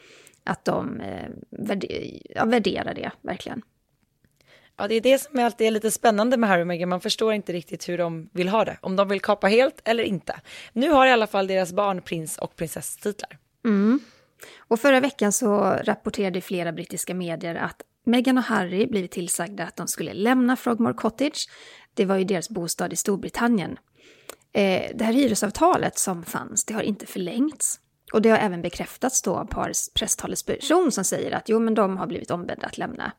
att 0.44 0.64
de 0.64 1.00
eh, 1.00 1.28
värder, 1.50 2.20
ja, 2.34 2.44
värderar 2.44 2.94
det 2.94 3.10
verkligen. 3.20 3.62
Ja, 4.76 4.88
det 4.88 4.94
är 4.94 5.00
det 5.00 5.18
som 5.18 5.38
alltid 5.38 5.66
är 5.66 5.70
lite 5.70 5.90
spännande 5.90 6.36
med 6.36 6.48
Harry 6.48 6.62
och 6.62 6.66
Meghan. 6.66 6.88
Man 6.88 7.00
förstår 7.00 7.32
inte 7.32 7.52
riktigt 7.52 7.88
hur 7.88 7.98
de 7.98 8.30
vill 8.32 8.48
ha 8.48 8.64
det. 8.64 8.78
Om 8.80 8.96
de 8.96 9.08
vill 9.08 9.20
kapa 9.20 9.46
helt 9.46 9.80
eller 9.84 10.04
inte. 10.04 10.40
Nu 10.72 10.90
har 10.90 11.06
i 11.06 11.10
alla 11.10 11.26
fall 11.26 11.46
deras 11.46 11.72
barn 11.72 12.02
prins 12.02 12.38
och 12.38 12.56
prinsesstitlar. 12.56 13.38
Mm. 13.64 14.00
Och 14.58 14.80
förra 14.80 15.00
veckan 15.00 15.32
så 15.32 15.60
rapporterade 15.60 16.40
flera 16.40 16.72
brittiska 16.72 17.14
medier 17.14 17.54
att 17.54 17.82
Meghan 18.06 18.38
och 18.38 18.44
Harry 18.44 18.86
blivit 18.86 19.10
tillsagda 19.10 19.64
att 19.64 19.76
de 19.76 19.88
skulle 19.88 20.14
lämna 20.14 20.56
Frogmore 20.56 20.94
Cottage. 20.94 21.48
Det 21.94 22.04
var 22.04 22.16
ju 22.16 22.24
deras 22.24 22.50
bostad 22.50 22.92
i 22.92 22.96
Storbritannien. 22.96 23.78
Eh, 24.52 24.90
det 24.94 25.04
här 25.04 25.12
hyresavtalet 25.12 25.98
som 25.98 26.24
fanns, 26.24 26.64
det 26.64 26.74
har 26.74 26.82
inte 26.82 27.06
förlängts. 27.06 27.80
Och 28.12 28.22
det 28.22 28.28
har 28.28 28.38
även 28.38 28.62
bekräftats 28.62 29.22
då 29.22 29.36
av 29.36 29.44
parets 29.44 29.92
presstalesperson 29.94 30.92
som 30.92 31.04
säger 31.04 31.32
att 31.32 31.48
jo, 31.48 31.58
men 31.60 31.74
de 31.74 31.96
har 31.96 32.06
blivit 32.06 32.30
ombedda 32.30 32.66
att 32.66 32.78
lämna. 32.78 33.12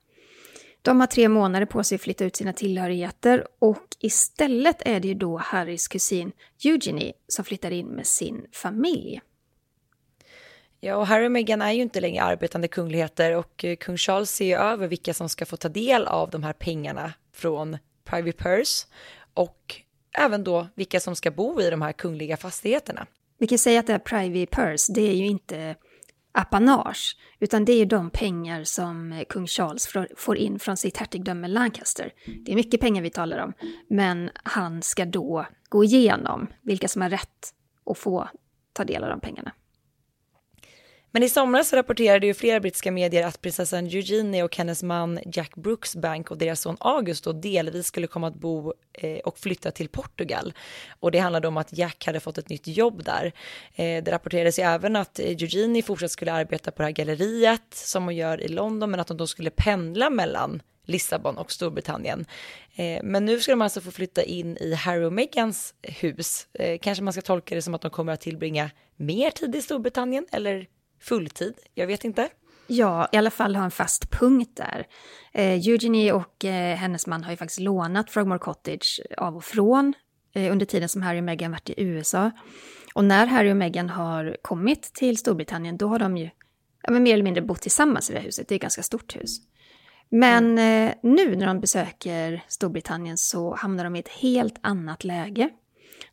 De 0.81 0.99
har 0.99 1.07
tre 1.07 1.29
månader 1.29 1.65
på 1.65 1.83
sig 1.83 1.95
att 1.95 2.01
flytta 2.01 2.25
ut 2.25 2.35
sina 2.35 2.53
tillhörigheter 2.53 3.47
och 3.59 3.87
istället 3.99 4.81
är 4.85 4.99
det 4.99 5.07
ju 5.07 5.13
då 5.13 5.37
Harrys 5.37 5.87
kusin 5.87 6.31
Eugenie 6.63 7.13
som 7.27 7.45
flyttar 7.45 7.71
in 7.71 7.87
med 7.87 8.07
sin 8.07 8.45
familj. 8.51 9.21
Ja, 10.85 10.95
och 10.95 11.07
Harry 11.07 11.27
och 11.27 11.31
Meghan 11.31 11.61
är 11.61 11.71
ju 11.71 11.81
inte 11.81 12.01
längre 12.01 12.23
arbetande 12.23 12.67
kungligheter 12.67 13.35
och 13.35 13.65
eh, 13.65 13.75
kung 13.75 13.97
Charles 13.97 14.29
ser 14.29 14.45
ju 14.45 14.55
över 14.55 14.87
vilka 14.87 15.13
som 15.13 15.29
ska 15.29 15.45
få 15.45 15.57
ta 15.57 15.69
del 15.69 16.07
av 16.07 16.29
de 16.29 16.43
här 16.43 16.53
pengarna 16.53 17.13
från 17.33 17.77
Private 18.03 18.37
Purse 18.37 18.87
och 19.33 19.75
även 20.17 20.43
då 20.43 20.67
vilka 20.75 20.99
som 20.99 21.15
ska 21.15 21.31
bo 21.31 21.61
i 21.61 21.69
de 21.69 21.81
här 21.81 21.91
kungliga 21.91 22.37
fastigheterna. 22.37 23.07
Vi 23.37 23.47
kan 23.47 23.57
säga 23.57 23.79
att 23.79 23.87
det 23.87 23.93
här 23.93 23.99
Private 23.99 24.55
Purse, 24.55 24.93
det 24.93 25.01
är 25.01 25.13
ju 25.13 25.25
inte 25.25 25.75
apanage, 26.31 27.17
utan 27.39 27.65
det 27.65 27.73
är 27.73 27.85
de 27.85 28.09
pengar 28.09 28.63
som 28.63 29.11
eh, 29.11 29.23
kung 29.29 29.47
Charles 29.47 29.87
får 30.17 30.37
in 30.37 30.59
från 30.59 30.77
sitt 30.77 30.97
hertigdöme 30.97 31.47
Lancaster. 31.47 32.13
Det 32.45 32.51
är 32.51 32.55
mycket 32.55 32.81
pengar 32.81 33.01
vi 33.01 33.09
talar 33.09 33.37
om, 33.37 33.53
men 33.89 34.29
han 34.43 34.81
ska 34.81 35.05
då 35.05 35.45
gå 35.69 35.83
igenom 35.83 36.47
vilka 36.61 36.87
som 36.87 37.01
har 37.01 37.09
rätt 37.09 37.53
att 37.85 37.97
få 37.97 38.29
ta 38.73 38.83
del 38.83 39.03
av 39.03 39.09
de 39.09 39.19
pengarna. 39.19 39.51
Men 41.15 41.23
i 41.23 41.29
somras 41.29 41.73
rapporterade 41.73 42.27
ju 42.27 42.33
flera 42.33 42.59
brittiska 42.59 42.91
medier 42.91 43.23
att 43.27 43.41
prinsessan 43.41 43.85
Eugenie 43.85 44.43
och 44.43 44.57
hennes 44.57 44.83
man 44.83 45.19
Jack 45.25 45.55
Brooksbank 45.55 46.31
och 46.31 46.37
deras 46.37 46.61
son 46.61 46.77
August 46.79 47.23
då 47.23 47.31
delvis 47.31 47.87
skulle 47.87 48.07
komma 48.07 48.27
att 48.27 48.35
bo 48.35 48.73
eh, 48.93 49.17
och 49.17 49.37
flytta 49.39 49.71
till 49.71 49.89
Portugal. 49.89 50.53
Och 50.99 51.11
det 51.11 51.19
handlade 51.19 51.47
om 51.47 51.57
att 51.57 51.77
Jack 51.77 52.05
hade 52.05 52.19
fått 52.19 52.37
ett 52.37 52.49
nytt 52.49 52.67
jobb 52.67 53.03
där. 53.03 53.31
Eh, 53.75 54.03
det 54.03 54.11
rapporterades 54.11 54.59
ju 54.59 54.63
även 54.63 54.95
att 54.95 55.19
Eugenie 55.19 55.83
fortsatt 55.83 56.11
skulle 56.11 56.33
arbeta 56.33 56.71
på 56.71 56.81
det 56.81 56.85
här 56.85 56.91
galleriet 56.91 57.73
som 57.73 58.03
hon 58.03 58.15
gör 58.15 58.41
i 58.41 58.47
London, 58.47 58.91
men 58.91 58.99
att 58.99 59.09
hon 59.09 59.17
då 59.17 59.27
skulle 59.27 59.49
pendla 59.49 60.09
mellan 60.09 60.61
Lissabon 60.85 61.37
och 61.37 61.51
Storbritannien. 61.51 62.25
Eh, 62.75 63.03
men 63.03 63.25
nu 63.25 63.39
ska 63.39 63.51
de 63.51 63.61
alltså 63.61 63.81
få 63.81 63.91
flytta 63.91 64.23
in 64.23 64.57
i 64.57 64.73
Harry 64.73 65.03
och 65.03 65.13
Meghans 65.13 65.73
hus. 65.81 66.47
Eh, 66.53 66.79
kanske 66.81 67.03
man 67.03 67.13
ska 67.13 67.21
tolka 67.21 67.55
det 67.55 67.61
som 67.61 67.73
att 67.73 67.81
de 67.81 67.91
kommer 67.91 68.13
att 68.13 68.21
tillbringa 68.21 68.71
mer 68.95 69.31
tid 69.31 69.55
i 69.55 69.61
Storbritannien 69.61 70.25
eller 70.31 70.67
fulltid? 71.05 71.53
Jag 71.73 71.87
vet 71.87 72.03
inte. 72.03 72.29
Ja, 72.67 73.09
i 73.11 73.17
alla 73.17 73.31
fall 73.31 73.55
ha 73.55 73.63
en 73.63 73.71
fast 73.71 74.11
punkt 74.11 74.51
där. 74.53 74.87
Eh, 75.33 75.67
Eugenie 75.67 76.11
och 76.13 76.45
eh, 76.45 76.75
hennes 76.75 77.07
man 77.07 77.23
har 77.23 77.31
ju 77.31 77.37
faktiskt 77.37 77.59
lånat 77.59 78.11
Frogmore 78.11 78.39
Cottage 78.39 79.01
av 79.17 79.35
och 79.35 79.43
från 79.43 79.93
eh, 80.33 80.51
under 80.51 80.65
tiden 80.65 80.89
som 80.89 81.01
Harry 81.01 81.19
och 81.19 81.23
Meghan 81.23 81.51
varit 81.51 81.69
i 81.69 81.73
USA. 81.77 82.31
Och 82.95 83.05
när 83.05 83.25
Harry 83.25 83.51
och 83.51 83.57
Meghan 83.57 83.89
har 83.89 84.37
kommit 84.41 84.83
till 84.93 85.17
Storbritannien, 85.17 85.77
då 85.77 85.87
har 85.87 85.99
de 85.99 86.17
ju 86.17 86.29
ja, 86.83 86.91
men 86.91 87.03
mer 87.03 87.13
eller 87.13 87.23
mindre 87.23 87.41
bott 87.41 87.61
tillsammans 87.61 88.09
i 88.09 88.13
det 88.13 88.19
här 88.19 88.25
huset. 88.25 88.47
Det 88.47 88.53
är 88.53 88.57
ett 88.57 88.61
ganska 88.61 88.83
stort 88.83 89.15
hus. 89.15 89.37
Men 90.09 90.45
mm. 90.45 90.89
eh, 90.89 90.95
nu 91.03 91.35
när 91.35 91.47
de 91.47 91.59
besöker 91.59 92.43
Storbritannien 92.47 93.17
så 93.17 93.55
hamnar 93.55 93.83
de 93.83 93.95
i 93.95 93.99
ett 93.99 94.09
helt 94.09 94.59
annat 94.61 95.03
läge. 95.03 95.49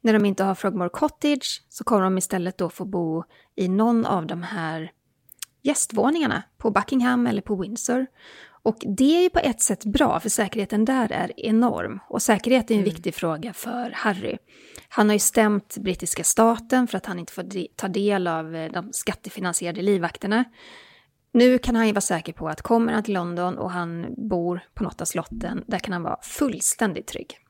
När 0.04 0.12
de 0.12 0.24
inte 0.24 0.44
har 0.44 0.54
Frogmore 0.54 0.88
Cottage 0.88 1.62
så 1.68 1.84
kommer 1.84 2.02
de 2.02 2.18
istället 2.18 2.58
då 2.58 2.70
få 2.70 2.84
bo 2.84 3.24
i 3.54 3.68
någon 3.68 4.06
av 4.06 4.26
de 4.26 4.42
här 4.42 4.92
gästvåningarna 5.62 6.42
på 6.58 6.70
Buckingham 6.70 7.26
eller 7.26 7.42
på 7.42 7.56
Windsor. 7.56 8.06
Och 8.64 8.76
det 8.86 9.16
är 9.18 9.22
ju 9.22 9.30
på 9.30 9.38
ett 9.38 9.60
sätt 9.60 9.84
bra, 9.84 10.20
för 10.20 10.28
säkerheten 10.28 10.84
där 10.84 11.12
är 11.12 11.40
enorm. 11.40 12.00
Och 12.08 12.22
säkerhet 12.22 12.70
är 12.70 12.74
en 12.74 12.80
mm. 12.80 12.94
viktig 12.94 13.14
fråga 13.14 13.52
för 13.52 13.90
Harry. 13.90 14.38
Han 14.88 15.08
har 15.08 15.14
ju 15.14 15.18
stämt 15.18 15.76
brittiska 15.76 16.24
staten 16.24 16.88
för 16.88 16.96
att 16.96 17.06
han 17.06 17.18
inte 17.18 17.32
får 17.32 17.76
ta 17.76 17.88
del 17.88 18.26
av 18.26 18.56
eh, 18.56 18.72
de 18.72 18.92
skattefinansierade 18.92 19.82
livvakterna. 19.82 20.44
Nu 21.32 21.58
kan 21.58 21.76
han 21.76 21.86
ju 21.86 21.92
vara 21.92 22.00
säker 22.00 22.32
på 22.32 22.48
att 22.48 22.62
kommer 22.62 22.92
han 22.92 23.02
till 23.02 23.14
London 23.14 23.58
och 23.58 23.70
han 23.70 24.14
bor 24.28 24.60
på 24.74 24.84
något 24.84 25.00
av 25.00 25.04
slotten, 25.04 25.64
där 25.66 25.78
kan 25.78 25.92
han 25.92 26.02
vara 26.02 26.18
fullständigt 26.22 27.06
trygg. 27.06 27.41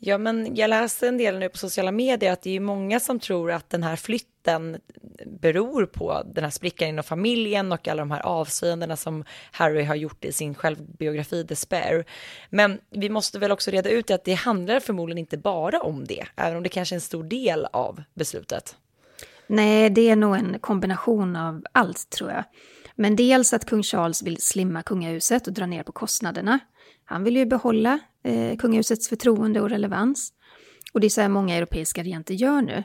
Ja, 0.00 0.18
men 0.18 0.56
jag 0.56 0.70
läser 0.70 1.08
en 1.08 1.18
del 1.18 1.38
nu 1.38 1.48
på 1.48 1.58
sociala 1.58 1.92
medier 1.92 2.32
att 2.32 2.42
det 2.42 2.56
är 2.56 2.60
många 2.60 3.00
som 3.00 3.20
tror 3.20 3.52
att 3.52 3.70
den 3.70 3.82
här 3.82 3.96
flytten 3.96 4.80
beror 5.26 5.86
på 5.86 6.22
den 6.34 6.44
här 6.44 6.50
sprickan 6.50 6.88
inom 6.88 7.04
familjen 7.04 7.72
och 7.72 7.88
alla 7.88 8.02
de 8.02 8.10
här 8.10 8.26
avslöjandena 8.26 8.96
som 8.96 9.24
Harry 9.52 9.84
har 9.84 9.94
gjort 9.94 10.24
i 10.24 10.32
sin 10.32 10.54
självbiografi 10.54 11.42
Despair. 11.42 12.04
Men 12.50 12.78
vi 12.90 13.08
måste 13.08 13.38
väl 13.38 13.52
också 13.52 13.70
reda 13.70 13.90
ut 13.90 14.10
att 14.10 14.24
det 14.24 14.34
handlar 14.34 14.80
förmodligen 14.80 15.18
inte 15.18 15.38
bara 15.38 15.80
om 15.80 16.04
det, 16.04 16.26
även 16.36 16.56
om 16.56 16.62
det 16.62 16.68
kanske 16.68 16.94
är 16.94 16.96
en 16.96 17.00
stor 17.00 17.24
del 17.24 17.66
av 17.72 18.02
beslutet. 18.14 18.76
Nej, 19.46 19.90
det 19.90 20.10
är 20.10 20.16
nog 20.16 20.36
en 20.36 20.58
kombination 20.58 21.36
av 21.36 21.64
allt 21.72 22.10
tror 22.10 22.30
jag. 22.30 22.44
Men 22.94 23.16
dels 23.16 23.52
att 23.52 23.64
kung 23.64 23.82
Charles 23.82 24.22
vill 24.22 24.42
slimma 24.42 24.82
kungahuset 24.82 25.46
och 25.46 25.52
dra 25.52 25.66
ner 25.66 25.82
på 25.82 25.92
kostnaderna. 25.92 26.58
Han 27.10 27.24
vill 27.24 27.36
ju 27.36 27.46
behålla 27.46 27.98
eh, 28.22 28.56
kungahusets 28.56 29.08
förtroende 29.08 29.60
och 29.60 29.70
relevans. 29.70 30.32
Och 30.92 31.00
det 31.00 31.06
är 31.06 31.10
så 31.10 31.20
här 31.20 31.28
många 31.28 31.56
europeiska 31.56 32.02
regenter 32.02 32.34
gör 32.34 32.62
nu. 32.62 32.82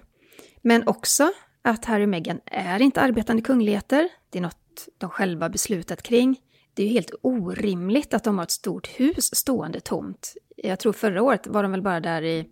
Men 0.62 0.88
också 0.88 1.32
att 1.62 1.86
Harry 1.86 2.06
och 2.06 2.10
Meghan 2.10 2.40
är 2.46 2.82
inte 2.82 3.02
arbetande 3.02 3.42
kungligheter. 3.42 4.10
Det 4.30 4.38
är 4.38 4.42
något 4.42 4.88
de 4.98 5.10
själva 5.10 5.50
beslutat 5.50 6.04
kring. 6.04 6.40
Det 6.74 6.84
är 6.84 6.88
ju 6.88 6.94
helt 6.94 7.14
orimligt 7.22 8.14
att 8.14 8.24
de 8.24 8.38
har 8.38 8.44
ett 8.44 8.52
stort 8.52 8.88
hus 8.88 9.36
stående 9.36 9.80
tomt. 9.80 10.36
Jag 10.56 10.80
tror 10.80 10.94
förra 10.94 11.24
året 11.24 11.48
var 11.48 11.64
de 11.64 11.72
väl 11.72 11.82
bara 11.82 12.00
där 12.00 12.24
i 12.24 12.46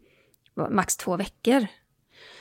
max 0.70 0.98
två 0.98 1.18
veckor. 1.18 1.68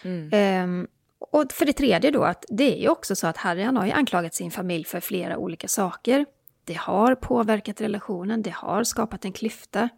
Mm. 0.03 0.65
Um, 0.65 0.89
och 1.19 1.53
för 1.53 1.67
det 1.67 1.73
tredje 1.73 2.11
då, 2.11 2.23
att 2.23 2.45
det 2.49 2.77
är 2.77 2.81
ju 2.83 2.89
också 2.89 3.17
så 3.17 3.27
att 3.27 3.37
Harry 3.37 3.63
han 3.63 3.77
har 3.77 3.87
ju 3.87 3.93
anklagat 3.93 4.35
sin 4.35 4.51
familj 4.51 4.85
för 4.85 5.01
flera 5.01 5.39
olika 5.39 5.69
saker. 5.69 6.27
Det 6.65 6.79
har 6.79 7.15
påverkat 7.15 7.81
relationen, 7.81 8.43
det 8.43 8.55
har 8.55 8.85
skapat 8.85 9.25
en 9.25 9.33
klyfta. 9.33 9.89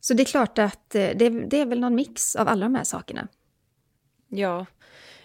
Så 0.00 0.14
det 0.14 0.22
är 0.22 0.24
klart 0.24 0.58
att 0.58 0.94
eh, 0.94 1.08
det, 1.16 1.28
det 1.28 1.60
är 1.60 1.66
väl 1.66 1.80
någon 1.80 1.94
mix 1.94 2.36
av 2.36 2.48
alla 2.48 2.66
de 2.66 2.74
här 2.74 2.84
sakerna. 2.84 3.28
Ja, 4.28 4.66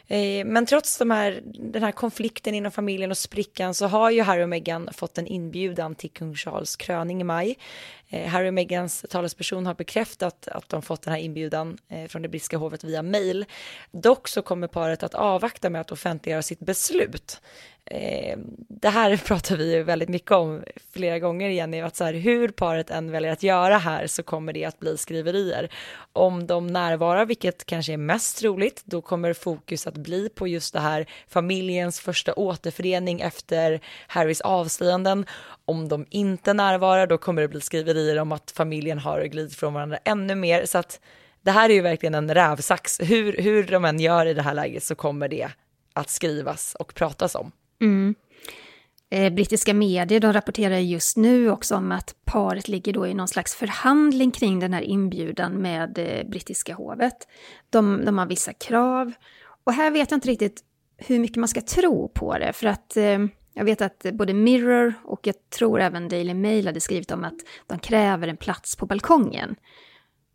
eh, 0.07 0.45
men 0.45 0.65
trots 0.65 0.97
de 0.97 1.11
här, 1.11 1.41
den 1.45 1.83
här 1.83 1.91
konflikten 1.91 2.55
inom 2.55 2.71
familjen 2.71 3.11
och 3.11 3.17
sprickan 3.17 3.73
så 3.73 3.87
har 3.87 4.09
ju 4.09 4.21
Harry 4.21 4.43
och 4.43 4.49
Meghan 4.49 4.89
fått 4.93 5.17
en 5.17 5.27
inbjudan 5.27 5.95
till 5.95 6.11
kung 6.11 6.35
Charles 6.35 6.75
kröning 6.75 7.21
i 7.21 7.23
maj. 7.23 7.57
Eh, 8.09 8.27
Harry 8.27 8.49
och 8.49 8.53
Meghans 8.53 9.05
talesperson 9.09 9.65
har 9.65 9.73
bekräftat 9.73 10.47
att 10.47 10.69
de 10.69 10.81
fått 10.81 11.01
den 11.01 11.13
här 11.13 11.19
inbjudan 11.19 11.77
eh, 11.89 12.07
från 12.07 12.21
det 12.21 12.27
brittiska 12.27 12.57
hovet 12.57 12.83
via 12.83 13.03
mail. 13.03 13.45
Dock 13.91 14.27
så 14.27 14.41
kommer 14.41 14.67
paret 14.67 15.03
att 15.03 15.13
avvakta 15.13 15.69
med 15.69 15.81
att 15.81 15.91
offentliggöra 15.91 16.41
sitt 16.41 16.59
beslut. 16.59 17.41
Eh, 17.85 18.37
det 18.67 18.89
här 18.89 19.17
pratar 19.25 19.57
vi 19.57 19.73
ju 19.73 19.83
väldigt 19.83 20.09
mycket 20.09 20.31
om 20.31 20.63
flera 20.93 21.19
gånger 21.19 21.49
Jenny, 21.49 21.81
att 21.81 21.95
så 21.95 22.03
här, 22.03 22.13
hur 22.13 22.49
paret 22.49 22.89
än 22.89 23.11
väljer 23.11 23.31
att 23.31 23.43
göra 23.43 23.77
här 23.77 24.07
så 24.07 24.23
kommer 24.23 24.53
det 24.53 24.65
att 24.65 24.79
bli 24.79 24.97
skriverier. 24.97 25.69
Om 26.13 26.47
de 26.47 26.67
närvarar, 26.67 27.25
vilket 27.25 27.65
kanske 27.65 27.93
är 27.93 27.97
mest 27.97 28.37
troligt, 28.37 28.81
då 28.85 29.01
kommer 29.01 29.33
fokus 29.33 29.87
att 29.87 29.97
bli 29.97 30.29
på 30.29 30.47
just 30.47 30.73
det 30.73 30.79
här 30.79 31.05
familjens 31.27 31.99
första 31.99 32.33
återförening 32.33 33.21
efter 33.21 33.81
Harrys 34.07 34.41
avslöjanden. 34.41 35.25
Om 35.65 35.87
de 35.87 36.05
inte 36.09 36.53
närvarar, 36.53 37.07
då 37.07 37.17
kommer 37.17 37.41
det 37.41 37.47
bli 37.47 37.61
skriverier 37.61 37.98
om 38.19 38.31
att 38.31 38.51
familjen 38.51 38.99
har 38.99 39.23
glidit 39.23 39.55
från 39.55 39.73
varandra 39.73 39.97
ännu 40.05 40.35
mer. 40.35 40.65
Så 40.65 40.77
att 40.77 40.99
det 41.41 41.51
här 41.51 41.69
är 41.69 41.73
ju 41.73 41.81
verkligen 41.81 42.15
en 42.15 42.33
rävsax. 42.33 42.99
Hur, 42.99 43.37
hur 43.37 43.63
de 43.63 43.85
än 43.85 43.99
gör 43.99 44.25
i 44.25 44.33
det 44.33 44.41
här 44.41 44.53
läget 44.53 44.83
så 44.83 44.95
kommer 44.95 45.27
det 45.27 45.49
att 45.93 46.09
skrivas 46.09 46.75
och 46.79 46.93
pratas 46.93 47.35
om. 47.35 47.51
Mm. 47.81 48.15
Eh, 49.11 49.33
brittiska 49.33 49.73
medier 49.73 50.19
de 50.19 50.33
rapporterar 50.33 50.77
just 50.77 51.17
nu 51.17 51.51
också 51.51 51.75
om 51.75 51.91
att 51.91 52.15
paret 52.25 52.67
ligger 52.67 52.93
då 52.93 53.07
i 53.07 53.13
någon 53.13 53.27
slags 53.27 53.55
förhandling 53.55 54.31
kring 54.31 54.59
den 54.59 54.73
här 54.73 54.81
inbjudan 54.81 55.53
med 55.53 55.97
eh, 55.97 56.29
brittiska 56.29 56.75
hovet. 56.75 57.27
De, 57.69 58.05
de 58.05 58.17
har 58.17 58.25
vissa 58.25 58.53
krav 58.53 59.13
och 59.63 59.73
här 59.73 59.91
vet 59.91 60.11
jag 60.11 60.17
inte 60.17 60.29
riktigt 60.29 60.63
hur 60.97 61.19
mycket 61.19 61.37
man 61.37 61.47
ska 61.47 61.61
tro 61.61 62.09
på 62.09 62.37
det 62.37 62.53
för 62.53 62.67
att 62.67 62.97
eh, 62.97 63.19
jag 63.59 63.65
vet 63.65 63.81
att 63.81 64.05
både 64.13 64.33
Mirror 64.33 64.93
och 65.03 65.27
jag 65.27 65.35
tror 65.49 65.81
även 65.81 66.09
Daily 66.09 66.33
Mail 66.33 66.67
hade 66.67 66.79
skrivit 66.79 67.11
om 67.11 67.23
att 67.23 67.35
de 67.67 67.79
kräver 67.79 68.27
en 68.27 68.37
plats 68.37 68.75
på 68.75 68.85
balkongen. 68.85 69.55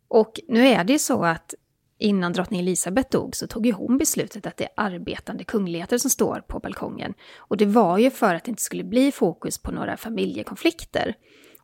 Och 0.07 0.39
nu 0.47 0.67
är 0.67 0.83
det 0.83 0.93
ju 0.93 0.99
så 0.99 1.23
att 1.23 1.53
Innan 1.97 2.33
drottning 2.33 2.59
Elisabeth 2.59 3.09
dog 3.09 3.35
så 3.35 3.47
tog 3.47 3.65
ju 3.65 3.71
hon 3.71 3.97
beslutet 3.97 4.45
att 4.45 4.57
det 4.57 4.63
är 4.63 4.71
arbetande 4.75 5.43
kungligheter 5.43 5.97
som 5.97 6.09
står 6.09 6.43
på 6.47 6.59
balkongen. 6.59 7.13
Och 7.37 7.57
det 7.57 7.65
var 7.65 7.97
ju 7.97 8.11
för 8.11 8.35
att 8.35 8.43
det 8.43 8.49
inte 8.49 8.63
skulle 8.63 8.83
bli 8.83 9.11
fokus 9.11 9.57
på 9.57 9.71
några 9.71 9.97
familjekonflikter. 9.97 11.15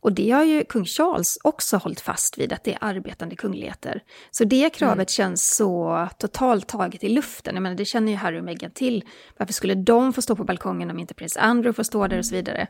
Och 0.02 0.12
det 0.12 0.30
har 0.30 0.44
ju 0.44 0.64
kung 0.64 0.84
Charles 0.84 1.38
också 1.42 1.76
hållit 1.76 2.00
fast 2.00 2.38
vid, 2.38 2.52
att 2.52 2.64
det 2.64 2.72
är 2.72 2.78
arbetande 2.80 3.36
kungligheter. 3.36 4.02
Så 4.30 4.44
det 4.44 4.70
kravet 4.70 4.96
mm. 4.96 5.06
känns 5.06 5.56
så 5.56 6.08
totalt 6.18 6.68
taget 6.68 7.04
i 7.04 7.08
luften. 7.08 7.54
Jag 7.54 7.62
menar, 7.62 7.76
det 7.76 7.84
känner 7.84 8.12
ju 8.12 8.18
Harry 8.18 8.40
och 8.40 8.44
Meghan 8.44 8.70
till. 8.70 9.04
Varför 9.38 9.52
skulle 9.52 9.74
de 9.74 10.12
få 10.12 10.22
stå 10.22 10.36
på 10.36 10.44
balkongen 10.44 10.90
om 10.90 10.98
inte 10.98 11.14
prins 11.14 11.36
Andrew 11.36 11.72
får 11.72 11.82
stå 11.82 12.06
där 12.06 12.18
och 12.18 12.26
så 12.26 12.34
vidare? 12.34 12.66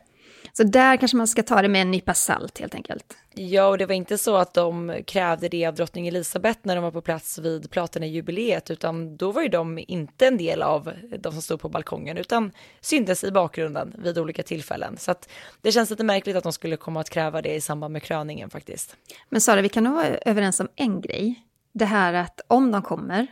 Så 0.53 0.63
där 0.63 0.97
kanske 0.97 1.17
man 1.17 1.27
ska 1.27 1.43
ta 1.43 1.61
det 1.61 1.67
med 1.67 1.81
en 1.81 1.91
nypa 1.91 2.13
salt 2.13 2.59
helt 2.59 2.75
enkelt. 2.75 3.17
Ja, 3.35 3.67
och 3.67 3.77
det 3.77 3.85
var 3.85 3.95
inte 3.95 4.17
så 4.17 4.35
att 4.35 4.53
de 4.53 5.01
krävde 5.07 5.49
det 5.49 5.65
av 5.65 5.75
drottning 5.75 6.07
Elisabeth 6.07 6.59
när 6.63 6.75
de 6.75 6.83
var 6.83 6.91
på 6.91 7.01
plats 7.01 7.37
vid 7.37 7.71
Platina-jubileet, 7.71 8.71
utan 8.71 9.17
då 9.17 9.31
var 9.31 9.41
ju 9.41 9.47
de 9.47 9.79
inte 9.87 10.27
en 10.27 10.37
del 10.37 10.61
av 10.61 10.91
de 11.19 11.31
som 11.31 11.41
stod 11.41 11.59
på 11.59 11.69
balkongen, 11.69 12.17
utan 12.17 12.51
syntes 12.81 13.23
i 13.23 13.31
bakgrunden 13.31 13.95
vid 13.97 14.17
olika 14.17 14.43
tillfällen. 14.43 14.97
Så 14.97 15.11
att 15.11 15.29
det 15.61 15.71
känns 15.71 15.89
lite 15.89 16.03
märkligt 16.03 16.35
att 16.35 16.43
de 16.43 16.53
skulle 16.53 16.77
komma 16.77 16.99
att 16.99 17.09
kräva 17.09 17.41
det 17.41 17.53
i 17.53 17.61
samband 17.61 17.93
med 17.93 18.03
kröningen 18.03 18.49
faktiskt. 18.49 18.95
Men 19.29 19.41
Sara, 19.41 19.61
vi 19.61 19.69
kan 19.69 19.83
nog 19.83 19.93
vara 19.93 20.07
överens 20.07 20.59
om 20.59 20.67
en 20.75 21.01
grej. 21.01 21.43
Det 21.73 21.85
här 21.85 22.13
att 22.13 22.41
om 22.47 22.71
de 22.71 22.81
kommer, 22.81 23.27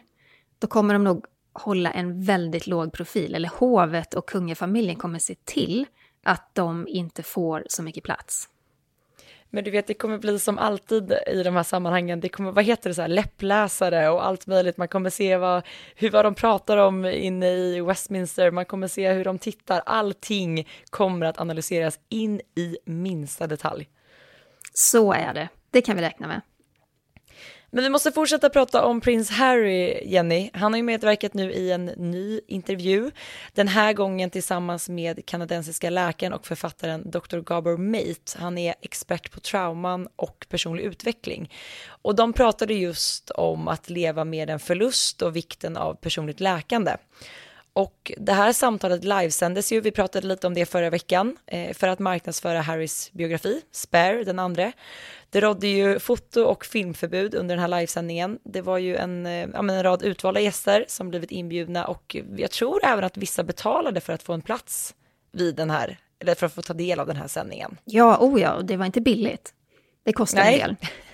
då 0.60 0.68
kommer 0.68 0.94
de 0.94 1.04
nog 1.04 1.26
hålla 1.54 1.92
en 1.92 2.24
väldigt 2.24 2.68
låg 2.68 2.94
profil, 2.94 3.36
eller 3.36 3.50
hovet 3.50 4.14
och 4.14 4.30
kungafamiljen 4.30 4.96
kommer 4.96 5.20
se 5.20 5.36
till 5.46 5.86
att 6.24 6.56
de 6.56 6.88
inte 6.88 7.24
får 7.24 7.64
så 7.68 7.84
mycket 7.84 8.04
plats. 8.04 8.50
Men 9.54 9.64
du 9.64 9.72
vet, 9.72 9.88
det 9.88 9.94
kommer 9.94 10.18
bli 10.18 10.40
som 10.40 10.58
alltid 10.58 11.14
i 11.28 11.44
de 11.44 11.56
här 11.56 11.64
sammanhangen. 11.64 12.20
Det 12.20 12.30
kommer, 12.30 12.52
vad 12.52 12.64
heter 12.64 12.90
det, 12.90 12.94
så 12.94 13.02
här, 13.02 13.10
läppläsare 13.10 14.10
och 14.10 14.26
allt 14.26 14.48
möjligt. 14.48 14.78
Man 14.78 14.88
kommer 14.88 15.10
se 15.10 15.38
vad, 15.38 15.64
hur, 15.96 16.10
vad 16.10 16.26
de 16.26 16.36
pratar 16.36 16.78
om 16.78 17.06
inne 17.06 17.52
i 17.52 17.82
Westminster. 17.82 18.52
Man 18.52 18.66
kommer 18.66 18.88
se 18.88 19.12
hur 19.12 19.26
de 19.26 19.40
tittar. 19.40 19.82
Allting 19.86 20.68
kommer 20.90 21.26
att 21.26 21.40
analyseras 21.40 22.00
in 22.10 22.42
i 22.56 22.78
minsta 22.86 23.48
detalj. 23.48 23.90
Så 24.74 25.14
är 25.14 25.34
det. 25.34 25.50
Det 25.72 25.82
kan 25.82 25.96
vi 25.96 26.02
räkna 26.02 26.28
med. 26.28 26.42
Men 27.74 27.84
vi 27.84 27.90
måste 27.90 28.12
fortsätta 28.12 28.50
prata 28.50 28.86
om 28.86 29.02
prins 29.02 29.30
Harry, 29.30 30.02
Jenny. 30.06 30.50
Han 30.54 30.74
har 30.74 30.78
ju 30.78 30.84
medverkat 30.84 31.34
nu 31.34 31.52
i 31.52 31.72
en 31.72 31.86
ny 31.86 32.42
intervju, 32.48 33.12
den 33.54 33.68
här 33.68 33.94
gången 33.94 34.30
tillsammans 34.30 34.90
med 34.90 35.26
kanadensiska 35.26 35.90
läkaren 35.90 36.34
och 36.34 36.48
författaren 36.48 37.12
Dr. 37.12 37.40
Gabor 37.40 37.78
Mate. 37.78 38.40
Han 38.40 38.58
är 38.58 38.76
expert 38.82 39.32
på 39.32 39.40
trauman 39.40 40.08
och 40.16 40.46
personlig 40.50 40.84
utveckling. 40.84 41.52
Och 41.88 42.16
de 42.16 42.34
pratade 42.34 42.74
just 42.74 43.30
om 43.30 43.68
att 43.68 43.90
leva 43.90 44.26
med 44.26 44.50
en 44.50 44.60
förlust 44.60 45.22
och 45.22 45.36
vikten 45.36 45.78
av 45.78 45.94
personligt 45.94 46.40
läkande. 46.40 46.92
Och 47.74 48.12
det 48.18 48.34
här 48.34 48.54
samtalet 48.54 49.04
livesändes 49.04 49.72
ju, 49.72 49.82
vi 49.82 49.92
pratade 49.92 50.28
lite 50.28 50.48
om 50.48 50.54
det 50.54 50.66
förra 50.66 50.90
veckan, 50.90 51.38
eh, 51.48 51.74
för 51.74 51.88
att 51.88 52.00
marknadsföra 52.00 52.62
Harrys 52.62 53.12
biografi, 53.12 53.62
Spare, 53.72 54.24
den 54.24 54.40
andra. 54.40 54.72
Det 55.30 55.42
rådde 55.42 55.68
ju 55.68 56.00
foto 56.00 56.44
och 56.44 56.66
filmförbud 56.66 57.36
under 57.36 57.56
den 57.56 57.62
här 57.62 57.80
livesändningen. 57.80 58.40
Det 58.44 58.62
var 58.62 58.78
ju 58.78 58.96
en, 58.96 59.26
eh, 59.26 59.50
en 59.54 59.84
rad 59.84 60.04
utvalda 60.04 60.40
gäster 60.40 60.86
som 60.88 61.10
blivit 61.10 61.32
inbjudna 61.32 61.86
och 61.86 62.16
jag 62.38 62.52
tror 62.52 62.86
även 62.86 63.04
att 63.04 63.18
vissa 63.18 63.44
betalade 63.44 64.02
för 64.02 64.14
att 64.14 64.24
få 64.24 64.34
en 64.34 64.42
plats 64.42 64.96
vid 65.32 65.56
den 65.56 65.70
här, 65.70 66.00
eller 66.20 66.36
för 66.36 66.46
att 66.46 66.54
få 66.54 66.62
ta 66.62 66.74
del 66.74 67.00
av 67.00 67.08
den 67.08 67.16
här 67.16 67.28
sändningen. 67.28 67.78
Ja, 67.86 68.18
oh 68.20 68.42
ja, 68.42 68.62
det 68.64 68.78
var 68.78 68.86
inte 68.86 69.02
billigt. 69.02 69.54
Det 70.04 70.14
kostade 70.14 70.44
Nej. 70.44 70.60
en 70.60 70.68
del. 70.68 70.76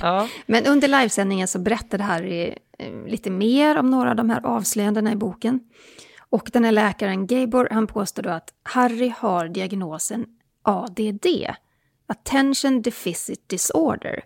ja. 0.00 0.28
Men 0.46 0.66
under 0.66 0.88
livesändningen 0.88 1.48
så 1.48 1.58
berättade 1.58 2.04
Harry 2.04 2.54
eh, 2.78 3.06
lite 3.06 3.30
mer 3.30 3.78
om 3.78 3.90
några 3.90 4.10
av 4.10 4.16
de 4.16 4.30
här 4.30 4.46
avslöjandena 4.46 5.12
i 5.12 5.16
boken. 5.16 5.60
Och 6.30 6.50
den 6.52 6.64
här 6.64 6.72
läkaren 6.72 7.26
Gabor, 7.26 7.68
han 7.70 7.86
påstår 7.86 8.22
då 8.22 8.30
att 8.30 8.52
Harry 8.62 9.12
har 9.18 9.48
diagnosen 9.48 10.26
ADD, 10.62 11.26
Attention 12.06 12.82
Deficit 12.82 13.48
Disorder. 13.48 14.24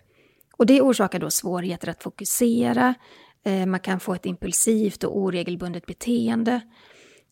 Och 0.57 0.65
det 0.65 0.81
orsakar 0.81 1.19
då 1.19 1.29
svårigheter 1.29 1.89
att 1.89 2.03
fokusera, 2.03 2.93
eh, 3.45 3.65
man 3.65 3.79
kan 3.79 3.99
få 3.99 4.13
ett 4.13 4.25
impulsivt 4.25 5.03
och 5.03 5.17
oregelbundet 5.17 5.85
beteende. 5.85 6.61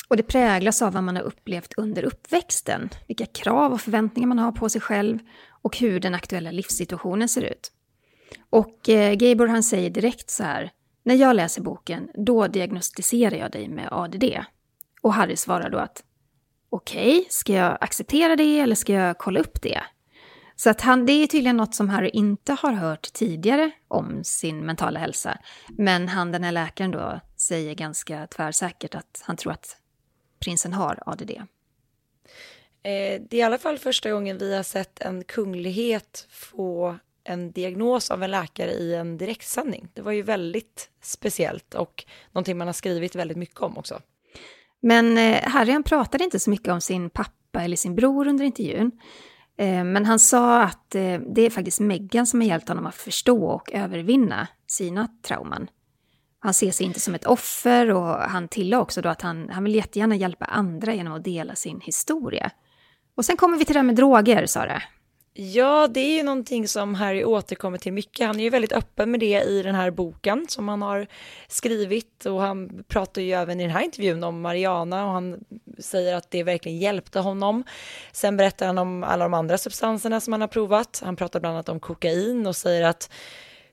Och 0.08 0.18
det 0.18 0.24
präglas 0.24 0.82
av 0.82 0.94
vad 0.94 1.04
man 1.04 1.16
har 1.16 1.24
upplevt 1.24 1.74
under 1.78 2.04
uppväxten, 2.04 2.90
vilka 3.08 3.26
krav 3.26 3.74
och 3.74 3.82
förväntningar 3.82 4.28
man 4.28 4.40
har 4.40 4.52
på 4.52 4.70
sig 4.70 4.82
själv 4.82 5.20
och 5.62 5.78
hur 5.78 6.00
den 6.00 6.16
aktuella 6.16 6.52
livssituationen 6.52 7.30
ser 7.30 7.42
ut. 7.42 7.72
Och 8.50 8.90
eh, 8.90 9.14
Gabor 9.14 9.48
han 9.48 9.64
säger 9.64 9.90
direkt 9.90 10.30
så 10.30 10.44
här, 10.44 10.72
när 11.04 11.16
jag 11.16 11.36
läser 11.36 11.62
boken, 11.62 12.10
då 12.14 12.48
diagnostiserar 12.48 13.36
jag 13.36 13.52
dig 13.52 13.68
med 13.68 13.88
ADD. 13.92 14.24
Och 15.02 15.14
Harry 15.14 15.36
svarar 15.36 15.70
då 15.70 15.78
att 15.78 16.04
okej, 16.70 17.20
okay, 17.20 17.26
ska 17.30 17.54
jag 17.54 17.78
acceptera 17.82 18.36
det 18.36 18.60
eller 18.60 18.76
ska 18.76 18.94
jag 18.94 19.18
kolla 19.18 19.40
upp 19.40 19.62
det? 19.62 19.84
Så 20.56 20.70
att 20.70 20.82
han, 20.82 21.06
det 21.06 21.12
är 21.12 21.28
tydligen 21.28 21.58
något 21.58 21.76
som 21.76 21.90
Harry 21.90 22.10
inte 22.10 22.54
har 22.54 22.72
hört 22.72 23.14
tidigare 23.14 23.72
om 23.88 24.24
sin 24.24 24.66
mentala 24.66 25.00
hälsa. 25.00 25.38
Men 25.70 26.08
han, 26.08 26.32
den 26.32 26.44
här 26.44 26.52
läkaren 26.52 26.92
då, 26.92 27.20
säger 27.38 27.74
ganska 27.74 28.28
tvärsäkert 28.28 28.96
att 28.96 29.24
han 29.26 29.38
tror 29.38 29.52
att 29.54 29.78
prinsen 30.40 30.74
har 30.74 31.04
ADD. 31.06 31.32
Eh, 31.32 33.22
det 33.30 33.34
är 33.34 33.36
i 33.36 33.42
alla 33.42 33.58
fall 33.58 33.78
första 33.78 34.12
gången 34.12 34.38
vi 34.38 34.56
har 34.56 34.64
sett 34.64 35.02
en 35.02 35.24
kunglighet 35.24 36.28
få 36.30 36.98
en 37.30 37.52
diagnos 37.52 38.12
av 38.12 38.24
en 38.24 38.32
läkare 38.32 38.72
i 38.72 38.96
en 38.96 39.18
direktsändning. 39.18 39.88
Det 39.94 40.02
var 40.02 40.12
ju 40.12 40.22
väldigt 40.22 40.90
speciellt 41.02 41.74
och 41.74 42.06
någonting 42.32 42.58
man 42.58 42.68
har 42.68 42.74
skrivit 42.74 43.16
väldigt 43.16 43.38
mycket 43.38 43.62
om 43.62 43.78
också. 43.78 44.00
Men 44.82 45.18
eh, 45.18 45.42
Harry 45.44 45.72
han 45.72 45.84
pratade 45.84 46.24
inte 46.24 46.40
så 46.40 46.50
mycket 46.50 46.74
om 46.74 46.82
sin 46.82 47.10
pappa 47.10 47.64
eller 47.64 47.76
sin 47.76 47.96
bror 47.96 48.28
under 48.28 48.46
intervjun. 48.46 48.92
Eh, 49.58 49.84
men 49.84 50.06
han 50.06 50.20
sa 50.20 50.64
att 50.64 50.96
eh, 50.96 51.20
det 51.36 51.42
är 51.42 51.50
faktiskt 51.50 51.80
Meghan 51.80 52.28
som 52.28 52.42
har 52.42 52.48
hjälpt 52.48 52.70
honom 52.70 52.86
att 52.86 52.96
förstå 52.96 53.46
och 53.46 53.74
övervinna 53.74 54.48
sina 54.68 55.08
trauman. 55.24 55.68
Han 56.40 56.54
ser 56.54 56.72
sig 56.72 56.86
inte 56.86 57.00
som 57.00 57.16
ett 57.16 57.26
offer 57.26 57.92
och 57.92 58.16
han 58.16 58.48
tillade 58.48 58.84
också 58.84 59.02
då 59.02 59.10
att 59.10 59.22
han, 59.22 59.50
han 59.50 59.64
vill 59.64 59.76
jättegärna 59.76 60.16
hjälpa 60.16 60.46
andra 60.46 60.94
genom 60.94 61.14
att 61.14 61.24
dela 61.24 61.56
sin 61.56 61.82
historia. 61.82 62.52
Och 63.16 63.26
sen 63.26 63.38
kommer 63.38 63.58
vi 63.58 63.66
till 63.66 63.74
det 63.74 63.80
här 63.80 63.86
med 63.86 63.96
droger, 63.96 64.46
Sara. 64.46 64.82
Ja, 65.42 65.88
det 65.88 66.00
är 66.00 66.18
ju 66.18 66.24
någonting 66.24 66.68
som 66.68 66.96
Harry 66.96 67.24
återkommer 67.24 67.78
till 67.78 67.94
mycket. 67.94 68.28
Han 68.28 68.40
är 68.40 68.44
ju 68.44 68.50
väldigt 68.50 68.72
öppen 68.72 69.12
med 69.12 69.20
det 69.20 69.42
i 69.42 69.62
den 69.64 69.76
här 69.76 69.92
boken 69.92 70.46
som 70.50 70.68
han 70.68 70.82
har 70.82 71.08
skrivit 71.48 72.26
och 72.26 72.42
han 72.42 72.84
pratar 72.88 73.22
ju 73.22 73.32
även 73.32 73.60
i 73.60 73.64
den 73.64 73.72
här 73.72 73.84
intervjun 73.84 74.24
om 74.24 74.42
Mariana 74.42 75.06
och 75.06 75.12
han 75.12 75.40
säger 75.78 76.16
att 76.16 76.32
det 76.32 76.44
verkligen 76.44 76.78
hjälpte 76.78 77.20
honom. 77.20 77.64
Sen 78.12 78.38
berättar 78.38 78.68
han 78.68 78.78
om 78.78 79.04
alla 79.04 79.26
de 79.26 79.34
andra 79.34 79.58
substanserna 79.58 80.20
som 80.20 80.34
han 80.34 80.42
har 80.42 80.48
provat. 80.48 81.02
Han 81.06 81.16
pratar 81.16 81.40
bland 81.40 81.56
annat 81.56 81.70
om 81.70 81.80
kokain 81.80 82.48
och 82.48 82.56
säger 82.56 82.84
att 82.84 83.12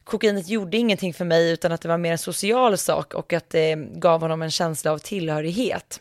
kokainet 0.04 0.48
gjorde 0.48 0.76
ingenting 0.76 1.14
för 1.14 1.24
mig 1.24 1.50
utan 1.50 1.72
att 1.72 1.80
det 1.80 1.88
var 1.88 1.98
mer 1.98 2.12
en 2.12 2.18
social 2.18 2.78
sak 2.78 3.14
och 3.14 3.32
att 3.32 3.50
det 3.50 3.74
gav 3.74 4.20
honom 4.20 4.42
en 4.42 4.50
känsla 4.50 4.92
av 4.92 4.98
tillhörighet. 4.98 6.00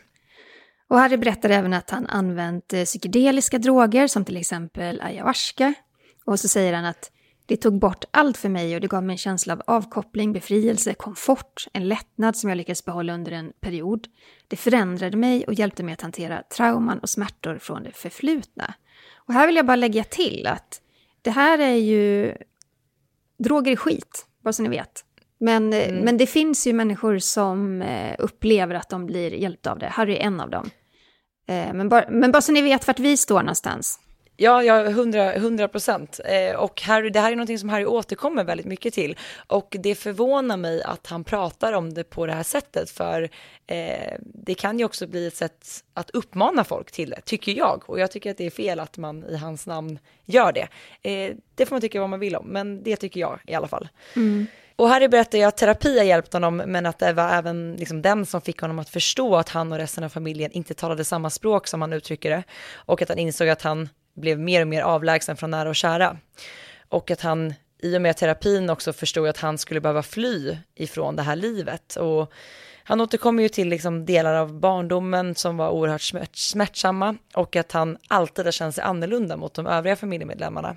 Och 0.88 0.98
Harry 0.98 1.16
berättar 1.16 1.50
även 1.50 1.72
att 1.72 1.90
han 1.90 2.06
använt 2.06 2.72
eh, 2.72 2.84
psykedeliska 2.84 3.58
droger 3.58 4.06
som 4.06 4.24
till 4.24 4.36
exempel 4.36 5.00
ayahuasca. 5.00 5.74
Och 6.24 6.40
så 6.40 6.48
säger 6.48 6.72
han 6.72 6.84
att 6.84 7.10
det 7.46 7.56
tog 7.56 7.78
bort 7.78 8.04
allt 8.10 8.36
för 8.36 8.48
mig 8.48 8.74
och 8.74 8.80
det 8.80 8.86
gav 8.86 9.02
mig 9.02 9.14
en 9.14 9.18
känsla 9.18 9.52
av 9.52 9.62
avkoppling, 9.66 10.32
befrielse, 10.32 10.94
komfort, 10.94 11.66
en 11.72 11.88
lättnad 11.88 12.36
som 12.36 12.50
jag 12.50 12.56
lyckades 12.56 12.84
behålla 12.84 13.14
under 13.14 13.32
en 13.32 13.52
period. 13.60 14.08
Det 14.48 14.56
förändrade 14.56 15.16
mig 15.16 15.44
och 15.44 15.54
hjälpte 15.54 15.82
mig 15.82 15.92
att 15.92 16.00
hantera 16.00 16.42
trauman 16.42 16.98
och 16.98 17.08
smärtor 17.08 17.58
från 17.58 17.82
det 17.82 17.92
förflutna. 17.92 18.74
Och 19.14 19.34
här 19.34 19.46
vill 19.46 19.56
jag 19.56 19.66
bara 19.66 19.76
lägga 19.76 20.04
till 20.04 20.46
att 20.46 20.80
det 21.22 21.30
här 21.30 21.58
är 21.58 21.74
ju... 21.74 22.36
Droger 23.38 23.72
är 23.72 23.76
skit, 23.76 24.26
bara 24.42 24.52
så 24.52 24.62
ni 24.62 24.68
vet. 24.68 25.04
Men, 25.38 25.72
mm. 25.72 25.96
men 25.96 26.16
det 26.16 26.26
finns 26.26 26.66
ju 26.66 26.72
människor 26.72 27.18
som 27.18 27.82
eh, 27.82 28.14
upplever 28.18 28.74
att 28.74 28.88
de 28.88 29.06
blir 29.06 29.30
hjälpta 29.30 29.70
av 29.70 29.78
det. 29.78 29.86
Harry 29.86 30.16
är 30.16 30.20
en 30.20 30.40
av 30.40 30.50
dem. 30.50 30.70
Eh, 31.48 31.72
men, 31.74 31.88
bara, 31.88 32.04
men 32.10 32.32
bara 32.32 32.42
så 32.42 32.52
ni 32.52 32.62
vet 32.62 32.86
vart 32.86 32.98
vi 32.98 33.16
står 33.16 33.40
någonstans. 33.40 34.00
Ja, 34.38 34.62
ja, 34.62 34.90
hundra 35.38 35.68
procent. 35.68 36.20
Eh, 36.24 36.56
och 36.56 36.82
Harry, 36.82 37.10
det 37.10 37.20
här 37.20 37.32
är 37.32 37.36
någonting 37.36 37.58
som 37.58 37.68
Harry 37.68 37.84
återkommer 37.84 38.44
väldigt 38.44 38.66
mycket 38.66 38.94
till. 38.94 39.18
Och 39.46 39.76
det 39.78 39.94
förvånar 39.94 40.56
mig 40.56 40.82
att 40.82 41.06
han 41.06 41.24
pratar 41.24 41.72
om 41.72 41.94
det 41.94 42.04
på 42.04 42.26
det 42.26 42.32
här 42.32 42.42
sättet, 42.42 42.90
för 42.90 43.22
eh, 43.66 44.14
det 44.20 44.54
kan 44.54 44.78
ju 44.78 44.84
också 44.84 45.06
bli 45.06 45.26
ett 45.26 45.36
sätt 45.36 45.66
att 45.94 46.10
uppmana 46.10 46.64
folk 46.64 46.92
till 46.92 47.10
det, 47.10 47.20
tycker 47.20 47.52
jag. 47.52 47.82
Och 47.86 48.00
jag 48.00 48.10
tycker 48.10 48.30
att 48.30 48.36
det 48.36 48.46
är 48.46 48.50
fel 48.50 48.80
att 48.80 48.98
man 48.98 49.24
i 49.24 49.36
hans 49.36 49.66
namn 49.66 49.98
gör 50.24 50.52
det. 50.52 50.68
Eh, 51.10 51.36
det 51.54 51.66
får 51.66 51.74
man 51.74 51.80
tycka 51.80 52.00
vad 52.00 52.10
man 52.10 52.20
vill 52.20 52.36
om, 52.36 52.46
men 52.46 52.82
det 52.82 52.96
tycker 52.96 53.20
jag 53.20 53.40
i 53.46 53.54
alla 53.54 53.68
fall. 53.68 53.88
Mm. 54.16 54.46
Och 54.76 54.88
Harry 54.88 55.08
berättar 55.08 55.38
ju 55.38 55.44
att 55.44 55.56
terapi 55.56 55.98
har 55.98 56.04
hjälpt 56.04 56.32
honom, 56.32 56.56
men 56.56 56.86
att 56.86 56.98
det 56.98 57.12
var 57.12 57.28
även 57.28 57.76
liksom 57.76 58.02
den 58.02 58.26
som 58.26 58.40
fick 58.40 58.60
honom 58.60 58.78
att 58.78 58.88
förstå 58.88 59.36
att 59.36 59.48
han 59.48 59.72
och 59.72 59.78
resten 59.78 60.04
av 60.04 60.08
familjen 60.08 60.52
inte 60.52 60.74
talade 60.74 61.04
samma 61.04 61.30
språk 61.30 61.66
som 61.66 61.80
han 61.80 61.92
uttrycker 61.92 62.30
det. 62.30 62.42
Och 62.74 63.02
att 63.02 63.08
han 63.08 63.18
insåg 63.18 63.48
att 63.48 63.62
han 63.62 63.88
blev 64.16 64.38
mer 64.38 64.60
och 64.60 64.68
mer 64.68 64.82
avlägsen 64.82 65.36
från 65.36 65.50
nära 65.50 65.68
och 65.68 65.76
kära. 65.76 66.16
Och 66.88 67.10
att 67.10 67.20
han 67.20 67.54
i 67.82 67.96
och 67.96 68.02
med 68.02 68.16
terapin 68.16 68.70
också 68.70 68.92
förstod 68.92 69.28
att 69.28 69.38
han 69.38 69.58
skulle 69.58 69.80
behöva 69.80 70.02
fly 70.02 70.56
ifrån 70.74 71.16
det 71.16 71.22
här 71.22 71.36
livet. 71.36 71.96
Och 71.96 72.32
han 72.84 73.00
återkommer 73.00 73.42
ju 73.42 73.48
till 73.48 73.68
liksom 73.68 74.04
delar 74.04 74.34
av 74.34 74.60
barndomen 74.60 75.34
som 75.34 75.56
var 75.56 75.70
oerhört 75.70 76.32
smärtsamma 76.32 77.16
och 77.34 77.56
att 77.56 77.72
han 77.72 77.98
alltid 78.08 78.44
har 78.44 78.52
känt 78.52 78.74
sig 78.74 78.84
annorlunda 78.84 79.36
mot 79.36 79.54
de 79.54 79.66
övriga 79.66 79.96
familjemedlemmarna. 79.96 80.76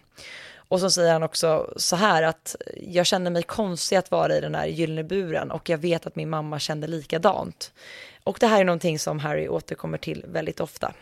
Och 0.69 0.79
så 0.79 0.91
säger 0.91 1.13
han 1.13 1.23
också 1.23 1.73
så 1.75 1.95
här 1.95 2.23
att 2.23 2.55
jag 2.81 3.05
känner 3.05 3.31
mig 3.31 3.43
konstig 3.43 3.95
att 3.95 4.11
vara 4.11 4.37
i 4.37 4.41
den 4.41 4.55
här 4.55 4.67
gyllene 4.67 5.03
buren 5.03 5.51
och 5.51 5.69
jag 5.69 5.77
vet 5.77 6.05
att 6.05 6.15
min 6.15 6.29
mamma 6.29 6.59
kände 6.59 6.87
likadant. 6.87 7.73
Och 8.23 8.37
det 8.39 8.47
här 8.47 8.59
är 8.59 8.63
någonting 8.63 8.99
som 8.99 9.19
Harry 9.19 9.47
återkommer 9.47 9.97
till 9.97 10.25
väldigt 10.27 10.59
ofta. 10.59 10.93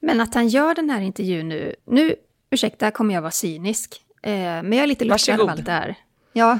Men 0.00 0.20
att 0.20 0.34
han 0.34 0.48
gör 0.48 0.74
den 0.74 0.90
här 0.90 1.00
intervjun 1.00 1.48
nu, 1.48 1.74
nu, 1.84 2.16
ursäkta, 2.50 2.90
kommer 2.90 3.14
jag 3.14 3.22
vara 3.22 3.30
cynisk, 3.30 4.02
eh, 4.22 4.32
men 4.32 4.72
jag 4.72 4.82
är 4.82 4.86
lite 4.86 5.04
lockad 5.04 5.40
av 5.40 5.48
allt 5.48 5.64
det 5.64 5.72
här. 5.72 5.94
Ja, 6.32 6.58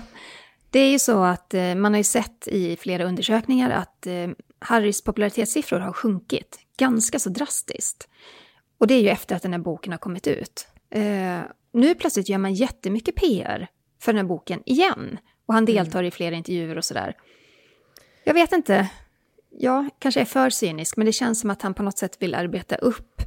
det 0.71 0.79
är 0.79 0.91
ju 0.91 0.99
så 0.99 1.25
att 1.25 1.55
eh, 1.55 1.75
man 1.75 1.93
har 1.93 1.99
ju 1.99 2.05
sett 2.05 2.49
i 2.49 2.77
flera 2.77 3.05
undersökningar 3.05 3.71
att 3.71 4.07
eh, 4.07 4.29
Harrys 4.59 5.03
popularitetssiffror 5.05 5.79
har 5.79 5.93
sjunkit 5.93 6.59
ganska 6.77 7.19
så 7.19 7.31
drastiskt. 7.31 8.09
Och 8.79 8.87
det 8.87 8.95
är 8.95 9.01
ju 9.01 9.09
efter 9.09 9.37
att 9.37 9.43
den 9.43 9.53
här 9.53 9.61
boken 9.61 9.93
har 9.93 9.99
kommit 9.99 10.27
ut. 10.27 10.67
Eh, 10.91 11.41
nu 11.73 11.95
plötsligt 11.95 12.29
gör 12.29 12.39
man 12.39 12.55
jättemycket 12.55 13.17
PR 13.17 13.69
för 14.01 14.13
den 14.13 14.19
här 14.19 14.29
boken 14.29 14.63
igen. 14.67 15.19
Och 15.47 15.55
han 15.55 15.65
mm. 15.65 15.75
deltar 15.75 15.99
mm. 15.99 16.09
i 16.09 16.11
flera 16.11 16.35
intervjuer 16.35 16.79
och 16.79 16.85
sådär. 16.85 17.17
Jag 18.25 18.35
vet 18.35 18.53
inte, 18.53 18.91
jag 19.51 19.89
kanske 19.99 20.21
är 20.21 20.25
för 20.25 20.51
cynisk, 20.51 20.97
men 20.97 21.07
det 21.07 21.13
känns 21.13 21.41
som 21.41 21.51
att 21.51 21.63
han 21.63 21.75
på 21.75 21.83
något 21.83 21.99
sätt 21.99 22.23
vill 22.23 22.35
arbeta 22.35 22.77
upp 22.77 23.23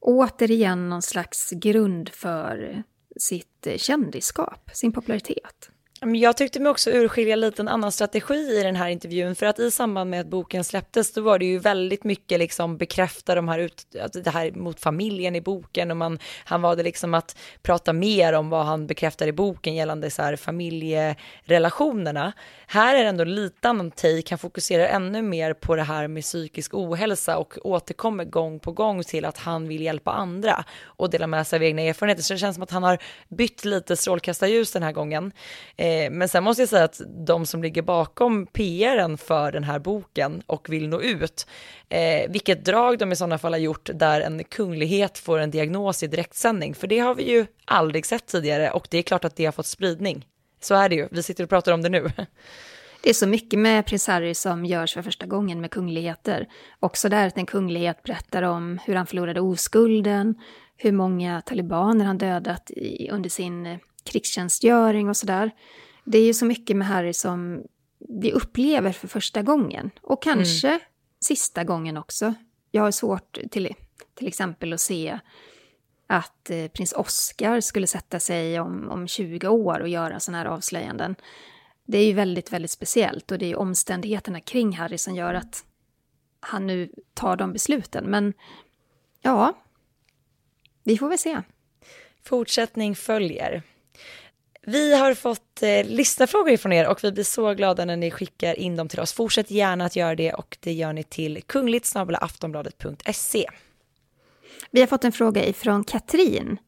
återigen 0.00 0.88
någon 0.88 1.02
slags 1.02 1.50
grund 1.50 2.08
för 2.08 2.82
sitt 3.16 3.66
kändisskap, 3.76 4.70
sin 4.72 4.92
popularitet. 4.92 5.70
Mm, 6.02 6.14
jag 6.14 6.36
tyckte 6.36 6.60
mig 6.60 6.70
också 6.70 6.90
urskilja 6.90 7.36
lite 7.36 7.62
en 7.62 7.68
annan 7.68 7.92
strategi 7.92 8.58
i 8.58 8.62
den 8.62 8.76
här 8.76 8.88
intervjun, 8.88 9.34
för 9.34 9.46
att 9.46 9.58
i 9.58 9.70
samband 9.70 10.10
med 10.10 10.20
att 10.20 10.26
boken 10.26 10.64
släpptes, 10.64 11.12
då 11.12 11.20
var 11.20 11.38
det 11.38 11.44
ju 11.44 11.58
väldigt 11.58 12.04
mycket 12.04 12.38
liksom 12.38 12.76
bekräfta 12.76 13.34
de 13.34 13.48
här, 13.48 13.58
ut, 13.58 13.86
det 14.24 14.30
här 14.30 14.50
mot 14.50 14.80
familjen 14.80 15.36
i 15.36 15.40
boken 15.40 15.90
och 15.90 15.96
man, 15.96 16.18
han 16.44 16.62
valde 16.62 16.82
liksom 16.82 17.14
att 17.14 17.36
prata 17.62 17.92
mer 17.92 18.32
om 18.32 18.50
vad 18.50 18.66
han 18.66 18.86
bekräftar 18.86 19.26
i 19.26 19.32
boken 19.32 19.74
gällande 19.74 20.10
så 20.10 20.22
här 20.22 20.36
familjerelationerna. 20.36 22.32
Här 22.66 22.94
är 22.94 23.02
det 23.02 23.08
ändå 23.08 23.24
lite 23.24 23.68
annan 23.68 23.90
take, 23.90 24.26
han 24.30 24.38
fokuserar 24.38 24.84
ännu 24.86 25.22
mer 25.22 25.54
på 25.54 25.76
det 25.76 25.82
här 25.82 26.08
med 26.08 26.22
psykisk 26.22 26.74
ohälsa 26.74 27.38
och 27.38 27.58
återkommer 27.62 28.24
gång 28.24 28.60
på 28.60 28.72
gång 28.72 29.02
till 29.02 29.24
att 29.24 29.38
han 29.38 29.68
vill 29.68 29.82
hjälpa 29.82 30.10
andra 30.10 30.64
och 30.84 31.10
dela 31.10 31.26
med 31.26 31.46
sig 31.46 31.56
av 31.56 31.62
egna 31.62 31.82
erfarenheter. 31.82 32.22
Så 32.22 32.32
det 32.32 32.38
känns 32.38 32.54
som 32.56 32.62
att 32.62 32.70
han 32.70 32.82
har 32.82 32.98
bytt 33.28 33.64
lite 33.64 33.96
strålkastarljus 33.96 34.72
den 34.72 34.82
här 34.82 34.92
gången. 34.92 35.32
Eh, 35.76 35.89
Eh, 35.90 36.10
men 36.10 36.28
sen 36.28 36.44
måste 36.44 36.62
jag 36.62 36.68
säga 36.68 36.84
att 36.84 37.00
de 37.26 37.46
som 37.46 37.62
ligger 37.62 37.82
bakom 37.82 38.46
PRen 38.46 39.18
för 39.18 39.52
den 39.52 39.64
här 39.64 39.78
boken 39.78 40.42
och 40.46 40.70
vill 40.70 40.88
nå 40.88 41.00
ut, 41.00 41.46
eh, 41.88 42.30
vilket 42.30 42.64
drag 42.64 42.98
de 42.98 43.12
i 43.12 43.16
sådana 43.16 43.38
fall 43.38 43.52
har 43.52 43.58
gjort 43.58 43.90
där 43.94 44.20
en 44.20 44.44
kunglighet 44.44 45.18
får 45.18 45.38
en 45.38 45.50
diagnos 45.50 46.02
i 46.02 46.06
direktsändning, 46.06 46.74
för 46.74 46.86
det 46.86 46.98
har 46.98 47.14
vi 47.14 47.30
ju 47.30 47.46
aldrig 47.64 48.06
sett 48.06 48.26
tidigare 48.26 48.70
och 48.70 48.86
det 48.90 48.98
är 48.98 49.02
klart 49.02 49.24
att 49.24 49.36
det 49.36 49.44
har 49.44 49.52
fått 49.52 49.66
spridning. 49.66 50.26
Så 50.60 50.74
är 50.74 50.88
det 50.88 50.94
ju, 50.94 51.08
vi 51.10 51.22
sitter 51.22 51.44
och 51.44 51.50
pratar 51.50 51.72
om 51.72 51.82
det 51.82 51.88
nu. 51.88 52.10
Det 53.02 53.10
är 53.10 53.14
så 53.14 53.26
mycket 53.26 53.58
med 53.58 53.86
prins 53.86 54.06
Harry 54.06 54.34
som 54.34 54.64
görs 54.64 54.94
för 54.94 55.02
första 55.02 55.26
gången 55.26 55.60
med 55.60 55.70
kungligheter. 55.70 56.48
Också 56.80 57.08
där 57.08 57.26
att 57.26 57.36
en 57.36 57.46
kunglighet 57.46 58.02
berättar 58.02 58.42
om 58.42 58.78
hur 58.84 58.94
han 58.94 59.06
förlorade 59.06 59.40
oskulden, 59.40 60.34
hur 60.76 60.92
många 60.92 61.40
talibaner 61.40 62.04
han 62.04 62.18
dödat 62.18 62.70
i, 62.70 63.10
under 63.10 63.30
sin 63.30 63.78
krigstjänstgöring 64.04 65.08
och 65.08 65.16
sådär. 65.16 65.50
Det 66.04 66.18
är 66.18 66.24
ju 66.24 66.34
så 66.34 66.44
mycket 66.46 66.76
med 66.76 66.86
Harry 66.88 67.12
som 67.12 67.62
vi 68.08 68.32
upplever 68.32 68.92
för 68.92 69.08
första 69.08 69.42
gången. 69.42 69.90
Och 70.02 70.22
kanske 70.22 70.68
mm. 70.68 70.80
sista 71.20 71.64
gången 71.64 71.96
också. 71.96 72.34
Jag 72.70 72.82
har 72.82 72.90
svårt 72.90 73.38
till, 73.50 73.74
till 74.14 74.28
exempel 74.28 74.72
att 74.72 74.80
se 74.80 75.18
att 76.06 76.50
eh, 76.50 76.66
prins 76.66 76.92
Oscar 76.92 77.60
skulle 77.60 77.86
sätta 77.86 78.20
sig 78.20 78.60
om, 78.60 78.90
om 78.90 79.08
20 79.08 79.48
år 79.48 79.80
och 79.80 79.88
göra 79.88 80.20
sådana 80.20 80.38
här 80.38 80.46
avslöjanden. 80.46 81.16
Det 81.84 81.98
är 81.98 82.06
ju 82.06 82.12
väldigt, 82.12 82.52
väldigt 82.52 82.70
speciellt 82.70 83.30
och 83.30 83.38
det 83.38 83.46
är 83.46 83.58
omständigheterna 83.58 84.40
kring 84.40 84.76
Harry 84.76 84.98
som 84.98 85.14
gör 85.14 85.34
att 85.34 85.64
han 86.40 86.66
nu 86.66 86.92
tar 87.14 87.36
de 87.36 87.52
besluten. 87.52 88.04
Men 88.04 88.32
ja, 89.20 89.54
vi 90.82 90.98
får 90.98 91.08
väl 91.08 91.18
se. 91.18 91.42
Fortsättning 92.24 92.96
följer. 92.96 93.62
Vi 94.70 94.94
har 94.94 95.14
fått 95.14 95.62
eh, 95.62 95.84
lyssnarfrågor 95.84 96.50
ifrån 96.50 96.72
er 96.72 96.88
och 96.88 97.04
vi 97.04 97.12
blir 97.12 97.24
så 97.24 97.54
glada 97.54 97.84
när 97.84 97.96
ni 97.96 98.10
skickar 98.10 98.58
in 98.58 98.76
dem 98.76 98.88
till 98.88 99.00
oss. 99.00 99.12
Fortsätt 99.12 99.50
gärna 99.50 99.84
att 99.84 99.96
göra 99.96 100.14
det 100.14 100.32
och 100.32 100.56
det 100.60 100.72
gör 100.72 100.92
ni 100.92 101.04
till 101.04 101.42
kungligt 101.46 101.96
aftonbladet.se. 101.96 103.46
Vi 104.70 104.80
har 104.80 104.86
fått 104.86 105.04
en 105.04 105.12
fråga 105.12 105.46
ifrån 105.46 105.84
Katrin. 105.84 106.58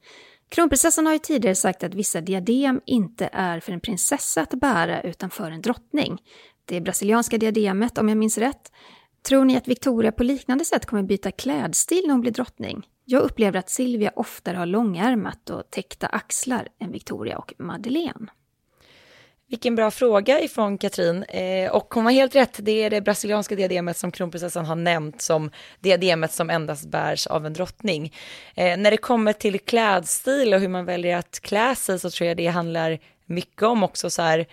Kronprinsessan 0.48 1.06
har 1.06 1.12
ju 1.12 1.18
tidigare 1.18 1.54
sagt 1.54 1.84
att 1.84 1.94
vissa 1.94 2.20
diadem 2.20 2.80
inte 2.86 3.28
är 3.32 3.60
för 3.60 3.72
en 3.72 3.80
prinsessa 3.80 4.40
att 4.40 4.54
bära 4.54 5.02
utan 5.02 5.30
för 5.30 5.50
en 5.50 5.62
drottning. 5.62 6.18
Det 6.64 6.80
brasilianska 6.80 7.38
diademet, 7.38 7.98
om 7.98 8.08
jag 8.08 8.18
minns 8.18 8.38
rätt. 8.38 8.72
Tror 9.28 9.44
ni 9.44 9.56
att 9.56 9.68
Victoria 9.68 10.12
på 10.12 10.22
liknande 10.22 10.64
sätt 10.64 10.86
kommer 10.86 11.02
byta 11.02 11.30
klädstil 11.30 12.02
när 12.06 12.12
hon 12.12 12.20
blir 12.20 12.32
drottning? 12.32 12.86
Jag 13.04 13.22
upplever 13.22 13.58
att 13.58 13.70
Silvia 13.70 14.12
oftare 14.16 14.56
har 14.56 14.66
långärmat 14.66 15.50
och 15.50 15.70
täckta 15.70 16.06
axlar 16.06 16.68
än 16.80 16.92
Victoria 16.92 17.38
och 17.38 17.54
Madeleine. 17.58 18.30
Vilken 19.52 19.74
bra 19.74 19.90
fråga 19.90 20.40
ifrån 20.40 20.78
Katrin. 20.78 21.22
Eh, 21.22 21.70
och 21.70 21.94
hon 21.94 22.04
har 22.04 22.12
helt 22.12 22.34
rätt, 22.34 22.56
det 22.58 22.82
är 22.82 22.90
det 22.90 23.00
brasilianska 23.00 23.54
diademet 23.54 23.96
som 23.96 24.12
kronprinsessan 24.12 24.66
har 24.66 24.76
nämnt 24.76 25.22
som 25.22 25.50
diademet 25.80 26.32
som 26.32 26.50
endast 26.50 26.86
bärs 26.86 27.26
av 27.26 27.46
en 27.46 27.52
drottning. 27.52 28.14
Eh, 28.54 28.76
när 28.76 28.90
det 28.90 28.96
kommer 28.96 29.32
till 29.32 29.60
klädstil 29.60 30.54
och 30.54 30.60
hur 30.60 30.68
man 30.68 30.84
väljer 30.84 31.16
att 31.16 31.40
klä 31.40 31.74
sig 31.74 31.98
så 31.98 32.10
tror 32.10 32.28
jag 32.28 32.36
det 32.36 32.46
handlar 32.46 32.98
mycket 33.26 33.62
om 33.62 33.82
också 33.82 34.10
så 34.10 34.22
här, 34.22 34.46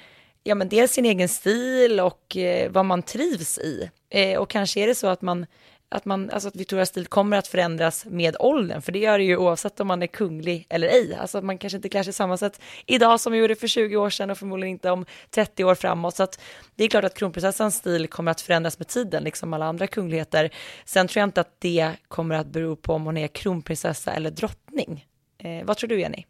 ja 0.44 0.56
men 0.56 0.70
dels 0.70 0.92
sin 0.92 1.06
egen 1.06 1.30
stil 1.30 2.00
och 2.00 2.38
eh, 2.38 2.72
vad 2.72 2.86
man 2.86 3.04
trivs 3.04 3.58
i. 3.58 3.90
Eh, 4.10 4.40
och 4.40 4.50
kanske 4.50 4.80
är 4.80 4.88
det 4.88 4.96
så 4.96 5.08
att 5.08 5.22
man 5.22 5.46
att, 5.90 6.06
man, 6.06 6.30
alltså 6.30 6.48
att 6.48 6.56
Victorias 6.56 6.90
stil 6.90 7.08
kommer 7.08 7.38
att 7.38 7.48
förändras 7.48 8.06
med 8.06 8.36
åldern, 8.40 8.82
för 8.82 8.92
det 8.92 9.00
gör 9.00 9.18
det 9.18 9.24
ju 9.24 9.38
oavsett 9.38 9.80
om 9.80 9.88
man 9.88 10.04
är 10.04 10.08
kunglig 10.08 10.66
eller 10.70 10.88
ej. 10.88 11.16
Alltså 11.16 11.38
att 11.38 11.44
man 11.44 11.58
kanske 11.58 11.78
inte 11.78 11.90
klär 11.90 12.04
sig 12.04 12.14
samma 12.14 12.38
sätt 12.38 12.62
idag 12.86 13.20
som 13.20 13.34
vi 13.34 13.40
gjorde 13.40 13.56
för 13.56 13.68
20 13.68 13.98
år 13.98 14.10
sedan 14.10 14.30
och 14.30 14.38
förmodligen 14.38 14.72
inte 14.72 14.92
om 14.92 15.06
30 15.30 15.64
år 15.64 15.76
framåt. 15.76 16.16
Så 16.16 16.24
att 16.24 16.42
det 16.76 16.84
är 16.84 16.88
klart 16.88 17.04
att 17.04 17.18
kronprinsessans 17.18 17.76
stil 17.76 18.08
kommer 18.08 18.32
att 18.32 18.42
förändras 18.42 18.80
med 18.80 18.88
tiden, 18.88 19.24
liksom 19.24 19.54
alla 19.54 19.66
andra 19.66 19.88
kungligheter. 19.88 20.50
Sen 20.86 21.08
tror 21.08 21.22
jag 21.22 21.28
inte 21.28 21.42
att 21.42 21.56
det 21.60 21.92
kommer 22.08 22.36
att 22.36 22.48
bero 22.48 22.76
på 22.76 22.94
om 22.94 23.06
hon 23.06 23.18
är 23.18 23.28
kronprinsessa 23.28 24.12
eller 24.12 24.32
drottning. 24.32 25.06
Eh, 25.38 25.66
vad 25.66 25.78
tror 25.78 25.88
du, 25.88 26.00
Jenny? 26.00 26.26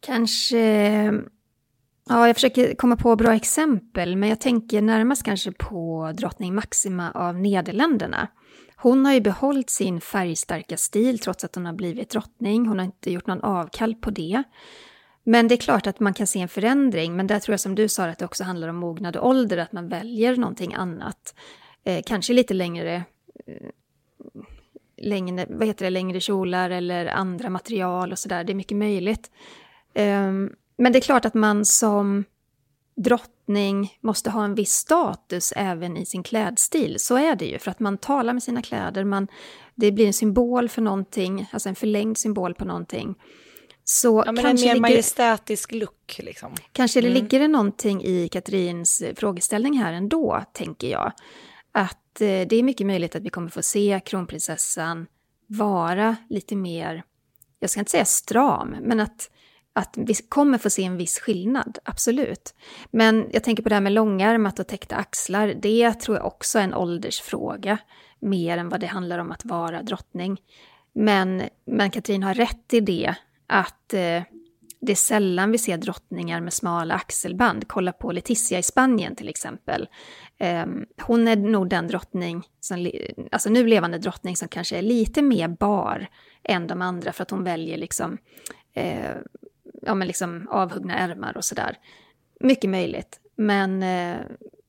Kanske 0.00 0.58
Ja, 2.10 2.26
jag 2.26 2.36
försöker 2.36 2.74
komma 2.74 2.96
på 2.96 3.16
bra 3.16 3.34
exempel, 3.34 4.16
men 4.16 4.28
jag 4.28 4.40
tänker 4.40 4.82
närmast 4.82 5.22
kanske 5.22 5.52
på 5.52 6.12
drottning 6.14 6.54
Maxima 6.54 7.10
av 7.10 7.38
Nederländerna. 7.38 8.28
Hon 8.76 9.04
har 9.06 9.12
ju 9.12 9.20
behållit 9.20 9.70
sin 9.70 10.00
färgstarka 10.00 10.76
stil 10.76 11.18
trots 11.18 11.44
att 11.44 11.54
hon 11.54 11.66
har 11.66 11.72
blivit 11.72 12.10
drottning. 12.10 12.66
Hon 12.66 12.78
har 12.78 12.86
inte 12.86 13.12
gjort 13.12 13.26
någon 13.26 13.40
avkall 13.40 13.94
på 13.94 14.10
det. 14.10 14.42
Men 15.24 15.48
det 15.48 15.54
är 15.54 15.56
klart 15.56 15.86
att 15.86 16.00
man 16.00 16.14
kan 16.14 16.26
se 16.26 16.40
en 16.40 16.48
förändring, 16.48 17.16
men 17.16 17.26
där 17.26 17.38
tror 17.38 17.52
jag 17.52 17.60
som 17.60 17.74
du 17.74 17.88
sa 17.88 18.04
att 18.04 18.18
det 18.18 18.24
också 18.24 18.44
handlar 18.44 18.68
om 18.68 18.76
mognad 18.76 19.16
och 19.16 19.28
ålder, 19.28 19.58
att 19.58 19.72
man 19.72 19.88
väljer 19.88 20.36
någonting 20.36 20.74
annat. 20.74 21.34
Eh, 21.84 22.02
kanske 22.06 22.32
lite 22.32 22.54
längre, 22.54 22.94
eh, 23.46 23.68
längre, 24.96 25.46
vad 25.48 25.66
heter 25.66 25.84
det, 25.84 25.90
längre 25.90 26.20
kjolar 26.20 26.70
eller 26.70 27.06
andra 27.06 27.50
material 27.50 28.12
och 28.12 28.18
sådär, 28.18 28.44
det 28.44 28.52
är 28.52 28.54
mycket 28.54 28.76
möjligt. 28.76 29.30
Eh, 29.94 30.32
men 30.80 30.92
det 30.92 30.98
är 30.98 31.00
klart 31.00 31.24
att 31.24 31.34
man 31.34 31.64
som 31.64 32.24
drottning 32.96 33.98
måste 34.00 34.30
ha 34.30 34.44
en 34.44 34.54
viss 34.54 34.72
status 34.72 35.52
även 35.56 35.96
i 35.96 36.06
sin 36.06 36.22
klädstil. 36.22 36.96
Så 36.98 37.16
är 37.16 37.36
det 37.36 37.44
ju, 37.44 37.58
för 37.58 37.70
att 37.70 37.80
man 37.80 37.98
talar 37.98 38.32
med 38.32 38.42
sina 38.42 38.62
kläder, 38.62 39.04
man, 39.04 39.28
det 39.74 39.92
blir 39.92 40.06
en 40.06 40.12
symbol 40.12 40.68
för 40.68 40.82
någonting, 40.82 41.48
alltså 41.52 41.68
en 41.68 41.74
förlängd 41.74 42.18
symbol 42.18 42.54
på 42.54 42.64
någonting. 42.64 43.14
Så 43.84 44.22
ja, 44.26 44.32
men 44.32 44.44
kanske 44.44 44.66
en 44.66 44.68
mer 44.68 44.74
ligger, 44.74 44.80
majestätisk 44.80 45.72
look 45.72 46.20
liksom. 46.22 46.54
kanske 46.72 47.00
det 47.00 47.08
Mm. 47.08 47.22
ligger 47.22 47.40
det 47.40 47.48
någonting 47.48 48.04
i 48.04 48.28
Katrins 48.28 49.00
eh, 49.02 49.14
frågeställning 49.14 49.78
här 49.78 49.92
ändå, 49.92 50.44
tänker 50.52 50.88
jag. 50.88 51.12
Att 51.72 52.20
eh, 52.20 52.26
det 52.26 52.52
är 52.56 52.62
mycket 52.62 52.86
möjligt 52.86 53.16
att 53.16 53.22
vi 53.22 53.30
kommer 53.30 53.48
få 53.48 53.62
se 53.62 54.00
kronprinsessan 54.04 55.06
vara 55.46 56.16
lite 56.28 56.56
mer, 56.56 57.02
jag 57.60 57.70
ska 57.70 57.80
inte 57.80 57.90
säga 57.90 58.04
stram, 58.04 58.76
men 58.82 59.00
att, 59.00 59.30
att 59.72 59.94
vi 59.96 60.14
kommer 60.14 60.58
få 60.58 60.70
se 60.70 60.84
en 60.84 60.96
viss 60.96 61.18
skillnad, 61.18 61.78
absolut. 61.84 62.54
Men 62.90 63.28
jag 63.32 63.44
tänker 63.44 63.62
på 63.62 63.68
det 63.68 63.74
här 63.74 63.82
med 63.82 63.92
långärmat 63.92 64.58
och 64.58 64.66
täckta 64.66 64.96
axlar, 64.96 65.54
det 65.62 65.92
tror 65.94 66.16
jag 66.16 66.26
också 66.26 66.58
är 66.58 66.62
en 66.62 66.74
åldersfråga, 66.74 67.78
mer 68.20 68.58
än 68.58 68.68
vad 68.68 68.80
det 68.80 68.86
handlar 68.86 69.18
om 69.18 69.30
att 69.30 69.44
vara 69.44 69.82
drottning. 69.82 70.40
Men, 70.92 71.42
men 71.64 71.90
Katrin 71.90 72.22
har 72.22 72.34
rätt 72.34 72.74
i 72.74 72.80
det, 72.80 73.14
att 73.46 73.94
eh, 73.94 74.22
det 74.80 74.92
är 74.92 74.96
sällan 74.96 75.50
vi 75.50 75.58
ser 75.58 75.76
drottningar 75.76 76.40
med 76.40 76.52
smala 76.52 76.94
axelband. 76.94 77.68
Kolla 77.68 77.92
på 77.92 78.12
Letizia 78.12 78.58
i 78.58 78.62
Spanien 78.62 79.16
till 79.16 79.28
exempel. 79.28 79.88
Eh, 80.38 80.66
hon 81.02 81.28
är 81.28 81.36
nog 81.36 81.68
den 81.68 81.88
drottning, 81.88 82.48
som, 82.60 82.90
alltså 83.32 83.50
nu 83.50 83.66
levande 83.66 83.98
drottning 83.98 84.36
som 84.36 84.48
kanske 84.48 84.78
är 84.78 84.82
lite 84.82 85.22
mer 85.22 85.48
bar 85.48 86.06
än 86.42 86.66
de 86.66 86.82
andra 86.82 87.12
för 87.12 87.22
att 87.22 87.30
hon 87.30 87.44
väljer 87.44 87.78
liksom, 87.78 88.18
eh, 88.74 89.16
ja, 89.80 89.94
men 89.94 90.06
liksom 90.06 90.48
avhuggna 90.50 90.98
ärmar 90.98 91.36
och 91.36 91.44
sådär. 91.44 91.78
Mycket 92.40 92.70
möjligt. 92.70 93.20
Men 93.36 93.82
eh, 93.82 94.20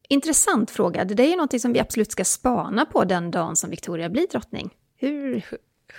intressant 0.09 0.71
fråga. 0.71 1.05
Det 1.05 1.23
är 1.23 1.27
ju 1.27 1.35
någonting 1.35 1.59
som 1.59 1.73
vi 1.73 1.79
absolut 1.79 2.11
ska 2.11 2.23
spana 2.23 2.85
på 2.85 3.03
den 3.03 3.31
dagen 3.31 3.55
som 3.55 3.69
Victoria 3.69 4.09
blir 4.09 4.27
drottning. 4.27 4.69
Hur, 4.97 5.43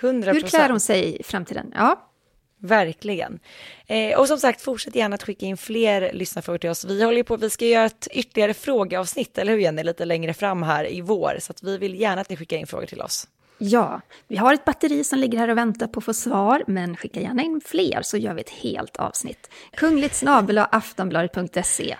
100 0.01 0.31
hur 0.31 0.41
klär 0.41 0.69
hon 0.69 0.79
sig 0.79 1.19
i 1.19 1.23
framtiden? 1.23 1.73
Ja, 1.75 2.09
Verkligen. 2.63 3.39
Eh, 3.87 4.19
och 4.19 4.27
som 4.27 4.37
sagt, 4.37 4.61
fortsätt 4.61 4.95
gärna 4.95 5.15
att 5.15 5.23
skicka 5.23 5.45
in 5.45 5.57
fler 5.57 6.13
lyssnarfrågor 6.13 6.57
till 6.57 6.69
oss. 6.69 6.85
Vi 6.85 7.03
håller 7.03 7.23
på, 7.23 7.37
vi 7.37 7.49
ska 7.49 7.65
göra 7.65 7.85
ett 7.85 8.07
ytterligare 8.11 8.53
frågeavsnitt, 8.53 9.37
eller 9.37 9.51
hur 9.51 9.59
Jenny, 9.59 9.83
lite 9.83 10.05
längre 10.05 10.33
fram 10.33 10.63
här 10.63 10.91
i 10.91 11.01
vår. 11.01 11.37
Så 11.39 11.51
att 11.51 11.63
vi 11.63 11.77
vill 11.77 11.99
gärna 11.99 12.21
att 12.21 12.29
ni 12.29 12.37
skickar 12.37 12.57
in 12.57 12.67
frågor 12.67 12.85
till 12.85 13.01
oss. 13.01 13.27
Ja, 13.65 14.01
vi 14.27 14.37
har 14.37 14.53
ett 14.53 14.65
batteri 14.65 15.03
som 15.03 15.19
ligger 15.19 15.37
här 15.37 15.47
och 15.47 15.57
väntar 15.57 15.87
på 15.87 15.99
att 15.99 16.03
få 16.03 16.13
svar, 16.13 16.63
men 16.67 16.97
skicka 16.97 17.21
gärna 17.21 17.43
in 17.43 17.61
fler 17.65 18.01
så 18.01 18.17
gör 18.17 18.33
vi 18.33 18.41
ett 18.41 18.49
helt 18.49 18.97
avsnitt. 18.97 19.49
Kungligt 19.71 20.15
snabel 20.15 20.57
aftonbladet.se. 20.57 21.95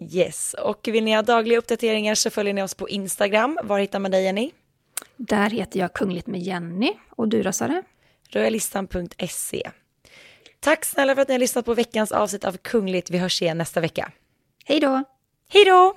Yes, 0.00 0.54
och 0.54 0.88
vill 0.92 1.04
ni 1.04 1.14
ha 1.14 1.22
dagliga 1.22 1.58
uppdateringar 1.58 2.14
så 2.14 2.30
följer 2.30 2.54
ni 2.54 2.62
oss 2.62 2.74
på 2.74 2.88
Instagram. 2.88 3.58
Var 3.62 3.78
hittar 3.78 3.98
man 3.98 4.10
dig 4.10 4.24
Jenny? 4.24 4.50
Där 5.16 5.50
heter 5.50 5.80
jag 5.80 5.92
Kungligt 5.92 6.26
med 6.26 6.40
Jenny. 6.40 6.92
Och 7.10 7.28
du 7.28 7.42
då 7.42 7.52
Sara? 7.52 7.82
Royalistan.se. 8.30 9.70
Tack 10.60 10.84
snälla 10.84 11.14
för 11.14 11.22
att 11.22 11.28
ni 11.28 11.34
har 11.34 11.38
lyssnat 11.38 11.64
på 11.64 11.74
veckans 11.74 12.12
avsnitt 12.12 12.44
av 12.44 12.56
Kungligt. 12.56 13.10
Vi 13.10 13.18
hörs 13.18 13.42
igen 13.42 13.58
nästa 13.58 13.80
vecka. 13.80 14.10
Hej 14.64 14.80
då! 14.80 15.04
Hej 15.48 15.64
då! 15.64 15.96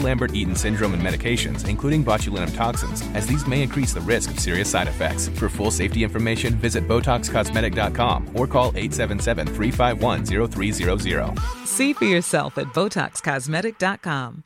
Lambert-Eaton 0.00 0.56
syndrome 0.56 0.94
and 0.94 1.02
medications, 1.02 1.68
including 1.68 2.04
botulinum 2.04 2.54
toxins, 2.54 3.02
as 3.14 3.26
these 3.26 3.46
may 3.46 3.62
increase 3.62 3.94
the 3.94 4.00
risk 4.00 4.30
of 4.30 4.38
serious 4.38 4.70
side 4.70 4.88
effects. 4.88 5.28
For 5.28 5.48
full 5.48 5.70
safety 5.70 6.02
information, 6.02 6.54
visit 6.54 6.88
BotoxCosmetic.com 6.88 8.30
or 8.34 8.46
call 8.46 8.72
877-351-0300. 8.72 11.38
See 11.66 11.94
for 11.94 12.06
yourself 12.06 12.58
at 12.58 12.66
BotoxCosmetic.com. 12.74 14.42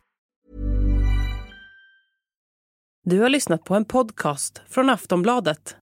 Du 3.05 3.20
har 3.20 3.28
lyssnat 3.28 3.64
på 3.64 3.74
en 3.74 3.84
podcast 3.84 4.62
från 4.68 4.90
Aftonbladet. 4.90 5.76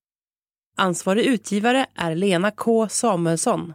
Ansvarig 0.77 1.27
utgivare 1.27 1.87
är 1.95 2.15
Lena 2.15 2.51
K 2.51 2.89
Samuelsson. 2.89 3.75